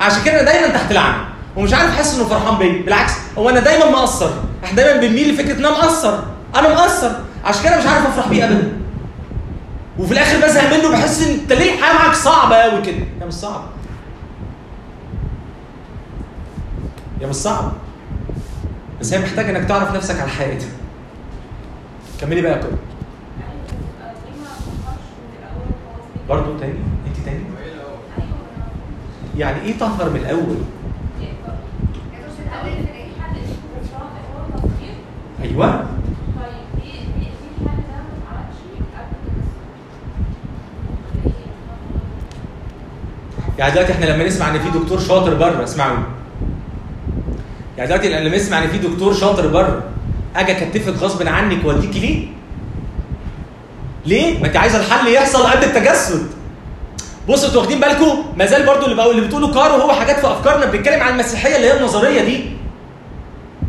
عشان 0.00 0.22
كده 0.24 0.40
أنا 0.40 0.52
دايما 0.52 0.68
تحت 0.68 0.90
العمل 0.92 1.24
ومش 1.60 1.74
عارف 1.74 1.90
احس 1.90 2.14
إنه 2.14 2.24
فرحان 2.24 2.58
بيا. 2.58 2.82
بالعكس 2.82 3.12
هو 3.38 3.50
أنا 3.50 3.60
دايما 3.60 3.90
مقصر. 3.90 4.30
إحنا 4.64 4.76
دايما 4.82 5.00
بنميل 5.00 5.34
لفكرة 5.34 5.52
إن 5.52 5.64
أنا 5.64 5.70
مقصر. 5.70 6.18
أنا 6.54 6.68
مقصر. 6.74 7.10
عشان 7.44 7.64
كده 7.64 7.78
مش 7.78 7.86
عارف 7.86 8.06
أفرح 8.06 8.28
بيه 8.28 8.44
ابدا. 8.44 8.72
وفي 9.98 10.12
الآخر 10.12 10.46
بزهق 10.46 10.76
منه 10.78 10.90
بحس 10.90 11.22
إن 11.22 11.34
أنت 11.40 11.52
ليه 11.52 11.74
الحياة 11.74 11.94
معاك 11.94 12.14
صعبة 12.14 12.56
قوي 12.56 12.82
كده؟ 12.82 13.04
هي 13.20 13.26
مش 13.26 13.34
صعبة. 13.34 13.64
هي 17.20 17.26
مش 17.26 17.34
صعبة. 17.34 17.72
بس 19.00 19.12
هي 19.12 19.20
محتاجة 19.20 19.50
إنك 19.58 19.68
تعرف 19.68 19.94
نفسك 19.94 20.20
على 20.20 20.30
حقيقتها. 20.30 20.68
كملي 22.20 22.42
بقى 22.42 22.54
ليه؟ 22.60 22.76
برضه 26.28 26.58
تاني؟ 26.60 26.74
أنت 27.06 27.16
تاني؟ 27.24 27.44
يعني 29.36 29.60
إيه 29.62 29.78
طهر 29.78 30.10
من 30.10 30.16
الأول؟ 30.16 30.56
التجسد؟ 35.42 35.86
يعني 43.58 43.72
دلوقتي 43.72 43.92
إحنا 43.92 44.04
لما 44.04 44.24
نسمع 44.24 44.50
إن 44.50 44.58
في 44.58 44.78
دكتور 44.78 45.00
شاطر 45.00 45.34
بره 45.34 45.64
اسمعوا 45.64 45.98
يعني 47.78 47.88
دلوقتي 47.88 48.08
لما 48.08 48.36
نسمع 48.36 48.58
إن 48.64 48.68
في 48.68 48.78
دكتور 48.78 49.14
شاطر 49.14 49.46
بره 49.46 49.82
أجي 50.36 50.52
أكتفك 50.52 50.94
غصب 51.02 51.28
عنك 51.28 51.64
وأديكي 51.64 52.00
ليه؟ 52.00 52.26
ليه؟ 54.06 54.40
ما 54.40 54.46
انت 54.46 54.56
عايزة 54.56 54.80
الحل 54.80 55.08
يحصل 55.08 55.46
قبل 55.46 55.64
التجسد. 55.64 56.26
بصوا 57.28 57.48
أنتوا 57.48 57.60
واخدين 57.60 57.80
بالكم 57.80 58.24
ما 58.36 58.46
زال 58.46 58.66
برضو 58.66 58.84
اللي 58.84 58.96
بقول 58.96 59.16
اللي 59.16 59.26
بتقوله 59.26 59.54
كارو 59.54 59.74
هو 59.74 59.92
حاجات 59.92 60.20
في 60.20 60.26
أفكارنا 60.26 60.66
بنتكلم 60.66 61.02
عن 61.02 61.12
المسيحية 61.12 61.56
اللي 61.56 61.66
هي 61.66 61.76
النظرية 61.76 62.20
دي. 62.20 62.50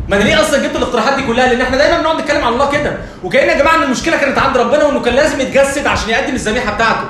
ما 0.10 0.16
أنا 0.16 0.24
ليه 0.24 0.42
أصلا 0.42 0.60
جبت 0.64 0.76
الاقتراحات 0.76 1.14
دي 1.16 1.28
كلها؟ 1.28 1.48
لأن 1.48 1.62
إحنا 1.62 1.78
دايما 1.78 1.98
بنقعد 2.00 2.22
نتكلم 2.22 2.44
عن 2.46 2.54
الله 2.54 2.72
كده 2.72 2.98
وكأن 3.24 3.50
يا 3.50 3.58
جماعة 3.58 3.76
إن 3.76 3.84
المشكلة 3.84 4.18
كانت 4.18 4.38
عند 4.38 4.58
ربنا 4.58 4.84
وإنه 4.84 5.00
كان 5.02 5.14
لازم 5.14 5.42
يتجسد 5.42 5.88
عشان 5.88 6.10
يقدم 6.10 6.34
الذبيحه 6.34 6.74
بتاعته. 6.76 7.06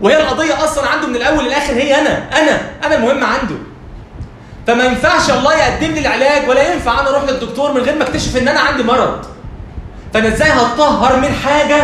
وهي 0.00 0.20
القضية 0.20 0.64
أصلا 0.64 0.88
عنده 0.88 1.06
من 1.06 1.16
الأول 1.16 1.44
للآخر 1.44 1.72
هي 1.72 2.00
أنا 2.00 2.28
أنا 2.38 2.60
أنا 2.84 2.94
المهم 2.94 3.24
عنده. 3.24 3.54
فما 4.66 4.84
ينفعش 4.84 5.30
الله 5.30 5.54
يقدم 5.54 5.92
لي 5.92 6.00
العلاج 6.00 6.48
ولا 6.48 6.72
ينفع 6.72 7.00
أنا 7.00 7.08
أروح 7.10 7.24
للدكتور 7.24 7.72
من 7.72 7.80
غير 7.80 7.96
ما 7.96 8.02
أكتشف 8.02 8.36
إن 8.36 8.48
أنا 8.48 8.60
عندي 8.60 8.82
مرض. 8.82 9.24
فأنا 10.14 10.28
إزاي 10.28 10.48
هتطهر 10.48 11.16
من 11.16 11.34
حاجة 11.44 11.82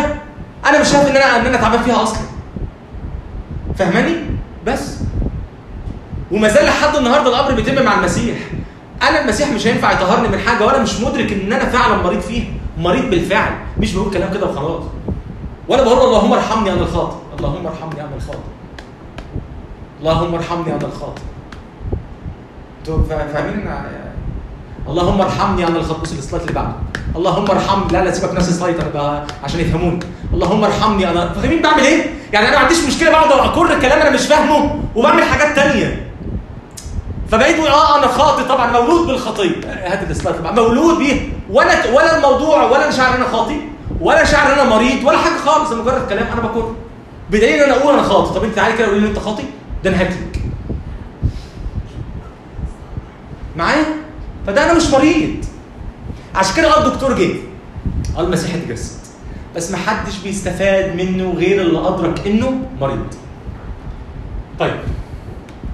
أنا 0.67 0.81
مش 0.81 0.89
شايف 0.89 1.07
إن 1.11 1.17
أنا 1.17 1.37
إن 1.37 1.47
أنا 1.47 1.57
تعبان 1.57 1.83
فيها 1.83 2.03
أصلا. 2.03 2.28
فاهماني؟ 3.79 4.15
بس. 4.67 4.99
وما 6.33 6.49
زال 6.49 6.65
لحد 6.67 6.97
النهارده 6.97 7.29
الامر 7.31 7.55
بيتم 7.55 7.85
مع 7.85 7.95
المسيح. 7.99 8.37
أنا 9.03 9.21
المسيح 9.23 9.49
مش 9.53 9.67
هينفع 9.67 9.93
يطهرني 9.93 10.29
من 10.29 10.39
حاجة 10.39 10.67
وأنا 10.67 10.79
مش 10.83 11.01
مدرك 11.01 11.33
إن 11.33 11.53
أنا 11.53 11.65
فعلا 11.65 12.03
مريض 12.03 12.21
فيها، 12.21 12.47
مريض 12.79 13.11
بالفعل، 13.11 13.53
مش 13.79 13.95
بقول 13.95 14.13
كلام 14.13 14.35
كده 14.35 14.47
وخلاص. 14.47 14.83
ولا 15.69 15.83
بقول 15.83 15.99
اللهم 15.99 16.33
ارحمني 16.33 16.73
أنا 16.73 16.81
الخاطئ، 16.81 17.17
اللهم 17.39 17.67
ارحمني 17.67 18.01
أنا 18.01 18.11
الخاطئ. 18.17 18.39
اللهم 20.01 20.35
ارحمني 20.35 20.75
أنا 20.75 20.87
الخاطئ. 20.87 21.23
أنتوا 22.79 23.03
فا- 23.09 23.33
فاهمين 23.33 23.69
اللهم 24.89 25.21
ارحمني 25.21 25.65
الخاطئ 25.67 26.01
بص 26.03 26.13
ال 26.13 26.18
slide 26.18 26.43
اللي 26.43 26.55
بعده. 26.55 26.73
اللهم 27.17 27.51
ارحمني. 27.51 27.93
لا 27.93 28.05
لا 28.05 28.13
سيبك 28.13 28.35
نفس 28.35 28.49
ال 28.49 28.54
slide 28.54 28.81
أنا 28.81 28.89
بقى 28.89 29.25
عشان 29.45 29.61
يفهموني. 29.61 30.01
اللهم 30.35 30.65
ارحمني. 30.65 31.11
أنا 31.11 31.33
فاهمين 31.33 31.63
بعمل 31.63 31.83
إيه؟ 31.83 32.11
يعني 32.33 32.49
أنا 32.49 32.57
ما 32.57 32.63
عنديش 32.63 32.85
مشكلة 32.85 33.11
بقعد 33.11 33.33
اكر 33.33 33.81
كلام 33.81 34.01
أنا 34.01 34.11
مش 34.11 34.21
فاهمه 34.27 34.81
وبعمل 34.97 35.23
حاجات 35.23 35.57
تانية. 35.57 36.11
فبقيت 37.31 37.59
آه 37.59 37.99
أنا 37.99 38.07
خاطئ 38.07 38.43
طبعا. 38.49 38.73
مولود 38.73 39.07
بالخطيه 39.07 39.51
هات 39.67 40.11
ال 40.11 40.15
slide. 40.15 40.37
مولود 40.57 40.99
بيه. 40.99 41.33
ولا 41.51 41.91
ولا 41.95 42.17
الموضوع 42.17 42.63
ولا 42.65 42.89
ان 42.89 43.01
أنا 43.15 43.29
خاطئ 43.33 43.57
ولا 44.01 44.25
شاعر 44.25 44.53
ان 44.53 44.59
أنا 44.59 44.71
مريض 44.77 45.05
ولا 45.05 45.19
حاجة 45.19 45.39
خالص. 45.47 45.73
مجرد 45.73 46.09
كلام 46.09 46.27
أنا 46.33 46.41
بكر 46.41 46.73
بدليل 47.31 47.63
إن 47.63 47.71
أنا 47.71 47.83
أقول 47.83 47.95
أنا 47.95 48.03
خاطئ. 48.03 48.35
طب 48.35 48.45
أنت 48.45 48.55
تعالي 48.55 48.77
كده 48.77 48.87
قولي 48.87 49.01
لي 49.01 49.09
أنت 49.09 49.19
خاطئ؟ 49.19 49.45
ده 49.85 49.91
أنا 49.91 50.01
هاتلك 50.01 50.41
معايا؟ 53.57 53.85
فده 54.49 54.65
أنا 54.65 54.75
مش 54.75 54.91
مريض. 54.91 55.31
عشان 56.35 56.57
كده 56.57 56.77
آه 56.77 56.87
الدكتور 56.87 57.19
جه. 57.19 57.31
آه 58.17 58.21
المسيح 58.21 58.55
اتجسد 58.55 58.97
بس 59.57 59.71
ما 59.71 59.77
حدش 59.77 60.19
بيستفاد 60.19 60.97
منه 60.97 61.35
غير 61.37 61.63
اللي 61.63 61.89
أدرك 61.89 62.27
إنه 62.27 62.61
مريض. 62.81 63.07
طيب 64.59 64.75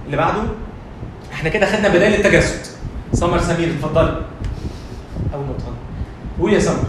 اللي 0.07 0.17
بعده؟ 0.17 0.43
إحنا 1.33 1.49
كده 1.49 1.67
خدنا 1.67 1.89
بدائل 1.89 2.15
التجسد 2.15 2.61
سمر 3.13 3.41
سمير 3.41 3.71
اتفضلي. 3.71 4.23
أول 5.35 5.45
ما 5.45 5.55
قول 6.41 6.53
يا 6.53 6.59
سمر. 6.59 6.85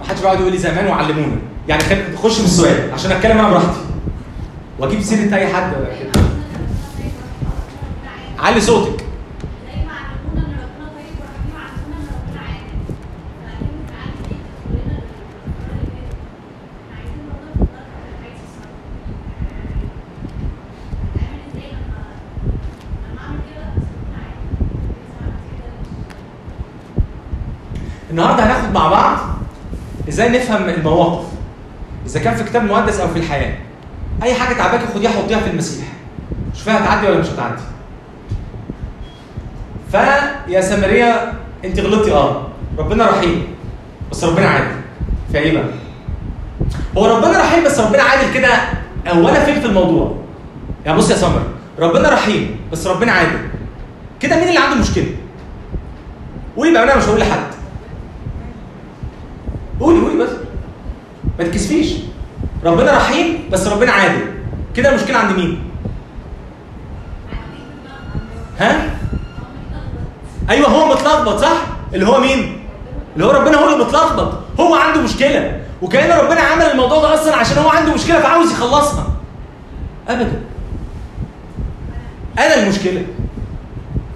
ما 0.00 0.06
حدش 0.08 0.20
بيقعد 0.20 0.40
يقول 0.40 0.52
لي 0.52 0.58
زمان 0.58 0.86
وعلمونا. 0.86 1.36
يعني 1.68 1.82
خش 2.16 2.38
في 2.38 2.44
السؤال 2.44 2.92
عشان 2.92 3.12
أتكلم 3.12 3.38
أنا 3.38 3.48
براحتي. 3.48 3.80
وأجيب 4.78 5.00
سيرة 5.00 5.34
أي 5.36 5.46
حد. 5.46 5.72
كده 5.72 6.17
علي 8.38 8.60
صوتك. 8.60 9.04
النهارده 28.10 28.44
هناخد 28.44 28.72
مع 28.74 28.88
بعض 28.88 29.18
إزاي 30.08 30.28
نفهم 30.28 30.68
المواقف. 30.68 31.24
إذا 32.06 32.20
كان 32.20 32.34
في 32.34 32.44
كتاب 32.44 32.64
مقدس 32.64 33.00
أو 33.00 33.08
في 33.08 33.18
الحياة 33.18 33.58
أي 34.22 34.34
حاجة 34.34 34.56
تعباكي 34.56 34.86
خديها 34.94 35.10
حطيها 35.10 35.40
في 35.40 35.50
المسيح. 35.50 35.86
شوفيها 36.54 36.84
هتعدي 36.84 37.06
ولا 37.06 37.20
مش 37.20 37.26
هتعدي. 37.26 37.62
فيا 39.92 40.60
سامريه 40.60 41.32
انت 41.64 41.80
غلطتي 41.80 42.12
آه. 42.12 42.46
ربنا 42.78 43.06
رحيم 43.10 43.46
بس 44.10 44.24
ربنا 44.24 44.46
عادل. 44.48 44.66
في 45.32 45.38
إيه 45.38 45.52
بقى 45.52 45.64
هو 46.98 47.06
ربنا 47.16 47.38
رحيم 47.38 47.64
بس 47.64 47.80
ربنا 47.80 48.02
عادل 48.02 48.34
كده 48.34 48.48
هو 49.08 49.28
أنا 49.28 49.44
فين 49.44 49.60
في 49.60 49.66
الموضوع؟ 49.66 50.16
يعني 50.86 50.98
بص 50.98 51.10
يا 51.10 51.16
سمر 51.16 51.42
ربنا 51.78 52.08
رحيم 52.08 52.56
بس 52.72 52.86
ربنا 52.86 53.12
عادل. 53.12 53.38
كده 54.20 54.36
مين 54.36 54.48
اللي 54.48 54.58
عنده 54.60 54.76
مشكلة؟ 54.80 55.06
قولي 56.56 56.72
بقى 56.72 56.82
أنا 56.84 56.96
مش 56.96 57.04
هقول 57.04 57.20
لحد. 57.20 57.40
قولي 59.80 60.00
قولي 60.00 60.16
بس. 60.24 60.30
ما 61.38 61.44
تكسفيش. 61.44 61.92
ربنا 62.64 62.96
رحيم 62.96 63.38
بس 63.52 63.66
ربنا 63.66 63.92
عادل. 63.92 64.20
كده 64.76 64.88
المشكلة 64.90 65.18
عند 65.18 65.36
مين؟ 65.38 65.58
ها؟ 68.58 68.97
أيوه 70.50 70.68
هو 70.68 70.88
متلخبط 70.94 71.40
صح؟ 71.40 71.56
اللي 71.94 72.06
هو 72.06 72.20
مين؟ 72.20 72.58
اللي 73.14 73.26
هو 73.26 73.30
ربنا 73.30 73.56
هو 73.58 73.68
اللي 73.72 73.84
متلخبط. 73.84 74.32
هو 74.60 74.74
عنده 74.74 75.00
مشكلة. 75.00 75.60
وكأن 75.82 76.18
ربنا 76.18 76.40
عمل 76.40 76.62
الموضوع 76.62 76.98
ده 77.00 77.14
أصلا 77.14 77.36
عشان 77.36 77.58
هو 77.58 77.68
عنده 77.68 77.94
مشكلة 77.94 78.20
فعاوز 78.20 78.52
يخلصها. 78.52 79.06
ابدا. 80.08 80.40
أنا 82.38 82.54
المشكلة. 82.62 83.02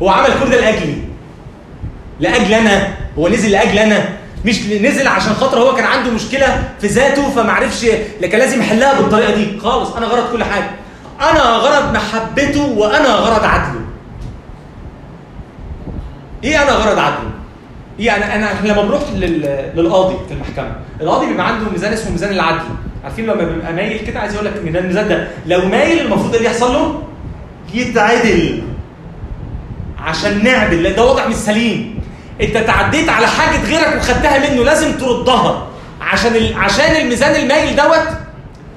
هو 0.03 0.09
عمل 0.09 0.29
كل 0.45 0.51
ده 0.51 0.61
لأجلي. 0.61 0.97
لاجل 2.21 2.55
أنا 2.55 2.89
هو 3.19 3.29
نزل 3.29 3.51
لاجل 3.51 3.79
أنا 3.79 4.09
مش 4.45 4.67
نزل 4.67 5.07
عشان 5.09 5.35
خاطر 5.35 5.59
هو 5.59 5.75
كان 5.75 5.85
عنده 5.85 6.11
مشكلة 6.11 6.63
في 6.81 6.87
ذاته 6.87 7.31
فما 7.31 7.53
عرفش 7.53 7.87
لكن 8.21 8.39
لازم 8.39 8.61
يحلها 8.61 9.01
بالطريقة 9.01 9.35
دي. 9.35 9.61
خالص. 9.61 9.91
أنا 9.97 10.07
غرض 10.07 10.33
كل 10.33 10.45
حاجة. 10.45 10.71
أنا 11.21 11.41
غرض 11.41 11.95
محبته 11.95 12.65
وأنا 12.65 13.09
غرض 13.09 13.45
عدله. 13.45 13.82
إيه 16.45 16.63
أنا 16.63 16.71
غرض 16.71 16.99
عدله 16.99 17.31
إيه 18.01 18.17
أنا 18.17 18.35
أنا 18.35 18.69
لما 18.69 18.83
بنروح 18.83 19.03
لل... 19.15 19.71
للقاضي 19.77 20.15
في 20.29 20.35
المحكمة 20.35 20.73
القاضي 21.01 21.27
بيبقى 21.27 21.47
عنده 21.49 21.71
ميزان 21.71 21.93
اسمه 21.93 22.11
ميزان 22.13 22.31
العدل. 22.33 22.65
عارفين 23.05 23.27
لما 23.27 23.45
بيبقى 23.45 23.73
مايل 23.73 23.99
كده؟ 24.07 24.21
عايز 24.21 24.35
أقول 24.35 24.47
لك 24.47 24.53
ان 24.67 24.73
ده 24.73 24.79
الميزان 24.79 25.09
ده 25.09 25.29
لو 25.47 25.69
مايل 25.69 26.01
المفروض 26.01 26.31
إيه 26.31 26.37
اللي 26.39 26.49
يحصل 26.51 26.73
له 26.73 27.03
يتعدل. 27.75 28.63
عشان 29.99 30.45
نعدل 30.45 30.95
ده 30.95 31.05
وضع 31.05 31.27
مش 31.29 31.35
سليم. 31.35 32.01
أنت 32.41 32.57
تعديت 32.57 33.09
على 33.09 33.27
حاجة 33.27 33.65
غيرك 33.65 33.97
وخدتها 33.97 34.51
منه 34.51 34.65
لازم 34.65 34.93
تردها. 34.99 35.67
عشان 36.01 36.37
ال... 36.37 36.55
عشان 36.57 36.97
الميزان 36.97 37.43
المايل 37.43 37.77
دوت 37.77 38.09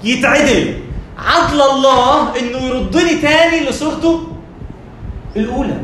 يتعدل. 0.03 0.73
عدل 1.17 1.61
الله 1.61 2.39
إنه 2.39 2.57
يردني 2.57 3.15
تاني 3.15 3.69
لصورته 3.69 4.27
الأولى. 5.35 5.77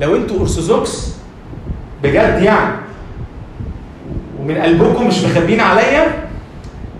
لو 0.00 0.16
أنتوا 0.16 0.40
أرثوذكس 0.40 1.08
بجد 2.02 2.42
يعني 2.42 2.74
ومن 4.40 4.58
قلبكم 4.58 5.06
مش 5.08 5.18
مخبين 5.22 5.60
عليا 5.60 6.24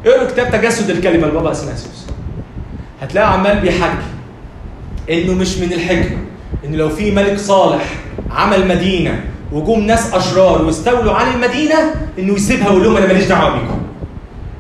اقروا 0.07 0.29
كتاب 0.29 0.51
تجسد 0.53 0.91
الكلمة 0.91 1.27
لبابا 1.27 1.51
أثناسيوس. 1.53 2.07
هتلاقوا 3.03 3.31
عمال 3.31 3.61
بيحكي 3.61 3.93
إنه 5.11 5.33
مش 5.35 5.57
من 5.59 5.73
الحكمة 5.73 6.17
ان 6.65 6.75
لو 6.75 6.89
في 6.89 7.11
ملك 7.11 7.39
صالح 7.39 7.85
عمل 8.31 8.69
مدينة 8.69 9.25
وجم 9.53 9.81
ناس 9.81 10.15
أشرار 10.15 10.63
واستولوا 10.63 11.13
على 11.15 11.31
المدينة 11.35 11.95
إنه 12.19 12.35
يسيبها 12.35 12.69
ويقول 12.69 12.85
لهم 12.85 12.97
أنا 12.97 13.07
ماليش 13.07 13.25
دعوة 13.25 13.53
بيكم. 13.53 13.79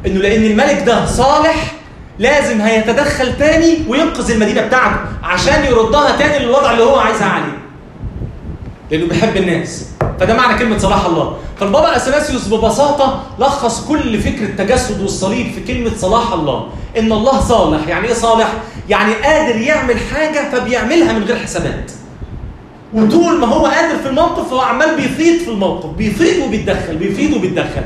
إنه 0.07 0.21
لأن 0.21 0.45
الملك 0.45 0.83
ده 0.87 1.07
صالح 1.07 1.73
لازم 2.19 2.61
هيتدخل 2.61 3.37
تاني 3.39 3.79
وينقذ 3.89 4.31
المدينة 4.31 4.67
بتاعته 4.67 4.97
عشان 5.23 5.65
يردها 5.65 6.17
تاني 6.17 6.45
للوضع 6.45 6.73
اللي 6.73 6.83
هو 6.83 6.97
عايزها 6.99 7.27
عليه. 7.29 7.59
لأنه 8.91 9.07
بيحب 9.07 9.37
الناس. 9.37 9.89
فده 10.21 10.35
معنى 10.37 10.59
كلمة 10.59 10.79
صلاح 10.79 11.05
الله. 11.05 11.37
فالبابا 11.61 11.97
اثناسيوس 11.97 12.49
ببساطة 12.49 13.23
لخص 13.39 13.87
كل 13.89 14.21
فكره 14.21 14.45
التجسد 14.45 15.03
والصليب 15.03 15.47
في 15.53 15.61
كلمة 15.61 15.91
صلاح 15.97 16.33
الله. 16.33 16.67
إن 16.99 17.13
الله 17.13 17.41
صالح. 17.41 17.89
يعني 17.89 18.09
إيه 18.09 18.15
صالح؟ 18.15 18.53
يعني 18.89 19.15
قادر 19.15 19.57
يعمل 19.57 19.97
حاجة 20.15 20.51
فبيعملها 20.51 21.13
من 21.13 21.23
غير 21.25 21.37
حسابات. 21.37 21.93
وطول 22.95 23.41
ما 23.41 23.47
هو 23.47 23.67
قادر 23.67 23.99
في 24.03 24.09
الموقف 24.09 24.53
هو 24.53 24.61
عمال 24.61 24.97
بيفيض 24.97 25.43
في 25.43 25.49
الموقف. 25.51 25.91
بيفيض 25.91 26.47
وبيتدخل 26.47 26.97
بيفيض 26.97 27.37
وبيتدخل. 27.37 27.83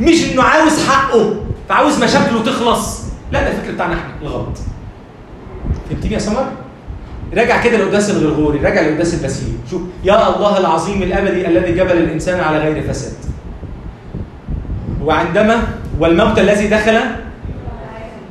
مش 0.00 0.24
إنه 0.32 0.42
عاوز 0.42 0.86
حقه 0.88 1.34
فعاوز 1.68 2.02
مشاكله 2.04 2.42
تخلص. 2.42 3.00
لا 3.32 3.42
ده 3.42 3.48
الفكر 3.48 3.72
بتاعنا 3.72 3.94
إحنا. 3.94 4.12
الغلط 4.22 4.58
فهمتني 5.90 6.12
يا 6.12 6.18
سمر؟ 6.18 6.46
راجع 7.36 7.62
كده 7.62 7.76
لقداس 7.78 8.10
الغرغوري 8.10 8.58
راجع 8.58 8.80
لقداس 8.80 9.14
البسيل 9.14 9.48
شوف 9.70 9.82
يا 10.04 10.36
الله 10.36 10.58
العظيم 10.58 11.02
الأبدي 11.02 11.46
الذي 11.46 11.72
جبل 11.72 11.92
الإنسان 11.92 12.40
على 12.40 12.58
غير 12.58 12.82
فساد. 12.92 13.12
وعندما 15.02 15.62
والموت 16.00 16.38
الذي 16.38 16.66
دخل 16.66 16.98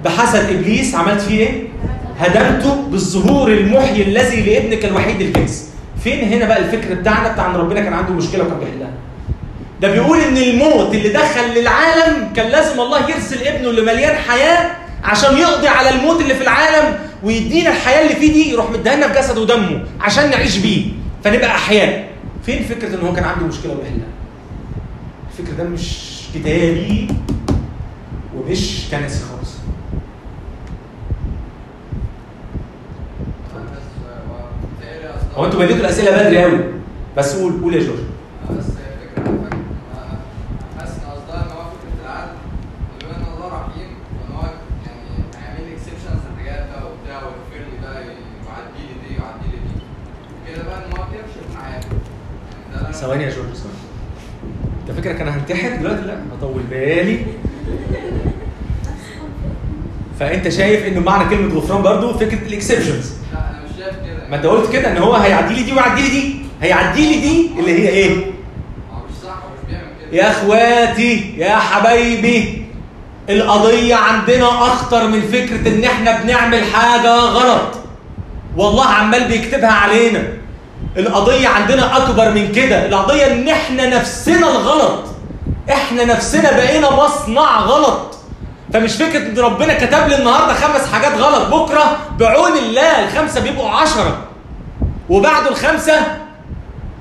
بحسد 0.06 0.50
إبليس 0.50 0.96
عملت 0.96 1.22
فيه 1.22 1.40
إيه؟ 1.40 1.64
هدمته 2.20 2.76
بالظهور 2.92 3.52
المحيي 3.52 4.04
الذي 4.04 4.42
لابنك 4.42 4.86
الوحيد 4.86 5.22
الكنز. 5.22 5.64
فين 6.04 6.34
هنا 6.34 6.46
بقى 6.46 6.58
الفكر 6.60 6.94
بتاعنا 6.94 7.34
بتاع 7.34 7.46
إن 7.52 7.56
ربنا 7.56 7.82
كان 7.82 7.94
عنده 7.94 8.14
مشكلة 8.14 8.44
وكان 8.44 8.58
بيحلها؟ 8.60 8.90
ده 9.82 9.92
بيقول 9.92 10.20
إن 10.20 10.38
الموت 10.38 10.96
اللي 10.96 11.10
دخل 11.10 11.50
للعالم 11.56 12.34
كان 12.36 12.48
لازم 12.52 12.80
الله 12.80 13.10
يرسل 13.10 13.48
ابنه 13.48 13.70
اللي 13.70 13.82
مليان 13.82 14.16
حياة 14.16 14.72
عشان 15.04 15.38
يقضي 15.38 15.68
على 15.68 15.90
الموت 15.90 16.22
اللي 16.22 16.34
في 16.36 16.42
العالم 16.44 16.96
ويدينا 17.24 17.70
الحياة 17.70 18.02
اللي 18.02 18.16
فيه 18.16 18.34
دي 18.34 18.50
يروح 18.52 18.72
مديها 18.72 19.08
في 19.14 19.20
جسده 19.20 19.42
ودمه 19.42 19.84
عشان 20.02 20.30
نعيش 20.30 20.58
بيه. 20.58 20.86
فنبقى 21.24 21.48
أحياء. 21.56 22.10
فين 22.46 22.64
فكرة 22.64 22.96
إن 22.96 23.08
هو 23.08 23.14
كان 23.14 23.24
عنده 23.24 23.46
مشكلة 23.48 23.72
وبيحلها 23.72 24.08
الفكر 25.32 25.54
ده 25.58 25.64
مش 25.64 26.00
كتابي 26.36 27.08
ومش 28.36 28.82
كنسي 28.92 29.24
خالص. 29.26 29.54
هو 35.36 35.46
أنتوا 35.46 35.60
بديتوا 35.60 35.80
الأسئلة 35.82 36.12
بدري 36.12 36.44
قوي 36.44 36.60
بس 37.18 37.36
قول 37.36 37.62
قول 37.62 37.74
يا 37.76 37.80
جورج 37.80 38.00
على 38.50 38.62
فكرة 38.62 39.26
أنا 39.28 39.50
حاسس 40.80 40.92
إن 41.00 41.12
قصدها 41.12 41.42
إن 41.46 41.52
هو 41.52 41.64
فكرة 41.64 42.06
العدل 42.06 42.32
بما 43.02 43.16
إن 43.18 43.34
الله 43.34 43.48
رحيم 43.48 43.88
وإن 44.16 44.36
هو 44.38 44.44
يعني 44.86 45.02
هيعمل 45.38 45.70
لي 45.70 45.74
exceptions 45.74 46.22
لحاجات 46.38 46.68
بقى 46.70 46.84
وبتاع 46.92 47.18
ويغفر 47.24 47.58
لي 47.72 47.78
ده 47.84 47.90
ويعدي 47.90 48.82
لي 48.88 48.94
دي 49.04 49.16
ويعدي 49.16 49.48
لي 49.52 49.58
دي 49.68 49.82
كده 50.48 50.64
بقى 50.64 50.78
إن 50.86 50.92
هو 50.98 51.04
بيمشي 51.12 51.56
معايا 51.56 51.74
يعني 51.74 51.86
ده 52.74 52.78
اللي 52.80 52.88
أنا- 52.88 52.93
ثواني 53.04 53.24
يا 53.24 53.30
جورج 53.30 53.48
ثواني. 53.54 53.76
انت 54.82 55.00
فكرك 55.00 55.22
أنا 55.22 55.36
هنتحر؟ 55.38 55.76
دلوقتي 55.76 56.02
لا. 56.02 56.18
هطول 56.40 56.62
بالي. 56.70 57.26
فأنت 60.20 60.50
شايف 60.50 60.86
إنه 60.88 61.00
معنى 61.02 61.30
كلمة 61.30 61.56
غفران 61.56 61.82
برضو 61.82 62.14
فكرة 62.14 62.48
ال 62.48 62.53
exceptions 62.53 63.12
لا 63.34 63.40
أنا 63.40 63.60
مش 63.66 63.84
شايف 63.84 63.96
كده. 63.96 64.30
ما 64.30 64.36
أنت 64.36 64.46
قلت 64.46 64.72
كده 64.74 64.92
إن 64.92 64.98
هو 64.98 65.14
هيعدي 65.14 65.54
لي 65.54 65.64
دي 65.64 65.74
ويعدي 65.74 66.02
لي 66.02 66.10
دي. 66.10 66.36
هيعدي 66.62 67.14
لي 67.14 67.22
دي 67.22 67.50
اللي 67.60 67.72
هي 67.72 67.90
إيه؟ 67.90 68.16
مش 68.16 69.16
صح 69.24 69.36
مش 69.36 69.70
بيعمل 69.70 69.86
كده. 70.12 70.22
يا 70.24 70.32
أخواتي 70.32 71.34
يا 71.38 71.56
حبايبي 71.56 72.66
القضية 73.30 73.96
عندنا 73.96 74.48
أخطر 74.48 75.08
من 75.08 75.22
فكرة 75.22 75.68
إن 75.76 75.84
إحنا 75.84 76.22
بنعمل 76.24 76.64
حاجة 76.64 77.16
غلط. 77.20 77.76
والله 78.58 78.86
عمال 78.86 79.28
بيكتبها 79.28 79.72
علينا. 79.72 80.24
القضية 80.98 81.48
عندنا 81.48 81.98
أكبر 81.98 82.32
من 82.32 82.52
كده، 82.52 82.86
القضية 82.86 83.28
إن 83.28 83.50
إحنا 83.50 83.86
نفسنا 83.86 84.52
الغلط. 84.52 85.00
إحنا 85.72 86.06
نفسنا 86.06 86.52
بقينا 86.52 86.90
مصنع 86.92 87.60
غلط. 87.60 88.16
فمش 88.74 88.96
فكرة 88.96 89.20
إن 89.20 89.40
ربنا 89.40 89.74
كتب 89.74 90.08
لي 90.08 90.18
النهاردة 90.18 90.54
خمس 90.54 90.92
حاجات 90.94 91.14
غلط، 91.18 91.48
بكرة 91.56 91.98
بعون 92.20 92.58
الله 92.58 93.04
الخمسة 93.04 93.42
بيبقوا 93.42 93.70
عشرة. 93.70 94.18
وبعده 95.10 95.50
الخمسة 95.50 95.94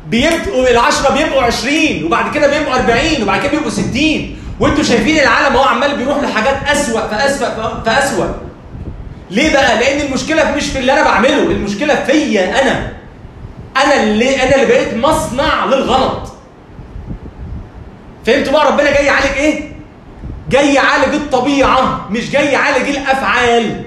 بيبقوا 0.09 0.71
العشرة 0.71 1.13
بيبقوا 1.13 1.43
20 1.43 2.05
وبعد 2.05 2.35
كده 2.35 2.47
بيبقوا 2.47 2.75
40 2.75 3.23
وبعد 3.23 3.41
كده 3.41 3.51
بيبقوا 3.51 3.71
60 3.71 4.37
وانتوا 4.61 4.85
شايفين 4.85 5.19
العالم 5.19 5.57
هو 5.57 5.63
عمال 5.63 5.97
بيروح 5.97 6.17
لحاجات 6.23 6.55
أسوأ 6.73 7.01
فأسوأ 7.01 7.83
فأسوأ 7.87 8.27
ليه 9.31 9.53
بقى؟ 9.53 9.79
لأن 9.81 10.07
المشكلة 10.07 10.55
مش 10.57 10.67
في 10.67 10.79
اللي 10.79 10.93
أنا 10.93 11.03
بعمله، 11.03 11.43
المشكلة 11.43 11.95
فيا 11.95 12.63
أنا. 12.63 12.93
أنا 13.77 14.03
اللي 14.03 14.43
أنا 14.43 14.55
اللي 14.55 14.67
بقيت 14.67 14.95
مصنع 14.95 15.65
للغلط. 15.65 16.33
فهمتوا 18.27 18.53
بقى 18.53 18.67
ربنا 18.73 18.91
جاي 18.91 19.05
يعالج 19.07 19.27
إيه؟ 19.37 19.73
جاي 20.51 20.75
يعالج 20.75 21.15
الطبيعة 21.15 22.07
مش 22.11 22.31
جاي 22.31 22.47
يعالج 22.47 22.89
الأفعال. 22.89 23.85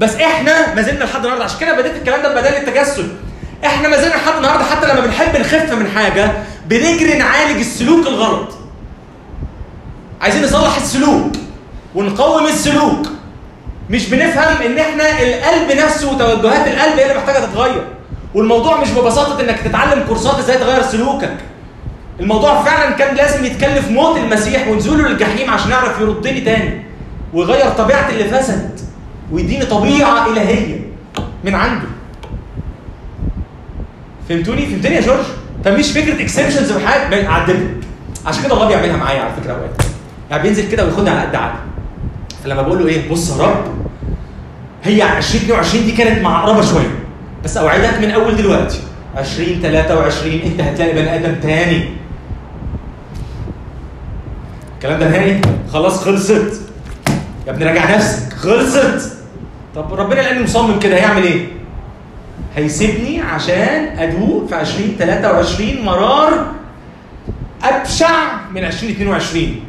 بس 0.00 0.14
إحنا 0.14 0.74
ما 0.74 0.82
زلنا 0.82 1.04
لحد 1.04 1.20
النهارده 1.20 1.44
عشان 1.44 1.58
كده 1.60 1.80
بديت 1.80 1.92
الكلام 1.96 2.22
ده 2.22 2.34
بدل 2.40 2.56
التجسد 2.56 3.16
إحنا 3.64 3.88
ما 3.88 3.96
زلنا 3.96 4.14
لحد 4.14 4.36
النهارده 4.36 4.64
حتى 4.64 4.86
لما 4.86 5.00
بنحب 5.00 5.36
نخف 5.40 5.72
من 5.72 5.90
حاجة 5.90 6.32
بنجري 6.66 7.14
نعالج 7.18 7.58
السلوك 7.58 8.06
الغلط 8.06 8.48
عايزين 10.20 10.42
نصلح 10.44 10.76
السلوك 10.76 11.32
ونقوم 11.94 12.46
السلوك 12.46 13.06
مش 13.90 14.08
بنفهم 14.08 14.62
إن 14.62 14.78
إحنا 14.78 15.22
القلب 15.22 15.72
نفسه 15.78 16.12
وتوجهات 16.12 16.66
القلب 16.68 16.98
هي 16.98 17.02
اللي 17.02 17.14
محتاجة 17.18 17.38
تتغير 17.44 17.84
والموضوع 18.34 18.80
مش 18.80 18.90
ببساطة 18.90 19.40
إنك 19.40 19.58
تتعلم 19.60 20.04
كورسات 20.08 20.38
إزاي 20.38 20.58
تغير 20.58 20.82
سلوكك. 20.82 21.36
الموضوع 22.20 22.62
فعلا 22.62 22.90
كان 22.90 23.16
لازم 23.16 23.44
يتكلف 23.44 23.90
موت 23.90 24.16
المسيح 24.16 24.68
ونزوله 24.68 25.08
للجحيم 25.08 25.50
عشان 25.50 25.70
يعرف 25.70 26.00
يردني 26.00 26.40
تاني 26.40 26.82
ويغير 27.34 27.70
طبيعة 27.70 28.08
اللي 28.08 28.24
فسد 28.24 28.80
ويديني 29.32 29.64
طبيعة 29.66 30.26
إلهية 30.32 30.80
من 31.44 31.54
عنده. 31.54 31.86
فهمتوني؟ 34.28 34.66
فهمتني 34.66 34.94
يا 34.94 35.00
جورج؟ 35.00 35.24
فمش 35.64 35.92
فكرة 35.92 36.22
اكسبشنز 36.22 36.72
وحاجات 36.72 37.24
عدلت. 37.24 37.84
عشان 38.26 38.42
كده 38.42 38.54
الله 38.54 38.68
بيعملها 38.68 38.96
معايا 38.96 39.20
على 39.20 39.32
فكرة 39.42 39.52
أوقات. 39.52 39.82
يعني 40.30 40.42
بينزل 40.42 40.70
كده 40.70 40.84
وياخدني 40.84 41.10
على 41.10 41.20
قد 41.20 41.34
عقلي. 41.34 41.58
فلما 42.44 42.62
بقول 42.62 42.78
له 42.78 42.86
إيه؟ 42.86 43.10
بص 43.10 43.30
يا 43.30 43.44
رب. 43.44 43.64
هي 44.84 45.18
2022 45.18 45.84
دي 45.84 45.92
كانت 45.92 46.22
معقربه 46.22 46.62
شوية. 46.62 46.97
بس 47.48 47.56
اوعدك 47.56 47.98
من 48.00 48.10
أول 48.10 48.36
دلوقتي. 48.36 48.78
2023 49.18 50.40
أنت 50.46 50.60
هتلاقي 50.60 50.92
بني 50.92 51.14
آدم 51.14 51.34
تاني. 51.34 51.88
الكلام 54.74 55.00
ده 55.00 55.08
نهائي؟ 55.08 55.40
خلاص 55.72 56.04
خلصت. 56.04 56.60
يا 57.46 57.52
ابني 57.52 57.64
راجع 57.64 57.96
نفسك. 57.96 58.32
خلصت. 58.32 59.12
طب 59.74 59.94
ربنا 59.94 60.20
لأني 60.20 60.42
مصمم 60.42 60.78
كده 60.78 60.94
هيعمل 60.96 61.22
إيه؟ 61.22 61.46
هيسيبني 62.56 63.20
عشان 63.20 63.98
أدوق 63.98 64.46
في 64.48 64.60
2023 64.60 65.82
مرار 65.84 66.46
أبشع 67.62 68.10
من 68.54 68.64
2022 68.64 69.60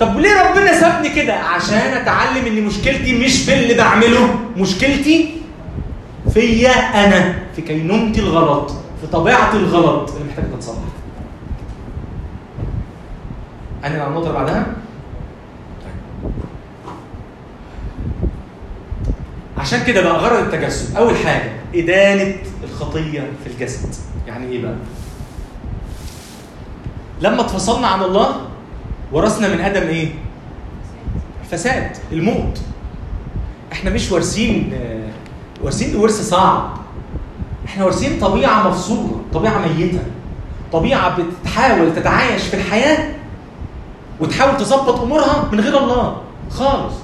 طب 0.00 0.16
وليه 0.16 0.42
ربنا 0.50 0.80
سابني 0.80 1.08
كده؟ 1.08 1.34
عشان 1.34 1.92
أتعلم 2.02 2.46
إن 2.46 2.62
مشكلتي 2.64 3.18
مش 3.24 3.42
في 3.42 3.54
اللي 3.54 3.74
بعمله. 3.74 4.34
مشكلتي 4.56 5.37
فيا 6.34 6.70
أنا 6.70 7.38
في 7.56 7.62
كينونتي 7.62 8.20
الغلط 8.20 8.70
في 9.00 9.06
طبيعتي 9.06 9.56
الغلط 9.56 10.10
اللي 10.10 10.24
محتاجة 10.28 10.46
تتصلح. 10.46 10.78
أنا 13.84 14.02
على 14.02 14.06
النقطه 14.08 14.26
اللي 14.26 14.38
بعدها 14.38 14.66
عشان 19.58 19.84
كده 19.84 20.02
بقى 20.02 20.12
غرض 20.18 20.38
التجسد 20.54 20.96
أول 20.96 21.16
حاجة 21.16 21.52
إدانة 21.74 22.34
الخطية 22.64 23.20
في 23.44 23.50
الجسد. 23.50 23.88
يعني 24.26 24.46
إيه 24.46 24.62
بقى؟ 24.62 24.74
لما 27.20 27.40
اتفصلنا 27.40 27.86
عن 27.86 28.02
الله 28.02 28.36
ورثنا 29.12 29.54
من 29.54 29.60
آدم 29.60 29.82
إيه؟ 29.82 30.08
الفساد 31.44 31.96
الموت. 32.12 32.60
إحنا 33.72 33.90
مش 33.90 34.12
وارثين 34.12 34.72
آه، 34.74 35.08
وارثين 35.62 35.96
ورث 35.96 36.28
صعب 36.30 36.70
إحنا 37.66 37.84
وارثين 37.84 38.18
طبيعة 38.20 38.68
مفصولة 38.68 39.20
طبيعة 39.34 39.58
ميتة. 39.58 39.98
طبيعة 40.72 41.16
بتحاول 41.42 41.94
تتعايش 41.94 42.42
في 42.42 42.54
الحياة 42.56 43.08
وتحاول 44.20 44.56
تظبط 44.56 45.00
أمورها 45.00 45.48
من 45.52 45.60
غير 45.60 45.78
الله 45.78 46.16
خالص. 46.50 46.94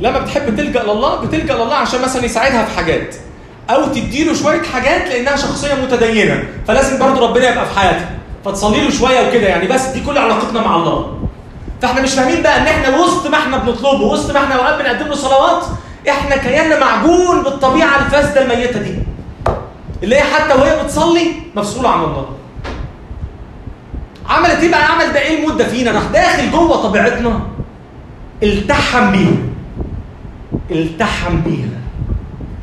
لما 0.00 0.18
بتحب 0.18 0.56
تلجأ 0.56 0.82
لله 0.82 1.20
بتلجأ 1.20 1.54
لله 1.54 1.74
عشان 1.74 2.02
مثلا 2.02 2.24
يساعدها 2.24 2.64
في 2.64 2.76
حاجات 2.76 3.14
أو 3.70 3.84
تديله 3.86 4.34
شوية 4.34 4.62
حاجات 4.62 5.08
لأنها 5.08 5.36
شخصية 5.36 5.74
متدينة 5.74 6.44
فلازم 6.68 6.98
برضه 6.98 7.28
ربنا 7.28 7.50
يبقى 7.52 7.66
في 7.66 7.78
حياتها. 7.78 8.10
فتصلي 8.44 8.80
له 8.84 8.90
شوية 8.90 9.28
وكده 9.28 9.46
يعني 9.48 9.66
بس 9.68 9.86
دي 9.86 10.00
كل 10.00 10.18
علاقتنا 10.18 10.60
مع 10.60 10.76
الله. 10.76 11.16
فاحنا 11.82 12.02
مش 12.02 12.14
فاهمين 12.14 12.42
بقى 12.42 12.56
إن 12.60 12.66
إحنا 12.66 12.98
وسط 12.98 13.26
ما 13.26 13.38
إحنا 13.38 13.56
بنطلبه 13.56 14.04
وسط 14.04 14.30
ما 14.30 14.44
إحنا 14.44 14.54
أوقات 14.54 14.78
بنقدم 14.82 15.06
له 15.08 15.14
صلوات 15.14 15.64
إحنا 16.08 16.36
كياننا 16.36 16.78
معجون 16.80 17.42
بالطبيعة 17.42 18.06
الفاسدة 18.06 18.42
الميتة 18.42 18.82
دي. 18.82 18.94
اللي 20.02 20.16
هي 20.16 20.22
حتى 20.22 20.54
وهي 20.54 20.82
بتصلي 20.82 21.32
مفصولة 21.56 21.88
عن 21.88 22.00
الله. 22.04 22.26
عملت 24.28 24.60
إيه 24.62 24.70
بقى؟ 24.70 24.84
عمل 24.92 25.12
ده 25.12 25.20
إيه 25.20 25.44
المدة 25.44 25.64
فينا؟ 25.68 25.90
راح 25.90 26.02
داخل 26.12 26.50
جوه 26.50 26.82
طبيعتنا. 26.82 27.40
التحم 28.42 29.10
بيها. 29.12 29.36
التحم 30.70 31.40
بيها. 31.40 31.68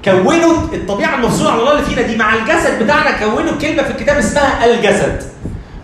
كونوا 0.05 0.53
الطبيعة 0.73 1.15
المفصولة 1.15 1.51
عن 1.51 1.59
الله 1.59 1.71
اللي 1.71 1.83
فينا 1.83 2.01
دي 2.01 2.15
مع 2.17 2.33
الجسد 2.33 2.83
بتاعنا 2.83 3.11
كونوا 3.11 3.57
كلمة 3.61 3.83
في 3.83 3.91
الكتاب 3.91 4.17
اسمها 4.17 4.65
الجسد. 4.65 5.23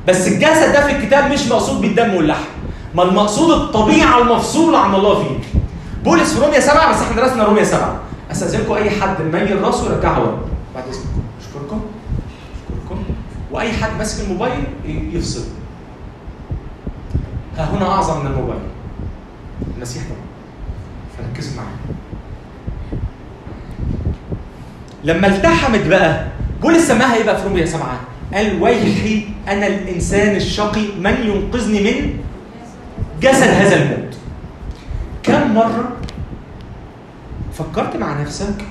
بس 0.07 0.27
الجسد 0.27 0.73
ده 0.73 0.87
في 0.87 0.91
الكتاب 0.95 1.31
مش 1.31 1.47
مقصود 1.47 1.81
بالدم 1.81 2.13
واللحم. 2.15 2.58
ما 2.95 3.03
المقصود 3.03 3.51
الطبيعة 3.61 4.21
المفصولة 4.21 4.77
عن 4.79 4.95
الله 4.95 5.23
فيك 5.23 5.61
بولس 6.03 6.33
في 6.33 6.39
روميا 6.45 6.59
سبعة 6.59 6.91
بس 6.91 7.01
إحنا 7.01 7.21
درسنا 7.21 7.43
روميا 7.43 7.63
سبعة. 7.63 7.99
أستأذنكم 8.31 8.73
أي 8.73 8.89
حد 8.89 9.21
ميل 9.21 9.61
راسه 9.61 9.85
يرجعه 9.93 10.19
ورا 10.19 10.39
بعد 10.75 10.83
إذنكم. 10.83 11.21
أشكركم. 11.41 11.81
أشكركم. 12.69 13.03
وأي 13.51 13.71
حد 13.73 13.89
ماسك 13.97 14.23
الموبايل 14.23 14.63
يفصل. 14.85 15.43
ها 17.57 17.63
هنا 17.71 17.85
أعظم 17.91 18.19
من 18.19 18.27
الموبايل. 18.27 18.59
المسيح 19.77 20.03
طبعا. 20.03 21.27
فركزوا 21.33 21.53
معايا 21.57 21.77
لما 25.03 25.27
التحمت 25.27 25.87
بقى 25.87 26.25
بولس 26.61 26.87
سماها 26.87 27.15
إيه 27.15 27.23
بقى 27.23 27.37
في 27.37 27.47
روميا 27.47 27.65
سبعة؟ 27.65 27.99
قال 28.33 28.61
ويحي 28.63 29.27
أنا 29.47 29.67
الإنسان 29.67 30.35
الشقي 30.35 30.85
من 30.99 31.13
ينقذني 31.23 31.79
من 31.83 32.19
جسد 33.21 33.47
هذا 33.47 33.75
الموت. 33.75 34.15
كم 35.23 35.53
مرة 35.55 35.91
فكرت 37.53 37.95
مع 37.95 38.21
نفسك؟ 38.21 38.65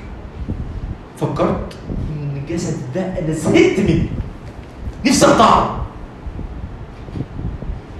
فكرت 1.20 1.76
إن 2.10 2.36
الجسد 2.36 2.76
ده 2.94 3.00
أنا 3.00 3.32
زهقت 3.32 3.80
منه. 3.80 4.08
نفسي 5.06 5.26
أقطعه. 5.26 5.86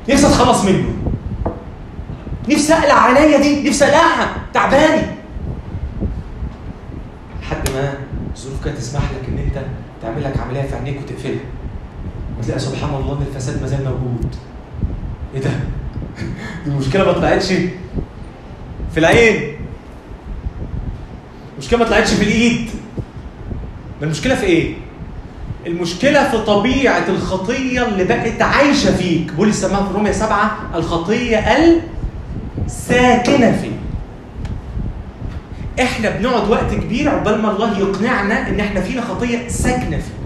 نفسي 0.09 0.27
أتخلص 0.27 0.65
منه. 0.65 0.95
نفسي 2.49 2.75
أقلع 2.75 3.03
عينيا 3.03 3.39
دي. 3.39 3.69
نفسي 3.69 3.85
أقلعها. 3.85 4.37
تعباني. 4.55 5.03
لحد 7.43 7.71
ما 7.71 7.95
الظروف 8.37 8.65
كانت 8.65 8.79
تسمح 8.79 9.03
لك 9.03 9.29
إن 9.29 9.39
أنت 9.39 9.65
تعمل 10.03 10.25
لك 10.25 10.41
عملية 10.41 10.63
في 10.63 10.77
عينيك 10.77 11.01
وتقفلها. 11.01 11.41
وتلاقي 12.39 12.61
سبحان 12.61 12.95
الله 12.95 13.13
إن 13.13 13.23
الفساد 13.23 13.61
ما 13.63 13.67
زال 13.67 13.85
موجود. 13.85 14.37
إيه 15.35 15.41
ده؟ 15.41 15.51
المشكلة 16.67 17.05
ما 17.05 17.13
طلعتش 17.13 17.47
في 18.95 18.99
العين 18.99 19.57
المشكلة 21.55 21.79
ما 21.79 21.85
طلعتش 21.85 22.11
في 22.11 22.23
الإيد 22.23 22.71
المشكلة 24.03 24.35
في 24.35 24.47
إيه؟ 24.47 24.75
المشكلة 25.67 26.31
في 26.31 26.39
طبيعة 26.39 27.05
الخطية 27.09 27.87
اللي 27.89 28.05
بقت 28.05 28.43
عايشة 28.43 28.97
فيك 28.97 29.33
بولس 29.33 29.61
سماها 29.61 29.89
في 29.89 29.95
رومية 29.95 30.13
سبعة 30.13 30.57
الخطية 30.75 31.39
الساكنة 32.67 33.53
فيك 33.53 33.73
إحنا 35.81 36.11
بنقعد 36.11 36.51
وقت 36.51 36.75
كبير 36.75 37.09
عقبال 37.09 37.43
ما 37.43 37.51
الله 37.51 37.79
يقنعنا 37.79 38.49
إن 38.49 38.61
إحنا 38.61 38.81
فينا 38.81 39.03
خطية 39.03 39.49
ساكنة 39.49 39.99
فينا. 39.99 40.19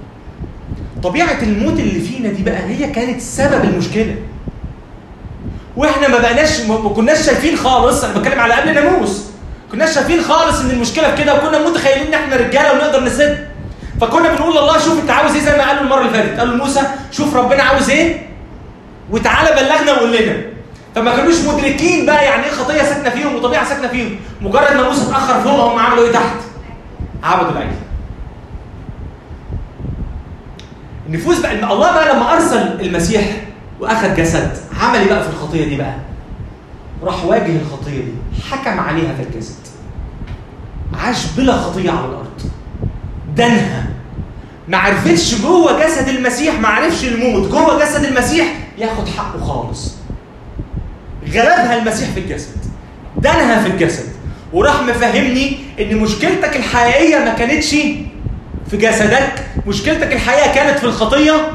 طبيعة 1.02 1.42
الموت 1.42 1.80
اللي 1.80 2.00
فينا 2.00 2.28
دي 2.28 2.42
بقى 2.42 2.62
هي 2.68 2.90
كانت 2.90 3.20
سبب 3.20 3.64
المشكلة. 3.64 4.16
وإحنا 5.76 6.08
ما 6.08 6.18
بقناش 6.18 6.60
ما 6.60 6.78
ما 6.78 6.88
كناش 6.88 7.26
شايفين 7.26 7.56
خالص 7.56 8.04
أنا 8.04 8.18
بتكلم 8.18 8.40
على 8.40 8.54
قبل 8.54 8.74
ناموس. 8.74 9.22
كناش 9.72 9.94
شايفين 9.94 10.22
خالص 10.22 10.60
إن 10.60 10.70
المشكلة 10.70 11.14
في 11.14 11.22
كده 11.24 11.34
وكنا 11.34 11.68
متخيلين 11.68 12.06
إن 12.06 12.14
إحنا 12.14 12.36
رجالة 12.36 12.72
ونقدر 12.72 13.04
نسد. 13.04 13.48
فكنا 14.00 14.28
بنقول 14.34 14.52
لله 14.52 14.78
شوف 14.78 15.00
أنت 15.02 15.10
عاوز 15.10 15.32
إيه 15.34 15.40
زي 15.42 15.56
ما 15.56 15.66
قال 15.68 15.76
له 15.76 15.82
المرة 15.82 16.00
اللي 16.00 16.10
فاتت 16.10 16.38
قال 16.38 16.48
له 16.50 16.64
موسى 16.64 16.80
شوف 17.12 17.36
ربنا 17.36 17.62
عاوز 17.62 17.90
إيه 17.90 18.26
وتعالى 19.10 19.50
بلغنا 19.62 19.92
وقول 19.92 20.16
لنا. 20.16 20.36
فما 20.94 21.16
كانوش 21.16 21.34
مدركين 21.40 22.06
بقى 22.06 22.24
يعني 22.24 22.44
إيه 22.44 22.50
خطية 22.50 22.82
ساكنة 22.82 23.10
فيهم 23.10 23.34
وطبيعة 23.34 23.68
ساكنة 23.68 23.88
فيهم 23.88 24.16
مجرد 24.40 24.72
ما 24.76 24.82
موسى 24.82 25.02
اتأخر 25.02 25.40
فوقهم 25.40 25.78
عملوا 25.78 26.04
إيه 26.04 26.12
تحت 26.12 26.34
عبدوا 27.22 27.50
العجل 27.50 27.68
النفوس 31.06 31.38
بقى 31.38 31.52
الله 31.52 31.92
بقى 31.92 32.14
لما 32.14 32.32
أرسل 32.32 32.80
المسيح 32.80 33.22
واخذ 33.82 34.16
جسد. 34.16 34.50
عمل 34.80 34.98
إيه 34.98 35.08
بقى 35.08 35.22
في 35.22 35.28
الخطية 35.30 35.64
دي 35.64 35.76
بقى؟ 35.76 35.94
راح 37.02 37.24
واجه 37.24 37.56
الخطية 37.62 38.00
دي. 38.00 38.12
حكم 38.50 38.80
عليها 38.80 39.14
في 39.14 39.22
الجسد. 39.22 39.54
عاش 40.94 41.26
بلا 41.36 41.52
خطية 41.56 41.90
على 41.90 42.06
الأرض. 42.06 42.42
دنها. 43.36 43.86
ما 44.68 44.78
عرفتش 44.78 45.34
جوه 45.42 45.86
جسد 45.86 46.08
المسيح 46.08 46.60
ما 46.60 46.68
عرفش 46.68 47.04
الموت. 47.04 47.50
جوه 47.50 47.84
جسد 47.84 48.04
المسيح 48.04 48.46
ياخد 48.78 49.08
حقه 49.08 49.44
خالص. 49.44 49.94
غلبها 51.28 51.78
المسيح 51.78 52.10
في 52.10 52.20
الجسد. 52.20 52.56
دنها 53.16 53.62
في 53.62 53.68
الجسد. 53.68 54.06
وراح 54.52 54.82
مفهمني 54.82 55.58
إن 55.80 55.96
مشكلتك 55.96 56.56
الحقيقية 56.56 57.18
ما 57.18 57.34
كانتش 57.34 57.70
في 58.70 58.76
جسدك. 58.76 59.46
مشكلتك 59.66 60.12
الحقيقية 60.12 60.54
كانت 60.54 60.78
في 60.78 60.84
الخطية 60.84 61.50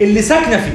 اللي 0.00 0.22
ساكنة 0.22 0.56
فيك 0.56 0.74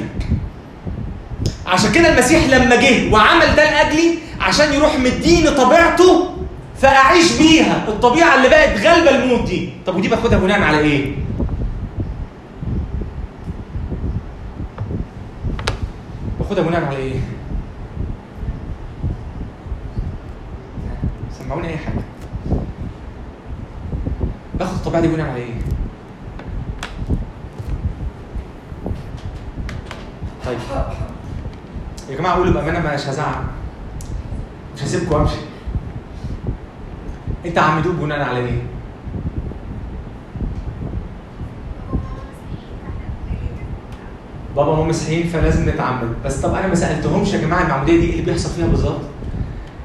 عشان 1.66 1.92
كده 1.92 2.12
المسيح 2.12 2.44
لما 2.48 2.76
جه 2.76 3.12
وعمل 3.12 3.46
ده 3.56 3.64
لأجلي 3.70 4.18
عشان 4.40 4.72
يروح 4.72 4.98
مديني 4.98 5.50
طبيعته 5.50 6.30
فأعيش 6.78 7.32
بيها. 7.38 7.84
الطبيعة 7.88 8.34
اللي 8.36 8.48
بقت 8.48 8.80
غالبة 8.80 9.10
الموت 9.10 9.48
دي. 9.48 9.70
طب 9.86 9.96
ودي 9.96 10.08
باخدها 10.08 10.38
بناء 10.38 10.62
على 10.62 10.78
إيه؟ 10.78 11.14
باخدها 16.38 16.64
بناء 16.64 16.84
على 16.84 16.96
إيه؟ 16.96 17.20
جمعوني 21.40 21.68
أي 21.68 21.76
حاجة؟ 21.76 22.02
باخد 24.58 24.72
الطبيعة 24.74 25.02
دي 25.02 25.08
بناء 25.08 25.26
على 25.30 25.40
إيه؟ 25.40 25.54
طيب. 30.46 30.58
يا 32.10 32.16
جماعة 32.16 32.34
قولوا 32.36 32.52
بأمانة 32.52 32.94
مش 32.94 33.06
هزعل 33.06 33.42
مش 34.76 34.82
هسيبكم 34.82 35.14
امشي 35.16 35.36
أنت 37.46 37.58
عمدوه 37.58 37.92
بناء 37.92 38.20
على 38.20 38.38
إيه؟ 38.38 38.62
بابا 44.56 44.70
وماما 44.70 44.88
مسيحيين 44.88 45.26
فلازم 45.28 45.68
نتعمد 45.68 46.08
بس 46.24 46.36
طب 46.40 46.54
أنا 46.54 46.66
ما 46.66 46.74
سألتهمش 46.74 47.32
يا 47.32 47.38
جماعة 47.40 47.62
المعمودية 47.62 48.00
دي 48.00 48.06
إيه 48.06 48.10
اللي 48.20 48.22
بيحصل 48.32 48.50
فيها 48.50 48.66
بالظبط؟ 48.66 49.00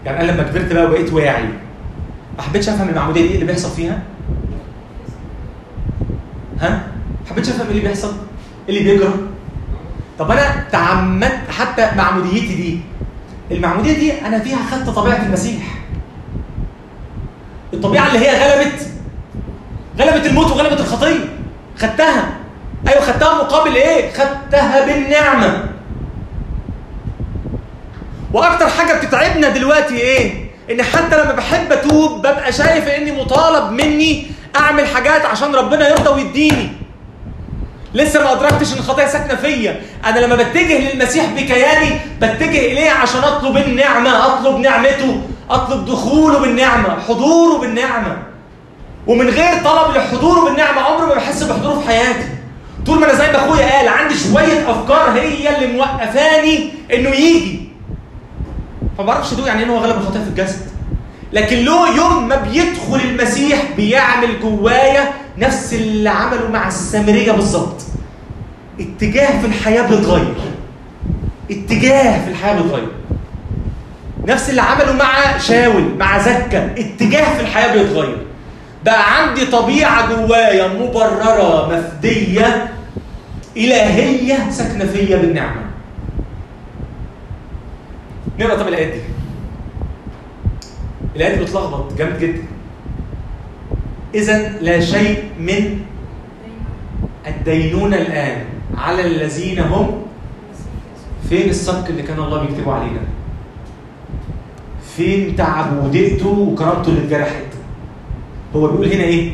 يعني 0.05 0.21
أنا 0.21 0.31
لما 0.31 0.43
كبرت 0.43 0.73
بقى 0.73 0.85
وبقيت 0.85 1.13
واعي 1.13 1.43
ما 2.37 2.41
حبيتش 2.43 2.69
أفهم 2.69 2.89
المعمودية 2.89 3.21
دي 3.21 3.27
إيه 3.27 3.35
اللي 3.35 3.45
بيحصل 3.45 3.69
فيها؟ 3.69 4.01
ها؟ 6.59 6.69
ما 6.69 7.29
حبيتش 7.29 7.49
أفهم 7.49 7.61
إيه 7.67 7.71
اللي 7.71 7.81
بيحصل؟ 7.81 8.13
إيه 8.69 8.77
اللي 8.79 8.91
بيجرى؟ 8.91 9.13
طب 10.19 10.31
أنا 10.31 10.63
تعمدت 10.71 11.40
حتى 11.61 11.89
معموديتي 11.97 12.55
دي. 12.55 12.79
المعمودية 13.51 13.93
دي 13.93 14.21
أنا 14.25 14.39
فيها 14.39 14.57
خدت 14.71 14.89
طبيعة 14.89 15.23
المسيح. 15.25 15.63
الطبيعة 17.73 18.07
اللي 18.07 18.19
هي 18.19 18.53
غلبت 18.53 18.87
غلبت 19.99 20.25
الموت 20.25 20.51
وغلبت 20.51 20.79
الخطية. 20.79 21.29
خدتها. 21.77 22.29
أيوه 22.87 23.01
خدتها 23.01 23.43
مقابل 23.43 23.75
إيه؟ 23.75 24.13
خدتها 24.13 24.85
بالنعمة. 24.85 25.63
وأكتر 28.33 28.67
حاجة 28.69 28.93
بتتعبنا 28.99 29.49
دلوقتي 29.49 29.97
إيه؟ 29.97 30.51
إن 30.71 30.83
حتى 30.83 31.23
لما 31.23 31.31
بحب 31.31 31.71
أتوب 31.71 32.19
ببقى 32.19 32.51
شايف 32.51 32.87
إني 32.87 33.11
مطالب 33.11 33.71
مني 33.71 34.27
أعمل 34.55 34.87
حاجات 34.87 35.25
عشان 35.25 35.55
ربنا 35.55 35.89
يرضى 35.89 36.09
ويديني. 36.09 36.69
لسه 37.93 38.23
ما 38.23 38.31
أدركتش 38.31 38.73
إن 38.73 38.77
الخطيه 38.77 39.05
ساكنة 39.05 39.35
فيا. 39.35 39.81
أنا 40.05 40.19
لما 40.19 40.35
بتجه 40.35 40.93
للمسيح 40.93 41.25
بكياني 41.25 41.99
بتجه 42.21 42.59
إليه 42.71 42.91
عشان 42.91 43.23
أطلب 43.23 43.57
النعمة 43.57 44.25
أطلب 44.25 44.59
نعمته 44.59 45.21
أطلب 45.49 45.85
دخوله 45.85 46.39
بالنعمة 46.39 46.99
حضوره 47.07 47.57
بالنعمة. 47.57 48.17
ومن 49.07 49.29
غير 49.29 49.63
طلب 49.63 49.97
لحضوره 49.97 50.45
بالنعمة 50.49 50.81
عمري 50.81 51.07
ما 51.07 51.15
بحس 51.15 51.43
بحضوره 51.43 51.79
في 51.79 51.87
حياتي 51.87 52.29
طول 52.85 52.99
ما 52.99 53.05
أنا 53.05 53.13
زي 53.13 53.31
ما 53.31 53.35
أخويا 53.35 53.77
قال 53.77 53.87
عندي 53.87 54.15
شوية 54.17 54.71
أفكار 54.71 55.11
هي 55.11 55.55
اللي 55.55 55.77
موقفاني 55.77 56.69
إنه 56.93 57.09
يجي. 57.09 57.69
فما 58.97 59.05
بعرفش 59.05 59.33
ادوق 59.33 59.47
يعني 59.47 59.63
إيه 59.63 59.69
هو 59.69 59.77
غلب 59.77 59.97
الخطيه 59.97 60.19
في 60.19 60.29
الجسد. 60.29 60.70
لكن 61.33 61.57
له 61.65 61.95
يوم 61.97 62.27
ما 62.27 62.35
بيدخل 62.35 62.95
المسيح 63.05 63.63
بيعمل 63.77 64.39
جوايا 64.41 65.11
نفس 65.37 65.73
اللي 65.73 66.09
عمله 66.09 66.47
مع 66.51 66.67
السامرية 66.67 67.31
بالظبط. 67.31 67.81
اتجاه 68.79 69.41
في 69.41 69.47
الحياة 69.47 69.81
بيتغير. 69.81 70.33
اتجاه 71.51 72.25
في 72.25 72.31
الحياة 72.31 72.61
بيتغير. 72.61 72.87
نفس 74.27 74.49
اللي 74.49 74.61
عمله 74.61 74.93
مع 74.93 75.37
شاول 75.37 75.83
مع 75.99 76.17
زكا 76.19 76.65
اتجاه 76.77 77.35
في 77.35 77.41
الحياة 77.41 77.73
بيتغير. 77.73 78.17
بقى 78.85 79.17
عندي 79.17 79.45
طبيعة 79.45 80.13
جوايا 80.15 80.67
مبررة 80.67 81.75
مفدية 81.75 82.71
إلهية 83.57 84.49
ساكنة 84.51 84.85
فيا 84.85 85.17
بالنعمة. 85.17 85.61
نقرأ 88.39 88.55
طب 88.55 88.67
الآيات 88.67 88.93
دي. 88.93 88.99
الايات 91.15 91.39
بتلخبط 91.39 91.93
جامد 91.97 92.19
جدا. 92.19 92.43
اذا 94.15 94.49
لا 94.61 94.79
شيء 94.79 95.23
من 95.39 95.79
الدينونة 97.27 97.95
الآن 97.97 98.43
على 98.77 99.07
الذين 99.07 99.59
هم 99.59 100.01
فين 101.29 101.49
الصك 101.49 101.89
اللي 101.89 102.03
كان 102.03 102.19
الله 102.19 102.41
بيكتبه 102.45 102.73
علينا؟ 102.73 102.99
فين 104.95 105.35
تعبه 105.35 105.85
ودقته 105.85 106.27
وكرامته 106.29 106.89
اللي 106.89 107.01
اتجرحت؟ 107.03 107.45
هو 108.55 108.67
بيقول 108.67 108.93
هنا 108.93 109.03
إيه؟ 109.03 109.31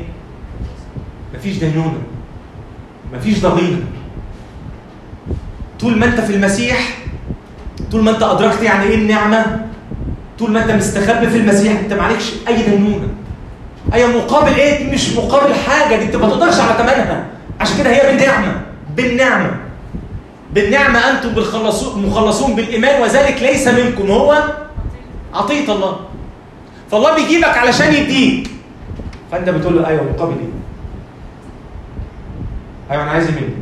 مفيش 1.36 1.58
دينونة. 1.58 1.98
مفيش 3.14 3.42
ضغينه 3.42 3.80
طول 5.80 5.98
ما 6.00 6.06
أنت 6.06 6.20
في 6.22 6.36
المسيح 6.36 6.98
طول 7.92 8.04
ما 8.04 8.12
أنت 8.12 8.24
أدركت 8.24 8.62
يعني 8.64 8.84
إيه 8.84 8.96
النعمة 8.96 9.67
طول 10.40 10.52
ما 10.52 10.64
انت 10.64 10.72
مستخبي 10.72 11.28
في 11.30 11.38
المسيح 11.38 11.80
انت 11.80 11.94
معلكش 11.94 12.34
أي 12.48 12.64
دينونه 12.64 13.08
أي 13.94 14.08
مقابل 14.08 14.54
إيه؟ 14.56 14.94
مش 14.94 15.14
مقابل 15.16 15.54
حاجة 15.54 15.96
دي 15.96 16.04
انت 16.06 16.16
ما 16.16 16.30
تقدرش 16.30 16.60
على 16.60 16.74
ثمنها 16.78 17.26
عشان 17.60 17.78
كده 17.78 17.90
هي 17.90 18.12
بالنعمة 18.12 18.62
بالنعمة. 18.96 19.52
بالنعمة 20.54 21.00
أنتم 21.00 21.30
بالخلصون 21.30 22.06
مخلصون 22.06 22.56
بالإيمان 22.56 23.02
وذلك 23.02 23.42
ليس 23.42 23.68
منكم. 23.68 24.12
هو 24.12 24.44
عطيه 25.34 25.72
الله. 25.74 26.00
فالله 26.92 27.16
بيجيبك 27.16 27.58
علشان 27.58 27.94
يديك. 27.94 28.50
فأنت 29.32 29.50
بتقول 29.50 29.76
له 29.76 29.88
أيوه 29.88 30.04
مقابل 30.04 30.34
إيه؟ 30.34 30.48
أيوه 32.92 33.04
أنا 33.04 33.12
عايز 33.12 33.30
مني 33.30 33.54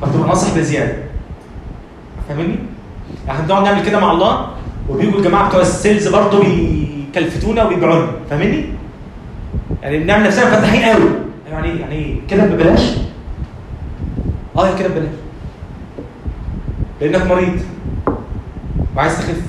فبتبقى 0.00 0.28
ناصح 0.28 0.56
بزيادة. 0.56 0.96
فاهمني؟ 2.28 2.56
يعني 3.26 3.42
بنقعد 3.42 3.64
نعمل 3.64 3.86
كده 3.86 4.00
مع 4.00 4.12
الله. 4.12 4.48
وبيجوا 4.88 5.18
الجماعة 5.18 5.48
بتوع 5.48 5.60
السيلز 5.60 6.08
برضه 6.08 6.40
بيكلفتونا 6.40 7.64
وبيبيعونا 7.64 8.10
فاهمني؟ 8.30 8.64
يعني 9.82 9.98
بنعمل 9.98 10.24
نفسنا 10.24 10.50
فتاحين 10.56 10.82
قوي. 10.82 11.10
يعني 11.50 11.68
إيه 11.68 11.80
يعني 11.80 11.94
إيه 11.94 12.16
كده 12.30 12.44
ببلاش؟ 12.44 12.80
آه 14.56 14.78
كده 14.78 14.88
ببلاش. 14.88 15.08
لأنك 17.00 17.26
مريض 17.26 17.60
وعايز 18.96 19.18
تخف. 19.18 19.40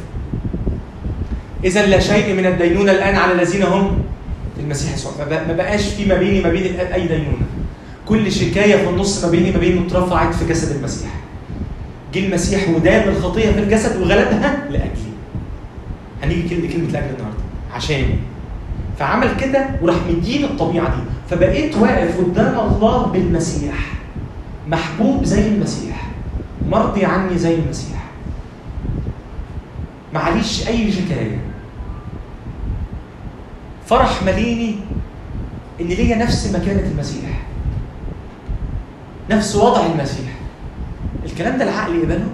إذا 1.63 1.85
لا 1.85 1.99
شيء 1.99 2.35
من 2.35 2.45
الدينونة 2.45 2.91
الآن 2.91 3.15
على 3.15 3.33
الذين 3.33 3.63
هم 3.63 3.97
في 4.55 4.61
المسيح 4.61 4.93
يسوع. 4.93 5.11
ما 5.47 5.53
بقاش 5.53 5.87
في 5.87 6.05
ما 6.05 6.15
بيني 6.15 6.41
ما 6.41 6.49
بين 6.49 6.79
أي 6.79 7.07
دينونة. 7.07 7.45
كل 8.05 8.31
شكاية 8.31 8.75
في 8.75 8.89
النص 8.89 9.25
ما 9.25 9.31
بيني 9.31 9.51
ما 9.51 9.57
بين 9.57 9.85
اترفعت 9.85 10.35
في 10.35 10.45
جسد 10.45 10.75
المسيح. 10.75 11.09
جه 12.13 12.25
المسيح 12.25 12.69
ودام 12.69 13.09
الخطية 13.09 13.51
في 13.51 13.59
الجسد 13.59 14.01
وغلبها 14.01 14.65
لأجلي. 14.69 15.04
هنيجي 16.25 16.49
كلمه 16.49 16.73
كلمة 16.73 16.91
لاجل 16.91 17.13
النهارده. 17.13 17.43
عشاني. 17.73 18.15
فعمل 18.99 19.37
كده 19.37 19.65
وراح 19.81 19.95
مديني 20.09 20.45
الطبيعة 20.45 20.95
دي. 20.95 21.01
فبقيت 21.29 21.75
واقف 21.77 22.17
قدام 22.17 22.59
الله 22.59 23.05
بالمسيح. 23.05 23.73
محبوب 24.67 25.23
زي 25.23 25.47
المسيح. 25.47 26.07
مرضي 26.69 27.05
عني 27.05 27.37
زي 27.37 27.55
المسيح. 27.55 28.03
معليش 30.13 30.67
أي 30.67 30.91
شكايه 30.91 31.37
فرح 33.85 34.23
مليني 34.23 34.75
إن 35.81 35.87
ليا 35.87 36.15
نفس 36.17 36.55
مكانة 36.55 36.91
المسيح. 36.91 37.41
نفس 39.29 39.55
وضع 39.55 39.85
المسيح. 39.85 40.29
الكلام 41.25 41.57
ده 41.57 41.63
العقل 41.63 41.95
يقبله؟ 41.95 42.25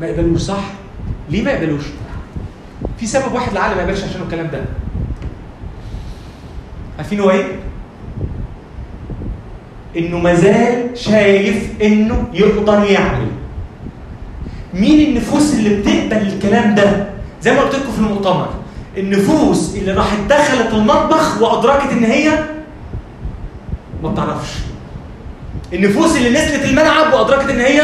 ما 0.00 0.06
يقبلوش 0.06 0.40
صح؟ 0.40 0.60
ليه 1.30 1.42
ما 1.42 1.50
يقبلوش؟ 1.50 1.82
في 2.98 3.06
سبب 3.06 3.32
واحد 3.34 3.52
العقل 3.52 3.74
ما 3.76 3.82
يقبلش 3.82 4.04
عشان 4.04 4.22
الكلام 4.22 4.46
ده. 4.52 4.60
عارفين 6.98 7.20
هو 7.20 7.30
إيه؟ 7.30 7.44
إنه 9.96 10.18
مازال 10.18 10.98
شايف 10.98 11.82
إنه 11.82 12.24
يقدر 12.32 12.84
يعمل. 12.84 13.26
مين 14.74 15.08
النفوس 15.08 15.54
اللي 15.54 15.76
بتقبل 15.76 16.26
الكلام 16.26 16.74
ده؟ 16.74 17.06
زي 17.42 17.52
ما 17.54 17.60
قلت 17.60 17.74
لكم 17.74 17.92
في 17.92 17.98
المؤتمر 17.98 18.48
النفوس 18.96 19.74
اللي 19.76 19.92
راحت 19.92 20.18
دخلت 20.28 20.74
المطبخ 20.74 21.42
وأدركت 21.42 21.90
إن 21.92 22.04
هي 22.04 22.44
ما 24.02 24.08
بتعرفش. 24.08 24.50
النفوس 25.72 26.16
اللي 26.16 26.30
نزلت 26.30 26.64
الملعب 26.64 27.12
وأدركت 27.12 27.50
إن 27.50 27.60
هي 27.60 27.82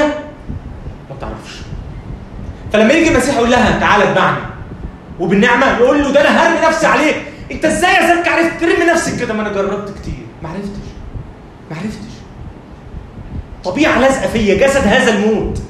فلما 2.74 2.92
يجي 2.92 3.10
المسيح 3.10 3.36
يقول 3.36 3.50
لها 3.50 3.80
تعالى 3.80 4.04
اتبعني. 4.04 4.36
وبالنعمة 5.20 5.66
يقول 5.66 6.02
له 6.02 6.10
ده 6.10 6.20
أنا 6.20 6.28
هرمي 6.28 6.66
نفسي 6.66 6.86
عليك. 6.86 7.16
أنت 7.52 7.64
إزاي 7.64 7.94
يا 7.94 8.16
زكي 8.16 8.30
عرفت 8.30 8.60
ترمي 8.60 8.84
نفسك 8.92 9.20
كده؟ 9.20 9.34
ما 9.34 9.42
أنا 9.42 9.52
جربت 9.52 9.94
كتير. 9.98 10.14
ما 10.42 10.48
عرفتش. 10.48 10.88
ما 11.70 11.76
عرفتش. 11.76 12.14
طبيعة 13.64 14.00
لازقة 14.00 14.28
فيا 14.28 14.66
جسد 14.66 14.86
هذا 14.86 15.14
الموت. 15.14 15.62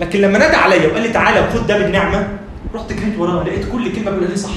لكن 0.00 0.20
لما 0.20 0.38
نادى 0.38 0.56
عليا 0.56 0.88
وقال 0.88 1.02
لي 1.02 1.08
تعالى 1.08 1.50
خد 1.54 1.66
ده 1.66 1.78
بالنعمة. 1.78 2.28
رحت 2.74 2.92
جريت 2.92 3.18
وراه 3.18 3.44
لقيت 3.44 3.68
كل 3.72 3.92
كلمة 3.92 4.10
بيقولها 4.10 4.30
لي 4.30 4.36
صح. 4.36 4.50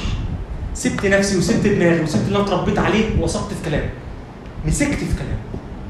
سبت 0.73 1.05
نفسي 1.05 1.37
وسبت 1.37 1.67
دماغي 1.67 2.01
وسبت 2.01 2.27
اللي 2.27 2.37
أنا 2.37 2.45
اتربيت 2.45 2.79
عليه 2.79 3.21
ووثقت 3.21 3.53
في 3.63 3.69
كلامه. 3.69 3.89
مسكت 4.65 4.93
في 4.93 5.15
كلامه. 5.15 5.37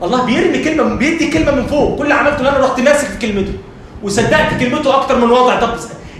الله 0.03 0.25
بيرمي 0.25 0.63
كلمة 0.63 0.95
بيدي 0.95 1.31
كلمة 1.31 1.51
من 1.51 1.67
فوق. 1.67 1.97
كل 1.97 2.03
اللي 2.03 2.13
عملته 2.13 2.39
إن 2.39 2.45
أنا 2.45 2.65
رحت 2.65 2.79
ماسك 2.79 3.07
في 3.07 3.17
كلمته. 3.27 3.53
وصدقت 4.03 4.59
كلمته 4.59 4.95
أكتر 4.95 5.15
من 5.25 5.31
وضع. 5.31 5.59
طب 5.59 5.69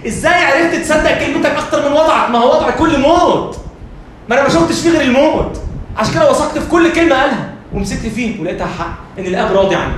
إزاي 0.06 0.34
عرفت 0.34 0.76
تصدق 0.76 1.18
كلمتك 1.18 1.50
أكتر 1.50 1.88
من 1.88 1.92
وضعك؟ 1.92 2.30
ما 2.30 2.38
هو 2.38 2.56
وضع 2.56 2.70
كل 2.70 3.00
موت. 3.00 3.58
ما 4.28 4.34
أنا 4.34 4.42
ما 4.42 4.48
شفتش 4.48 4.80
فيه 4.80 4.90
غير 4.90 5.00
الموت. 5.00 5.60
عشان 5.96 6.14
كده 6.14 6.30
وثقت 6.30 6.58
في 6.58 6.70
كل 6.70 6.92
كلمة 6.92 7.16
قالها. 7.20 7.50
ومسكت 7.72 8.06
فيه 8.06 8.40
ولقيتها 8.40 8.66
حق 8.66 8.98
إن 9.18 9.26
الآب 9.26 9.56
راضي 9.56 9.74
عني 9.74 9.94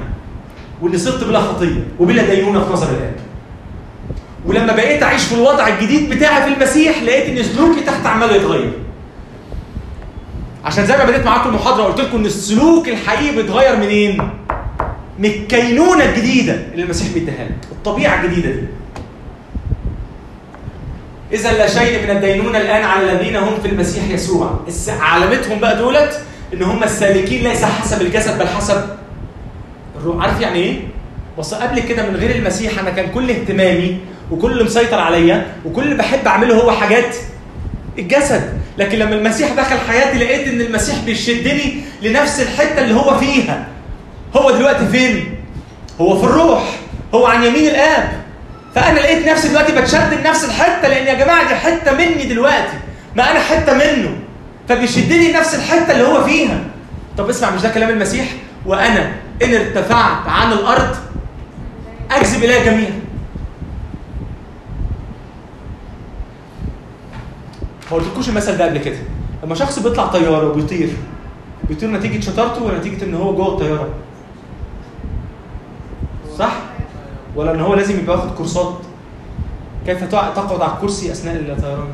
واني 0.83 0.99
صرت 0.99 1.25
بلا 1.25 1.41
خطية 1.41 1.87
وبلا 1.99 2.35
دينونه 2.35 2.65
في 2.65 2.73
نظر 2.73 2.87
الآب. 2.87 3.15
ولما 4.47 4.73
بقيت 4.73 5.03
أعيش 5.03 5.23
في 5.23 5.35
الوضع 5.35 5.69
الجديد 5.69 6.11
بتاعي 6.11 6.43
في 6.43 6.49
المسيح 6.55 7.03
لقيت 7.03 7.39
إن 7.39 7.45
سلوكي 7.45 7.81
تحت 7.81 8.07
عمال 8.07 8.37
يتغير. 8.37 8.73
عشان 10.65 10.87
زي 10.87 10.97
ما 10.97 11.05
بديت 11.05 11.25
معاكم 11.27 11.49
المحاضرة 11.49 11.85
قلت 11.85 12.01
لكم 12.01 12.19
إن 12.19 12.27
السلوك 12.27 12.89
الحقيقي 12.89 13.37
بيتغير 13.37 13.77
منين؟ 13.77 14.31
من 15.21 15.31
الكينونه 15.31 16.05
الجديده 16.05 16.53
اللي 16.73 16.83
المسيح 16.83 17.13
بيديها 17.15 17.45
لك، 17.45 17.57
الطبيعة 17.73 18.25
الجديده 18.25 18.51
دي. 18.51 18.63
إذا 21.33 21.53
لا 21.53 21.67
شيء 21.67 22.03
من 22.03 22.11
الدينونة 22.17 22.59
الآن 22.59 22.83
على 22.83 23.13
الذين 23.13 23.37
هم 23.37 23.61
في 23.63 23.69
المسيح 23.69 24.05
يسوع، 24.11 24.61
علامتهم 24.89 25.59
بقى 25.59 25.77
دولت 25.77 26.21
إن 26.55 26.63
هم 26.63 26.83
السالكين 26.85 27.43
ليس 27.45 27.65
حسب 27.65 28.03
الجسد 28.03 28.39
بل 28.39 28.49
حسب 28.49 28.85
الروح، 29.97 30.25
عارف 30.25 30.41
يعني 30.41 30.59
إيه؟ 30.59 30.81
بص 31.39 31.55
قبل 31.55 31.81
كده 31.81 32.11
من 32.11 32.17
غير 32.17 32.37
المسيح 32.37 32.79
أنا 32.79 32.91
كان 32.91 33.11
كل 33.11 33.31
اهتمامي 33.31 33.97
وكل 34.31 34.53
اللي 34.53 34.65
مسيطر 34.65 34.99
عليا 34.99 35.47
وكل 35.65 35.83
اللي 35.83 35.95
بحب 35.95 36.27
أعمله 36.27 36.55
هو 36.55 36.71
حاجات 36.71 37.17
الجسد. 37.99 38.61
لكن 38.79 38.99
لما 38.99 39.15
المسيح 39.15 39.55
دخل 39.55 39.77
حياتي 39.89 40.19
لقيت 40.19 40.49
إن 40.49 40.61
المسيح 40.61 40.97
بيشدني 41.05 41.75
لنفس 42.03 42.41
الحتة 42.41 42.85
اللي 42.85 42.95
هو 42.95 43.19
فيها. 43.19 43.69
هو 44.37 44.51
دلوقتي 44.51 44.87
فين؟ 44.87 45.35
هو 46.01 46.19
في 46.19 46.25
الروح. 46.25 46.79
هو 47.15 47.27
عن 47.27 47.43
يمين 47.43 47.67
الآب. 47.67 48.21
فأنا 48.75 49.01
لقيت 49.01 49.29
نفسي 49.29 49.49
دلوقتي 49.49 49.81
بتشد 49.81 50.15
لنفس 50.15 50.45
الحتة 50.45 50.89
لأن 50.89 51.07
يا 51.07 51.25
جماعة 51.25 51.49
دي 51.49 51.55
حتة 51.55 51.93
مني 51.93 52.25
دلوقتي. 52.25 52.77
ما 53.17 53.31
أنا 53.31 53.41
حتة 53.41 53.75
منه. 53.75 54.19
فبيشدني 54.69 55.33
لنفس 55.33 55.55
الحتة 55.55 55.93
اللي 55.93 56.05
هو 56.05 56.25
فيها. 56.25 56.61
طب 57.19 57.29
اسمع 57.29 57.51
مش 57.51 57.63
ده 57.63 57.69
كلام 57.69 57.89
المسيح؟ 57.91 58.27
وأنا 58.67 59.13
إن 59.43 59.55
ارتفعت 59.55 60.29
عن 60.29 60.53
الأرض 60.53 60.97
أجذب 62.11 62.45
الي 62.45 62.65
جميعا. 62.65 63.01
ما 67.91 67.97
قلتلكوش 67.97 68.29
المثل 68.29 68.57
ده 68.57 68.65
قبل 68.65 68.79
كده؟ 68.79 68.97
لما 69.45 69.55
شخص 69.55 69.79
بيطلع 69.79 70.07
طيارة 70.07 70.51
وبيطير 70.51 70.89
بيطير 71.69 71.91
نتيجة 71.91 72.21
شطارته 72.21 72.63
ولا 72.63 72.79
نتيجه 72.79 73.05
إن 73.05 73.15
هو 73.15 73.35
جوه 73.35 73.49
الطيارة 73.49 73.89
صح 76.39 76.53
ولا 77.37 77.55
إن 77.55 77.61
هو 77.61 77.75
لازم 77.75 77.99
يبقى 77.99 78.17
واخد 78.17 78.35
كورسات؟ 78.35 78.75
كيف 79.87 80.05
تقعد 80.05 80.63
على 80.63 80.73
الكرسي 80.73 81.13
أثناء 81.13 81.37
الطيران؟ 81.37 81.89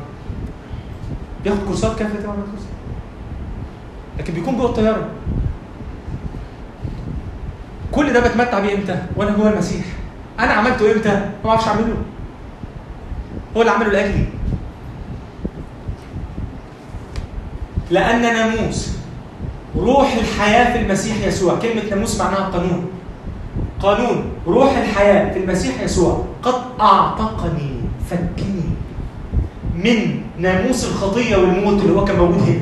بياخد 1.43 1.59
كورسات 1.67 1.97
كيف 1.97 2.07
تقعد 2.07 2.25
على 2.25 2.37
الكرسي؟ 2.47 2.67
لكن 4.19 4.33
بيكون 4.33 4.57
جوه 4.57 4.65
الطيارة. 4.65 5.07
كل 7.91 8.13
ده 8.13 8.19
بتمتع 8.19 8.59
بيه 8.59 8.75
إمتى؟ 8.75 9.01
وأنا 9.15 9.31
جوه 9.31 9.49
المسيح. 9.49 9.85
أنا 10.39 10.53
عملته 10.53 10.91
إمتى؟ 10.91 11.29
ما 11.43 11.49
أعرفش 11.49 11.67
أعمله. 11.67 11.95
هو 13.57 13.61
اللي 13.61 13.71
عمله 13.71 13.89
لأجلي. 13.89 14.25
لأن 17.91 18.21
ناموس 18.21 18.97
روح 19.77 20.13
الحياة 20.13 20.73
في 20.73 20.81
المسيح 20.85 21.25
يسوع. 21.25 21.59
كلمة 21.59 21.83
ناموس 21.89 22.21
معناها 22.21 22.49
قانون. 22.49 22.87
قانون 23.81 24.23
روح 24.47 24.77
الحياة 24.77 25.33
في 25.33 25.39
المسيح 25.39 25.81
يسوع 25.81 26.25
قد 26.43 26.53
أعتقني 26.81 27.71
فكني 28.09 28.63
من 29.75 30.19
ناموس 30.39 30.85
الخطية 30.85 31.35
والموت 31.37 31.81
اللي 31.81 31.93
هو 31.99 32.05
كان 32.05 32.17
موجود 32.17 32.41
هنا 32.41 32.61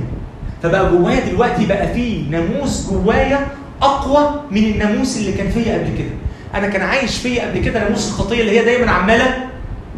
فبقى 0.64 0.92
جوايا 0.92 1.20
دلوقتي 1.30 1.66
بقى 1.66 1.94
فيه 1.94 2.30
ناموس 2.30 2.90
جوايا 2.92 3.48
أقوى 3.82 4.42
من 4.52 4.64
الناموس 4.64 5.18
اللي 5.18 5.32
كان 5.32 5.50
فيا 5.50 5.74
قبل 5.74 5.98
كده 5.98 6.10
أنا 6.56 6.68
كان 6.68 6.82
عايش 6.82 7.18
فيا 7.18 7.48
قبل 7.48 7.60
كده 7.60 7.84
ناموس 7.84 8.08
الخطية 8.10 8.42
اللي 8.42 8.60
هي 8.60 8.66
دايما 8.66 8.92
عمالة 8.92 9.46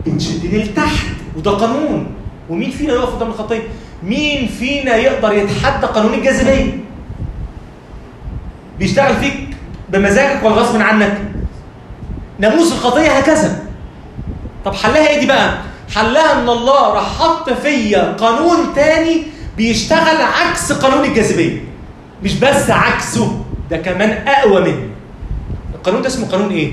بتشدني 0.08 0.64
لتحت 0.64 1.08
وده 1.38 1.52
قانون 1.52 2.08
ومين 2.50 2.72
فينا 2.72 2.94
يقف 2.94 3.16
قدام 3.16 3.28
الخطية؟ 3.30 3.62
مين 4.04 4.48
فينا 4.48 4.96
يقدر 4.96 5.34
يتحدى 5.34 5.86
قانون 5.88 6.14
الجاذبية؟ 6.14 6.78
بيشتغل 8.80 9.16
فيك 9.16 9.47
بمزاجك 9.90 10.44
ولا 10.44 10.56
غصب 10.56 10.82
عنك؟ 10.82 11.18
ناموس 12.40 12.72
الخطيه 12.72 13.12
هكذا. 13.12 13.64
طب 14.66 14.74
حلها 14.76 15.08
إيه 15.08 15.20
دي 15.20 15.26
بقى؟ 15.26 15.58
حلها 15.96 16.34
إن 16.42 16.50
الله 16.50 16.94
راح 16.94 17.20
حط 17.20 17.50
فيا 17.50 18.14
قانون 18.14 18.58
تاني 18.76 19.24
بيشتغل 19.58 20.22
عكس 20.22 20.72
قانون 20.72 21.04
الجاذبية. 21.06 21.60
مش 22.24 22.34
بس 22.40 22.70
عكسه 22.70 23.42
ده 23.70 23.78
كمان 23.78 24.28
أقوى 24.28 24.62
منه. 24.62 24.88
القانون 25.76 26.02
ده 26.02 26.08
اسمه 26.08 26.28
قانون 26.28 26.50
إيه؟ 26.52 26.72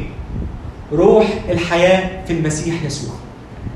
روح 0.92 1.26
الحياة 1.48 2.24
في 2.26 2.32
المسيح 2.32 2.82
يسوع. 2.82 3.14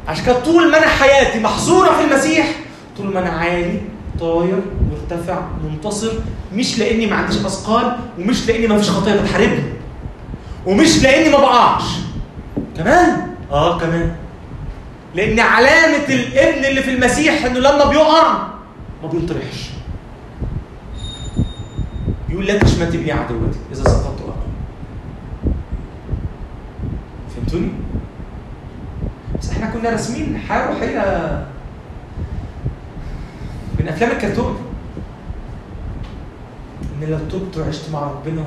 عشان 0.09 0.25
كده 0.25 0.41
طول 0.41 0.71
ما 0.71 0.79
أنا 0.79 0.87
حياتي 0.87 1.41
محصوره 1.41 1.91
في 1.97 2.05
المسيح 2.05 2.47
طول 2.97 3.07
ما 3.15 3.21
أنا 3.21 3.29
عالي 3.31 3.81
طاير 4.21 4.59
مرتفع 5.11 5.41
منتصر 5.65 6.13
مش 6.55 6.79
لأني 6.79 7.07
ما 7.07 7.17
عنديش 7.17 7.37
أثقال 7.37 7.97
ومش 8.19 8.49
لأني 8.49 8.67
ما 8.67 8.79
فيش 8.79 8.91
خطيه 8.91 9.21
بتحاربني 9.21 9.63
ومش 10.67 11.03
لأني 11.03 11.29
ما 11.29 11.39
بقعش. 11.39 11.85
كمان؟ 12.77 13.27
آه 13.51 13.79
كمان. 13.79 14.13
لأن 15.15 15.41
علامة 15.41 16.05
الابن 16.09 16.65
اللي 16.65 16.83
في 16.83 16.91
المسيح 16.91 17.45
إنه 17.45 17.59
لما 17.59 17.85
بيقع 17.85 18.33
ما 19.03 19.09
بينطرحش. 19.09 19.71
يقول 22.29 22.47
لا 22.47 22.59
تشمتي 22.59 22.97
بي 22.99 23.13
عدوتي 23.13 23.59
إذا 23.73 23.85
سقطت 23.85 24.21
اقوم 24.21 24.35
فهمتوني؟ 27.37 27.69
بس 29.41 29.51
إحنا 29.51 29.67
كنا 29.71 29.91
راسمين 29.91 30.39
حياة 30.49 30.69
روحية. 30.69 31.47
من 33.81 33.89
أفلام 33.89 34.11
الكرتون. 34.11 34.68
ان 37.03 37.09
لو 37.11 37.19
تبت 37.19 37.57
وعشت 37.57 37.91
مع 37.93 38.03
ربنا 38.11 38.45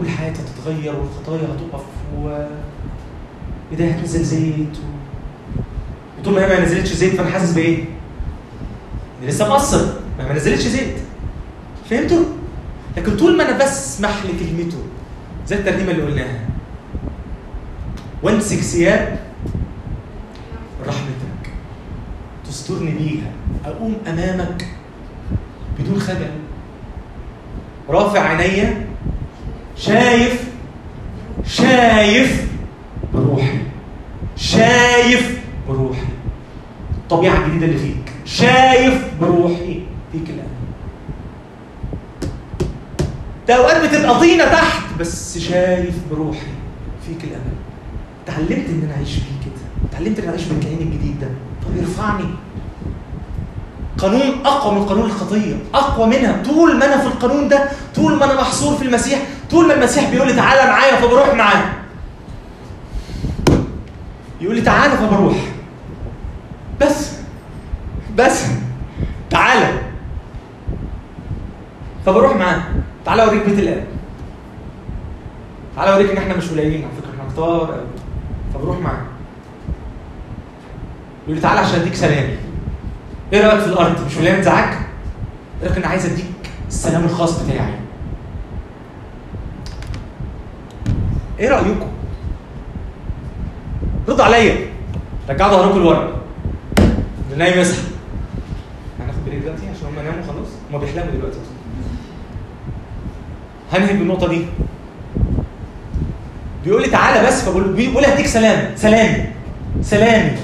كل 0.00 0.08
حياتي 0.08 0.40
هتتغير 0.42 0.96
والخطايا 0.96 1.48
هتقف 1.48 1.84
و 2.18 2.46
ايديها 3.72 3.96
هتنزل 3.96 4.22
زيت 4.24 4.76
و... 4.76 5.60
وطول 6.20 6.34
ما 6.34 6.44
هي 6.44 6.48
ما 6.48 6.64
نزلتش 6.64 6.92
زيت 6.92 7.14
فأنا 7.14 7.30
حاسس 7.30 7.52
بإيه؟ 7.52 7.84
إني 9.20 9.26
لسه 9.30 9.48
مقصر. 9.48 9.86
ما 10.18 10.28
ما 10.28 10.32
نزلتش 10.34 10.62
زيت. 10.62 10.96
فهمتوا؟ 11.90 12.24
لكن 12.96 13.16
طول 13.16 13.36
ما 13.36 13.48
أنا 13.48 13.64
بسمح 13.64 14.24
لكلمته 14.24 14.78
زي 15.46 15.56
الترنيمة 15.56 15.90
اللي 15.90 16.02
قلناها. 16.02 16.40
وامسك 18.22 18.56
ثياب 18.56 19.18
رحمتك. 20.86 21.50
تسترني 22.46 22.90
بيها. 22.90 23.30
أقوم 23.64 23.96
أمامك 24.06 24.66
بدون 25.78 26.00
خجل. 26.00 26.30
رافع 27.88 28.20
عينيا 28.20 28.86
شايف 29.76 30.44
شايف 31.46 32.48
بروحي 33.14 33.58
شايف 34.36 35.40
بروحي. 35.68 36.02
الطبيعة 36.98 37.44
الجديدة 37.44 37.66
اللي 37.66 37.78
فيك 37.78 38.12
شايف 38.24 39.04
بروحي 39.20 39.82
فيك 40.12 40.30
الآن. 40.30 40.48
ده 43.48 43.54
أوقات 43.56 43.88
بتبقى 43.90 44.20
طينة 44.20 44.44
تحت 44.44 44.82
بس 45.00 45.38
شايف 45.38 45.94
بروحي 46.10 46.46
فيك 47.06 47.24
الامل 47.24 47.54
اتعلمت 48.26 48.68
إن 48.68 48.82
أنا 48.84 48.94
أعيش 48.96 49.12
فيه 49.14 49.20
كده 49.44 49.90
اتعلمت 49.90 50.18
إن 50.18 50.24
أنا 50.24 50.32
أعيش 50.32 50.44
بالكيان 50.44 50.78
الجديد 50.78 51.20
ده. 51.20 51.28
طب 51.64 51.76
يرفعني 51.76 52.24
قانون 53.98 54.46
أقوى 54.46 54.74
من 54.74 54.84
قانون 54.86 55.04
الخطيه 55.04 55.56
أقوى 55.74 56.06
منها. 56.06 56.42
طول 56.42 56.76
ما 56.78 56.84
أنا 56.86 56.98
في 56.98 57.06
القانون 57.06 57.48
ده 57.48 57.68
طول 57.94 58.16
ما 58.16 58.24
أنا 58.24 58.34
محصور 58.40 58.76
في 58.76 58.84
المسيح 58.84 59.18
طول 59.50 59.66
ما 59.68 59.74
المسيح 59.74 60.10
بيقول 60.10 60.28
لي 60.28 60.34
تعالى 60.34 60.70
معايا 60.70 60.96
فبروح 60.96 61.34
معاه 61.34 61.64
يقول 64.40 64.54
لي 64.56 64.60
تعالى 64.62 64.96
فبروح. 64.96 65.36
بس 66.80 67.12
بس 68.16 68.44
تعالى. 69.30 69.78
فبروح 72.06 72.36
معاه 72.36 72.62
تعالى 73.04 73.22
أوريك 73.24 73.44
بيت 73.46 73.58
الأب. 73.58 73.84
تعالى 75.76 75.92
أوريك 75.92 76.10
إن 76.10 76.16
إحنا 76.16 76.36
مش 76.36 76.48
قليلين 76.50 76.84
على 76.84 76.92
فكرة 77.02 77.10
إحنا 77.10 77.32
كتار 77.32 77.80
فبروح 78.54 78.78
معاه 78.78 79.02
يقول 81.24 81.36
لي 81.36 81.40
تعالى 81.42 81.60
عشان 81.60 81.80
أديك 81.80 81.94
سلامي 81.94 82.36
إيه 83.32 83.46
رأيك 83.46 83.60
في 83.60 83.66
الأرض؟ 83.66 84.06
مش 84.06 84.16
مليان 84.16 84.34
انزعاج 84.34 84.74
لكن 85.62 85.74
أنا 85.76 85.86
عايز 85.86 86.06
أديك 86.06 86.24
السلام 86.68 87.04
الخاص 87.04 87.42
بتاعي؟ 87.42 87.74
إيه 91.38 91.48
رأيكم؟ 91.48 91.88
ردوا 94.08 94.24
عليا. 94.24 94.56
رجعوا 95.28 95.52
ظهركم 95.52 95.78
لورا. 95.78 96.12
اللي 97.32 97.44
نايم 97.44 97.58
يصحى 97.60 97.82
هناخد 99.00 99.18
بريك 99.26 99.38
دلوقتي 99.42 99.62
عشان 99.68 99.86
هم 99.86 99.94
ناموا 100.04 100.22
خلاص؟ 100.22 100.48
هم 100.72 100.78
بيحلموا 100.78 101.12
دلوقتي. 101.14 101.38
هنهي 103.72 103.92
بالنقطة 103.92 104.28
دي. 104.28 104.46
بيقول 106.64 106.82
لي 106.82 106.88
تعالى 106.88 107.26
بس 107.26 107.42
فبقول 107.44 107.72
بيقول 107.72 108.02
لي 108.02 108.14
هديك 108.14 108.26
سلام. 108.26 108.76
سلامي 108.76 109.24
سلامي 109.82 110.36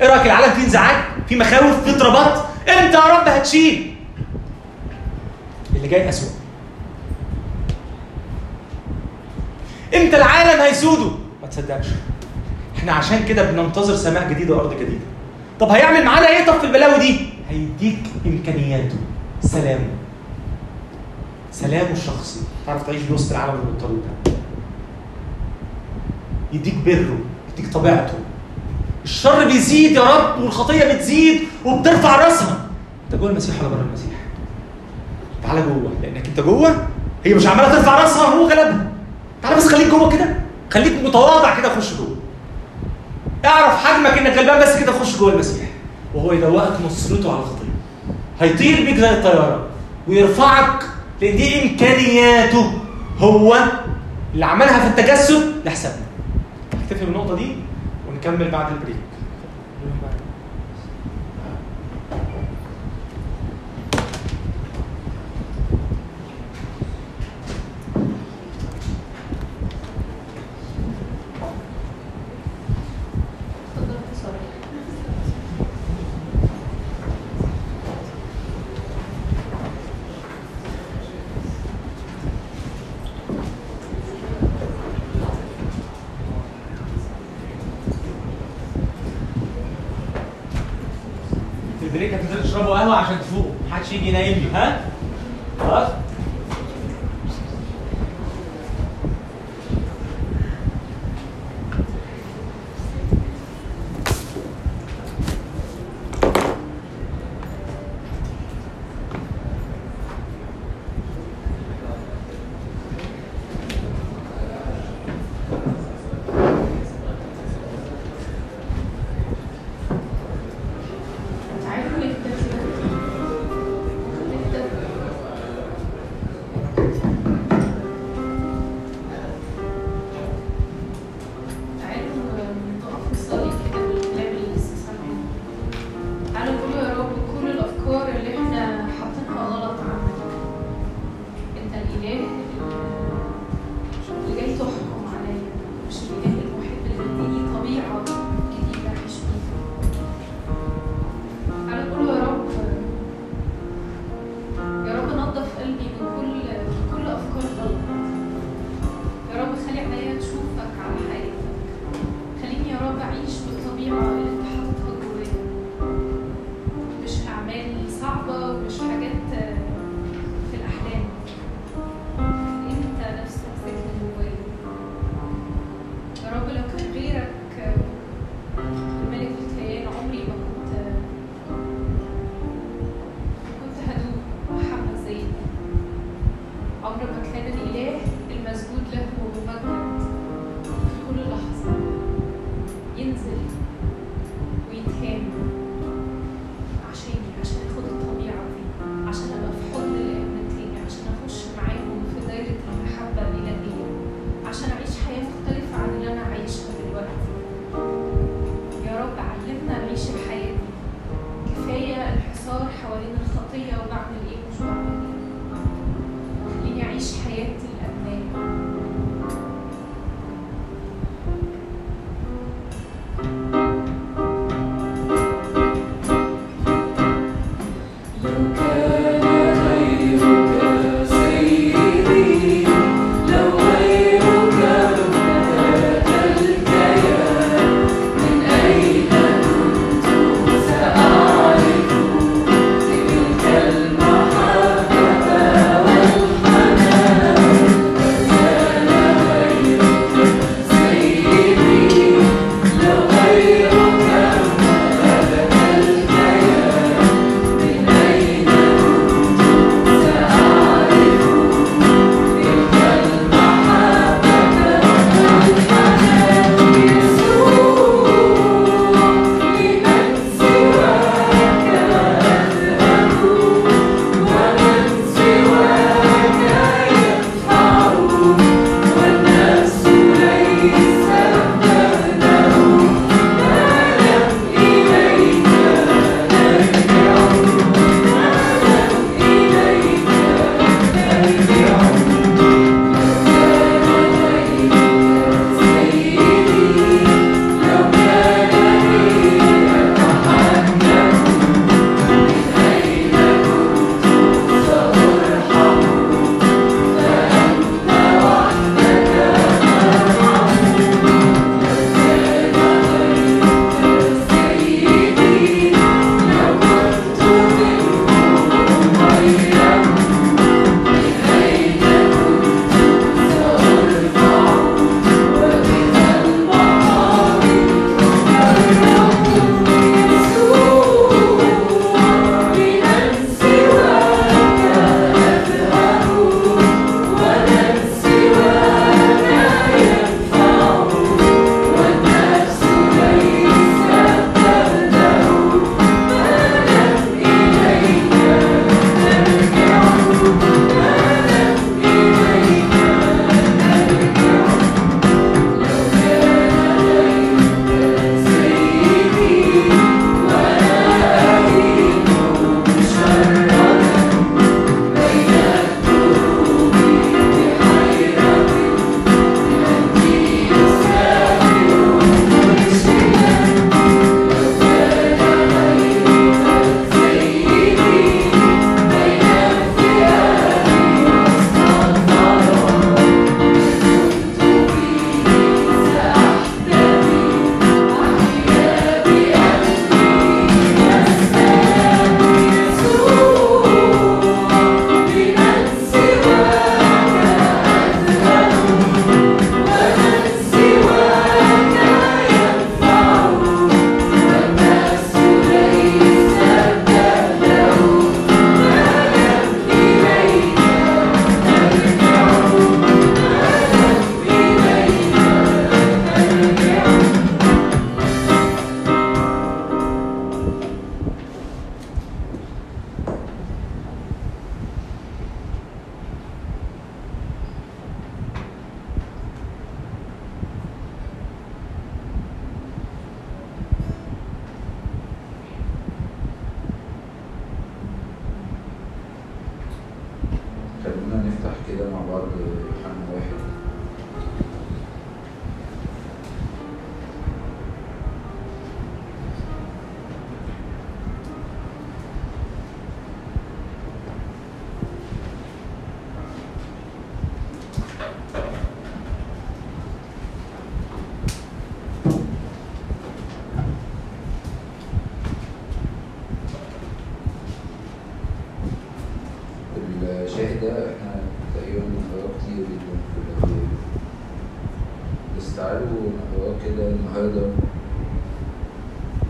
إيه 0.00 0.08
رأيك 0.08 0.26
العالم 0.26 0.54
فيه 0.54 0.64
انزعاج؟ 0.64 0.96
في 1.28 1.36
مخاوف 1.36 1.84
في 1.84 1.90
اضطرابات. 1.90 2.44
إمتى 2.68 2.96
يا 2.96 3.18
رب 3.18 3.28
هتشيل؟ 3.28 3.94
اللي 5.76 5.88
جاي 5.88 6.08
اسوء 6.08 6.30
إمتى 9.94 10.16
العالم 10.16 10.60
هيسوده؟ 10.60 11.10
ما 11.42 11.48
تصدقش. 11.48 11.86
إحنا 12.76 12.92
عشان 12.92 13.24
كده 13.24 13.50
بننتظر 13.50 13.96
سماء 13.96 14.30
جديدة 14.30 14.54
وأرض 14.56 14.74
جديدة. 14.74 15.04
طب 15.60 15.68
هيعمل 15.68 16.04
معانا 16.04 16.28
إيه؟ 16.28 16.46
طب 16.46 16.58
في 16.58 16.66
البلاوي 16.66 16.98
دي؟ 16.98 17.18
هيديك 17.50 17.98
إمكانياته. 18.26 18.96
سلامه. 19.40 19.88
سلامه 21.52 21.90
الشخصي. 21.90 22.40
تعرف 22.66 22.86
تعيش 22.86 23.02
وسط 23.10 23.32
العالم 23.32 23.54
المضطرب 23.54 24.02
ده. 24.26 24.32
يديك 26.52 26.74
بره 26.86 27.18
يديك 27.52 27.72
طبيعته. 27.72 28.14
الشر 29.06 29.44
بيزيد 29.44 29.92
يا 29.92 30.02
رب 30.02 30.42
والخطية 30.42 30.94
بتزيد 30.94 31.40
وبترفع 31.64 32.16
راسها. 32.26 32.56
أنت 33.06 33.20
جوه 33.20 33.30
المسيح 33.30 33.60
ولا 33.60 33.68
بره 33.68 33.80
المسيح؟ 33.88 34.10
تعالى 35.42 35.62
جوه 35.62 35.92
لأنك 36.02 36.26
أنت 36.26 36.40
جوه. 36.40 36.86
هي 37.24 37.34
مش 37.34 37.46
عمالة 37.46 37.72
ترفع 37.74 38.02
راسها 38.02 38.22
وهو 38.22 38.48
غلبها. 38.48 38.86
تعالى 39.42 39.56
بس 39.56 39.68
خليك 39.68 39.88
جوه 39.88 40.10
كده. 40.10 40.36
خليك 40.70 40.92
متواضع 41.04 41.60
كده 41.60 41.76
خش 41.76 41.94
جوه. 41.94 42.16
اعرف 43.44 43.84
حجمك 43.86 44.18
إنك 44.18 44.38
غلبان 44.38 44.60
بس 44.60 44.76
كده 44.76 44.92
خش 44.92 45.18
جوه 45.18 45.32
المسيح. 45.32 45.66
وهو 46.14 46.32
يدوقك 46.32 46.80
نصرته 46.86 47.30
على 47.30 47.38
الخطية. 47.38 47.66
هيطير 48.40 48.84
بيك 48.84 48.96
زي 48.96 49.10
الطيارة 49.10 49.66
ويرفعك 50.08 50.84
لأن 51.22 51.36
دي 51.36 51.62
امكانياته 51.62 52.72
هو 53.18 53.58
اللي 54.34 54.46
عملها 54.46 54.78
في 54.80 54.86
التجسد 54.86 55.52
لحسابنا. 55.64 56.06
اكتفي 56.84 57.04
بالنقطة 57.04 57.36
دي؟ 57.36 57.56
ونكمل 58.16 58.50
بعد 58.50 58.72
ال 58.72 58.76
break 58.76 58.96
اتفضل 73.76 73.96
sorry 74.22 74.38
في 91.80 91.86
البريك 91.86 92.14
هتنزلوا 92.14 92.42
تشربوا 92.42 92.78
قهوه 92.78 92.96
عشان 92.96 93.20
تفوقوا 93.20 93.50
محدش 94.16 94.28
يجي 94.28 94.46
ينايم 94.46 94.78
لي 94.78 94.85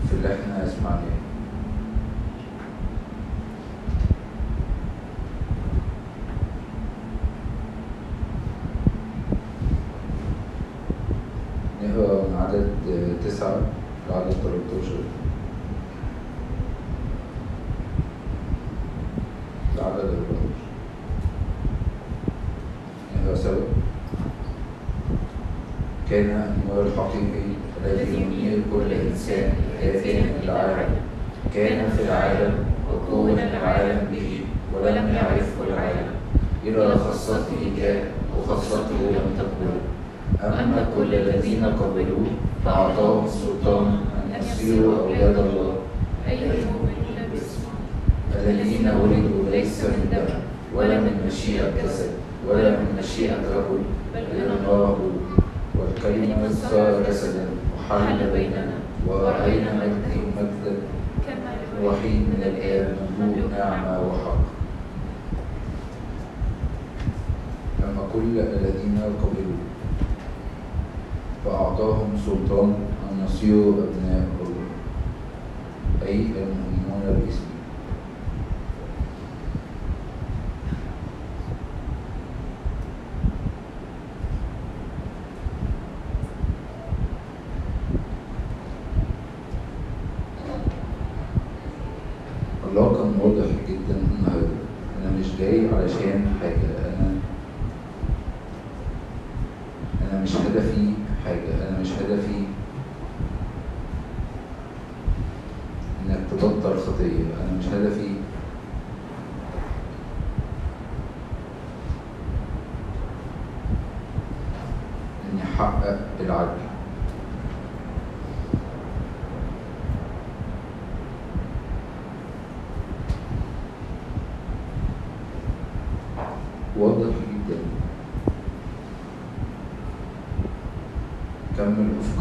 في 0.09 0.13
اللي 0.13 0.27
إحنا 0.33 0.67
سمعناه 0.67 1.26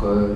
كم 0.06 0.35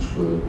Parce 0.00 0.39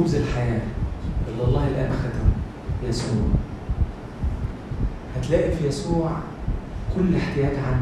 خبز 0.00 0.14
الحياة 0.14 0.60
اللي 1.28 1.44
الله 1.44 1.68
الآن 1.68 1.90
ختمه 1.92 2.32
يسوع. 2.88 3.22
هتلاقي 5.16 5.52
في 5.52 5.68
يسوع 5.68 6.10
كل 6.96 7.16
احتياج 7.16 7.54
عنك 7.54 7.79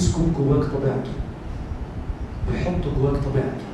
بيسكن 0.00 0.32
جواك 0.38 0.64
طبيعته. 0.64 1.10
بيحط 2.50 2.98
جواك 2.98 3.16
طبيعته. 3.16 3.64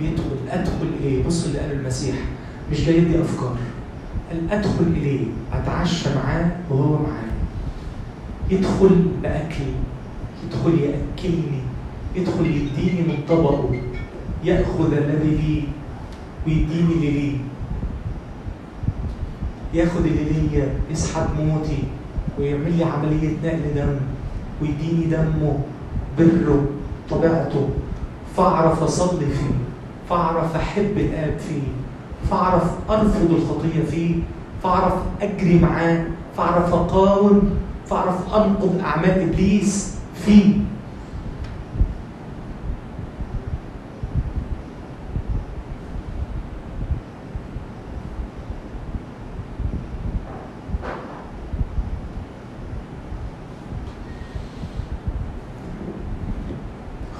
بيدخل 0.00 0.36
أدخل 0.48 0.86
إليه. 1.00 1.26
بص 1.26 1.44
اللي 1.44 1.58
قاله 1.58 1.72
المسيح 1.72 2.14
مش 2.70 2.84
جاي 2.84 2.98
يدي 2.98 3.20
أفكار. 3.20 3.56
قال 4.30 4.50
أدخل 4.50 4.84
إليه. 4.86 5.26
أتعشى 5.52 6.08
معاه 6.14 6.50
وهو 6.70 6.98
معايا. 6.98 7.32
يدخل 8.50 9.06
بأكلي. 9.22 9.74
يدخل 10.46 10.78
يأكلني. 10.78 11.62
يدخل 12.16 12.46
يديني 12.46 13.02
من 13.02 13.18
طبقه. 13.28 13.80
يأخذ 14.44 14.92
الذي 14.92 15.30
لي 15.36 15.62
ويديني 16.46 16.92
اللي 16.92 17.10
ليه 17.10 17.36
يأخذ 19.74 20.04
اللي 20.04 20.24
ليا 20.24 20.74
يسحب 20.90 21.26
موتي 21.40 21.82
ويعمل 22.38 22.76
لي 22.76 22.84
عملية 22.84 23.36
نقل 23.44 23.74
دم. 23.74 23.96
ويديني 24.62 25.04
دمه 25.04 25.58
بره 26.18 26.64
طبيعته. 27.10 27.68
فاعرف 28.36 28.82
اصلي 28.82 29.26
فيه 29.26 29.54
فاعرف 30.10 30.56
أحب 30.56 30.92
الآب 30.96 31.38
فيه 31.38 31.62
فاعرف 32.30 32.62
أرفض 32.90 33.30
الخطية 33.30 33.82
فيه 33.90 34.14
فاعرف 34.62 34.92
أجري 35.22 35.58
معاه 35.58 36.04
فاعرف 36.36 36.74
أقاوم 36.74 37.50
فاعرف 37.86 38.34
انقض 38.34 38.80
اعمال 38.84 39.20
إبليس 39.28 39.96
فيه 40.24 40.54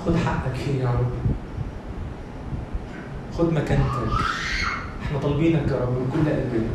خد 0.07 0.17
حقك 0.17 0.55
فيه 0.55 0.81
يا 0.83 0.89
رب 0.91 1.13
خد 3.39 3.53
مكانتك 3.53 4.13
إحنا 5.07 5.19
طالبينك 5.19 5.69
يا 5.69 5.77
رب 5.77 5.89
من 5.93 6.11
كل 6.13 6.31
قلبنا 6.31 6.71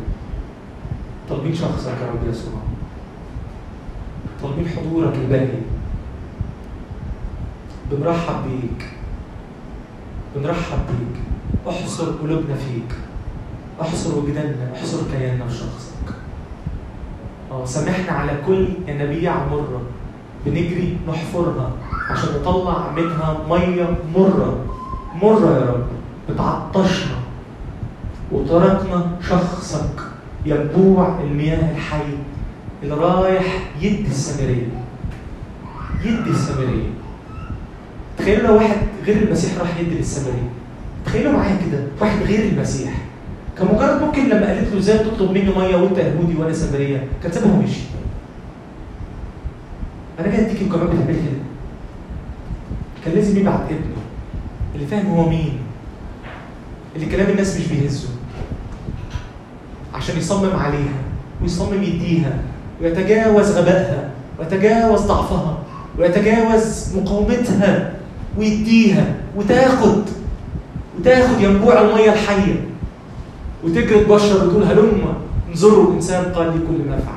طالبين 1.30 1.56
شخصك 1.56 1.88
يا 2.02 2.08
رب 2.12 2.30
يسوع 2.30 2.54
طالبين 4.44 4.68
حضورك 4.70 5.16
الباهي 5.16 5.60
بنرحب 7.92 8.36
بيك 8.48 8.88
بنرحب 10.36 10.80
بيك 10.88 11.22
احصر 11.70 12.12
قلوبنا 12.12 12.56
فيك 12.56 12.96
احصر 13.82 14.18
وجداننا 14.18 14.72
احصر 14.76 14.98
كياننا 15.12 15.48
في 15.48 15.54
شخصك 15.58 16.16
آه 17.52 17.66
سامحنا 17.66 18.12
على 18.12 18.32
ينابيع 19.18 19.46
مرة. 19.52 19.82
بنجري 20.46 20.98
نحفرها 21.10 21.72
عشان 22.10 22.30
نطلع 22.42 22.92
منها 22.96 23.38
مية 23.50 23.98
مرة. 24.16 24.58
مرة 25.22 25.58
يا 25.58 25.72
رب. 25.72 25.86
بتعطشنا. 26.30 27.18
وتركنا 28.32 29.12
شخصك 29.30 30.00
ينبوع 30.46 31.20
المياه 31.24 31.72
الحي 31.72 32.14
اللي 32.84 32.96
رايح 32.96 33.70
يدي 33.82 34.08
السامرية. 34.08 34.68
يدي 36.06 36.30
السامرية. 36.30 36.90
تخيلوا 38.18 38.48
لو 38.48 38.56
واحد 38.56 38.78
غير 39.06 39.18
المسيح 39.24 39.58
راح 39.60 39.80
يدي 39.80 39.96
للسامرية. 39.96 40.50
تخيلوا 41.06 41.32
معايا 41.32 41.58
كده 41.68 41.84
واحد 42.02 42.22
غير 42.24 42.50
المسيح. 42.52 42.94
كان 43.58 43.68
مجرد 43.68 44.02
ممكن 44.02 44.30
لما 44.30 44.48
قالت 44.48 44.74
له 44.74 44.80
إزاي 44.80 44.98
تطلب 44.98 45.32
مني 45.32 45.50
مية 45.58 45.76
وأنت 45.76 45.98
يهودي 45.98 46.36
وأنا 46.38 46.54
سامرية؟ 46.54 47.08
كان 47.24 47.32
سابها 47.32 47.54
ومشي 47.54 47.80
أنا 50.20 50.28
جاي 50.28 50.46
اديكي 50.46 50.66
وكمان 50.66 50.88
بتعملي 50.88 51.14
كده. 51.14 51.42
كان 53.06 53.14
لازم 53.14 53.38
يبعت 53.38 53.60
ابنه. 53.66 53.98
اللي 54.76 54.88
فاهم 54.88 55.08
هو 55.08 55.30
مين. 55.30 55.58
اللي 56.96 57.06
كلام 57.06 57.30
الناس 57.30 57.58
مش 57.60 57.68
بيهزه. 57.68 58.08
عشان 59.94 60.18
يصمم 60.18 60.56
عليها 60.56 60.98
ويصمم 61.42 61.84
يديها 61.84 62.38
ويتجاوز 62.82 63.52
غبائها 63.52 64.10
ويتجاوز 64.40 65.02
ضعفها 65.02 65.58
ويتجاوز 66.00 66.96
مقاومتها 66.98 67.94
ويديها 68.38 69.16
وتاخد 69.36 70.02
وتاخد 71.00 71.42
ينبوع 71.42 71.82
المية 71.82 72.14
الحية 72.14 72.66
وتجري 73.64 74.04
تبشر 74.04 74.46
وتقول 74.48 74.64
هلم 74.64 75.14
انظروا 75.50 75.90
الإنسان 75.90 76.34
قال 76.34 76.46
لي 76.48 76.60
كل 76.68 76.90
ما 76.90 76.98
فعلت 76.98 77.17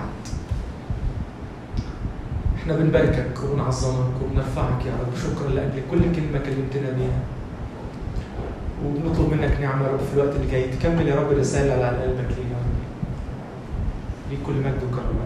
إحنا 2.71 2.83
بنباركك 2.83 3.43
وبنعظمك 3.43 4.15
وبنرفعك 4.23 4.87
يا 4.87 4.93
رب. 5.01 5.17
شكرا 5.23 5.49
لأجل 5.49 5.83
كل 5.91 6.03
كلمة 6.17 6.39
كلمتنا 6.39 6.91
بيها. 6.91 7.21
وبنطلب 8.85 9.33
منك 9.33 9.61
نعمة 9.61 9.87
يا 9.87 9.93
رب 9.93 9.99
في 9.99 10.15
الوقت 10.15 10.37
اللي 10.37 10.51
جاي 10.51 10.69
تكمل 10.69 11.09
يا 11.09 11.21
رب 11.21 11.33
الرساله 11.33 11.75
اللي 11.75 11.85
على 11.85 12.03
قلبك 12.03 12.31
لينا. 12.37 12.61
ليك 14.31 14.39
كل 14.47 14.53
مجد 14.53 14.83
وكرم 14.93 15.19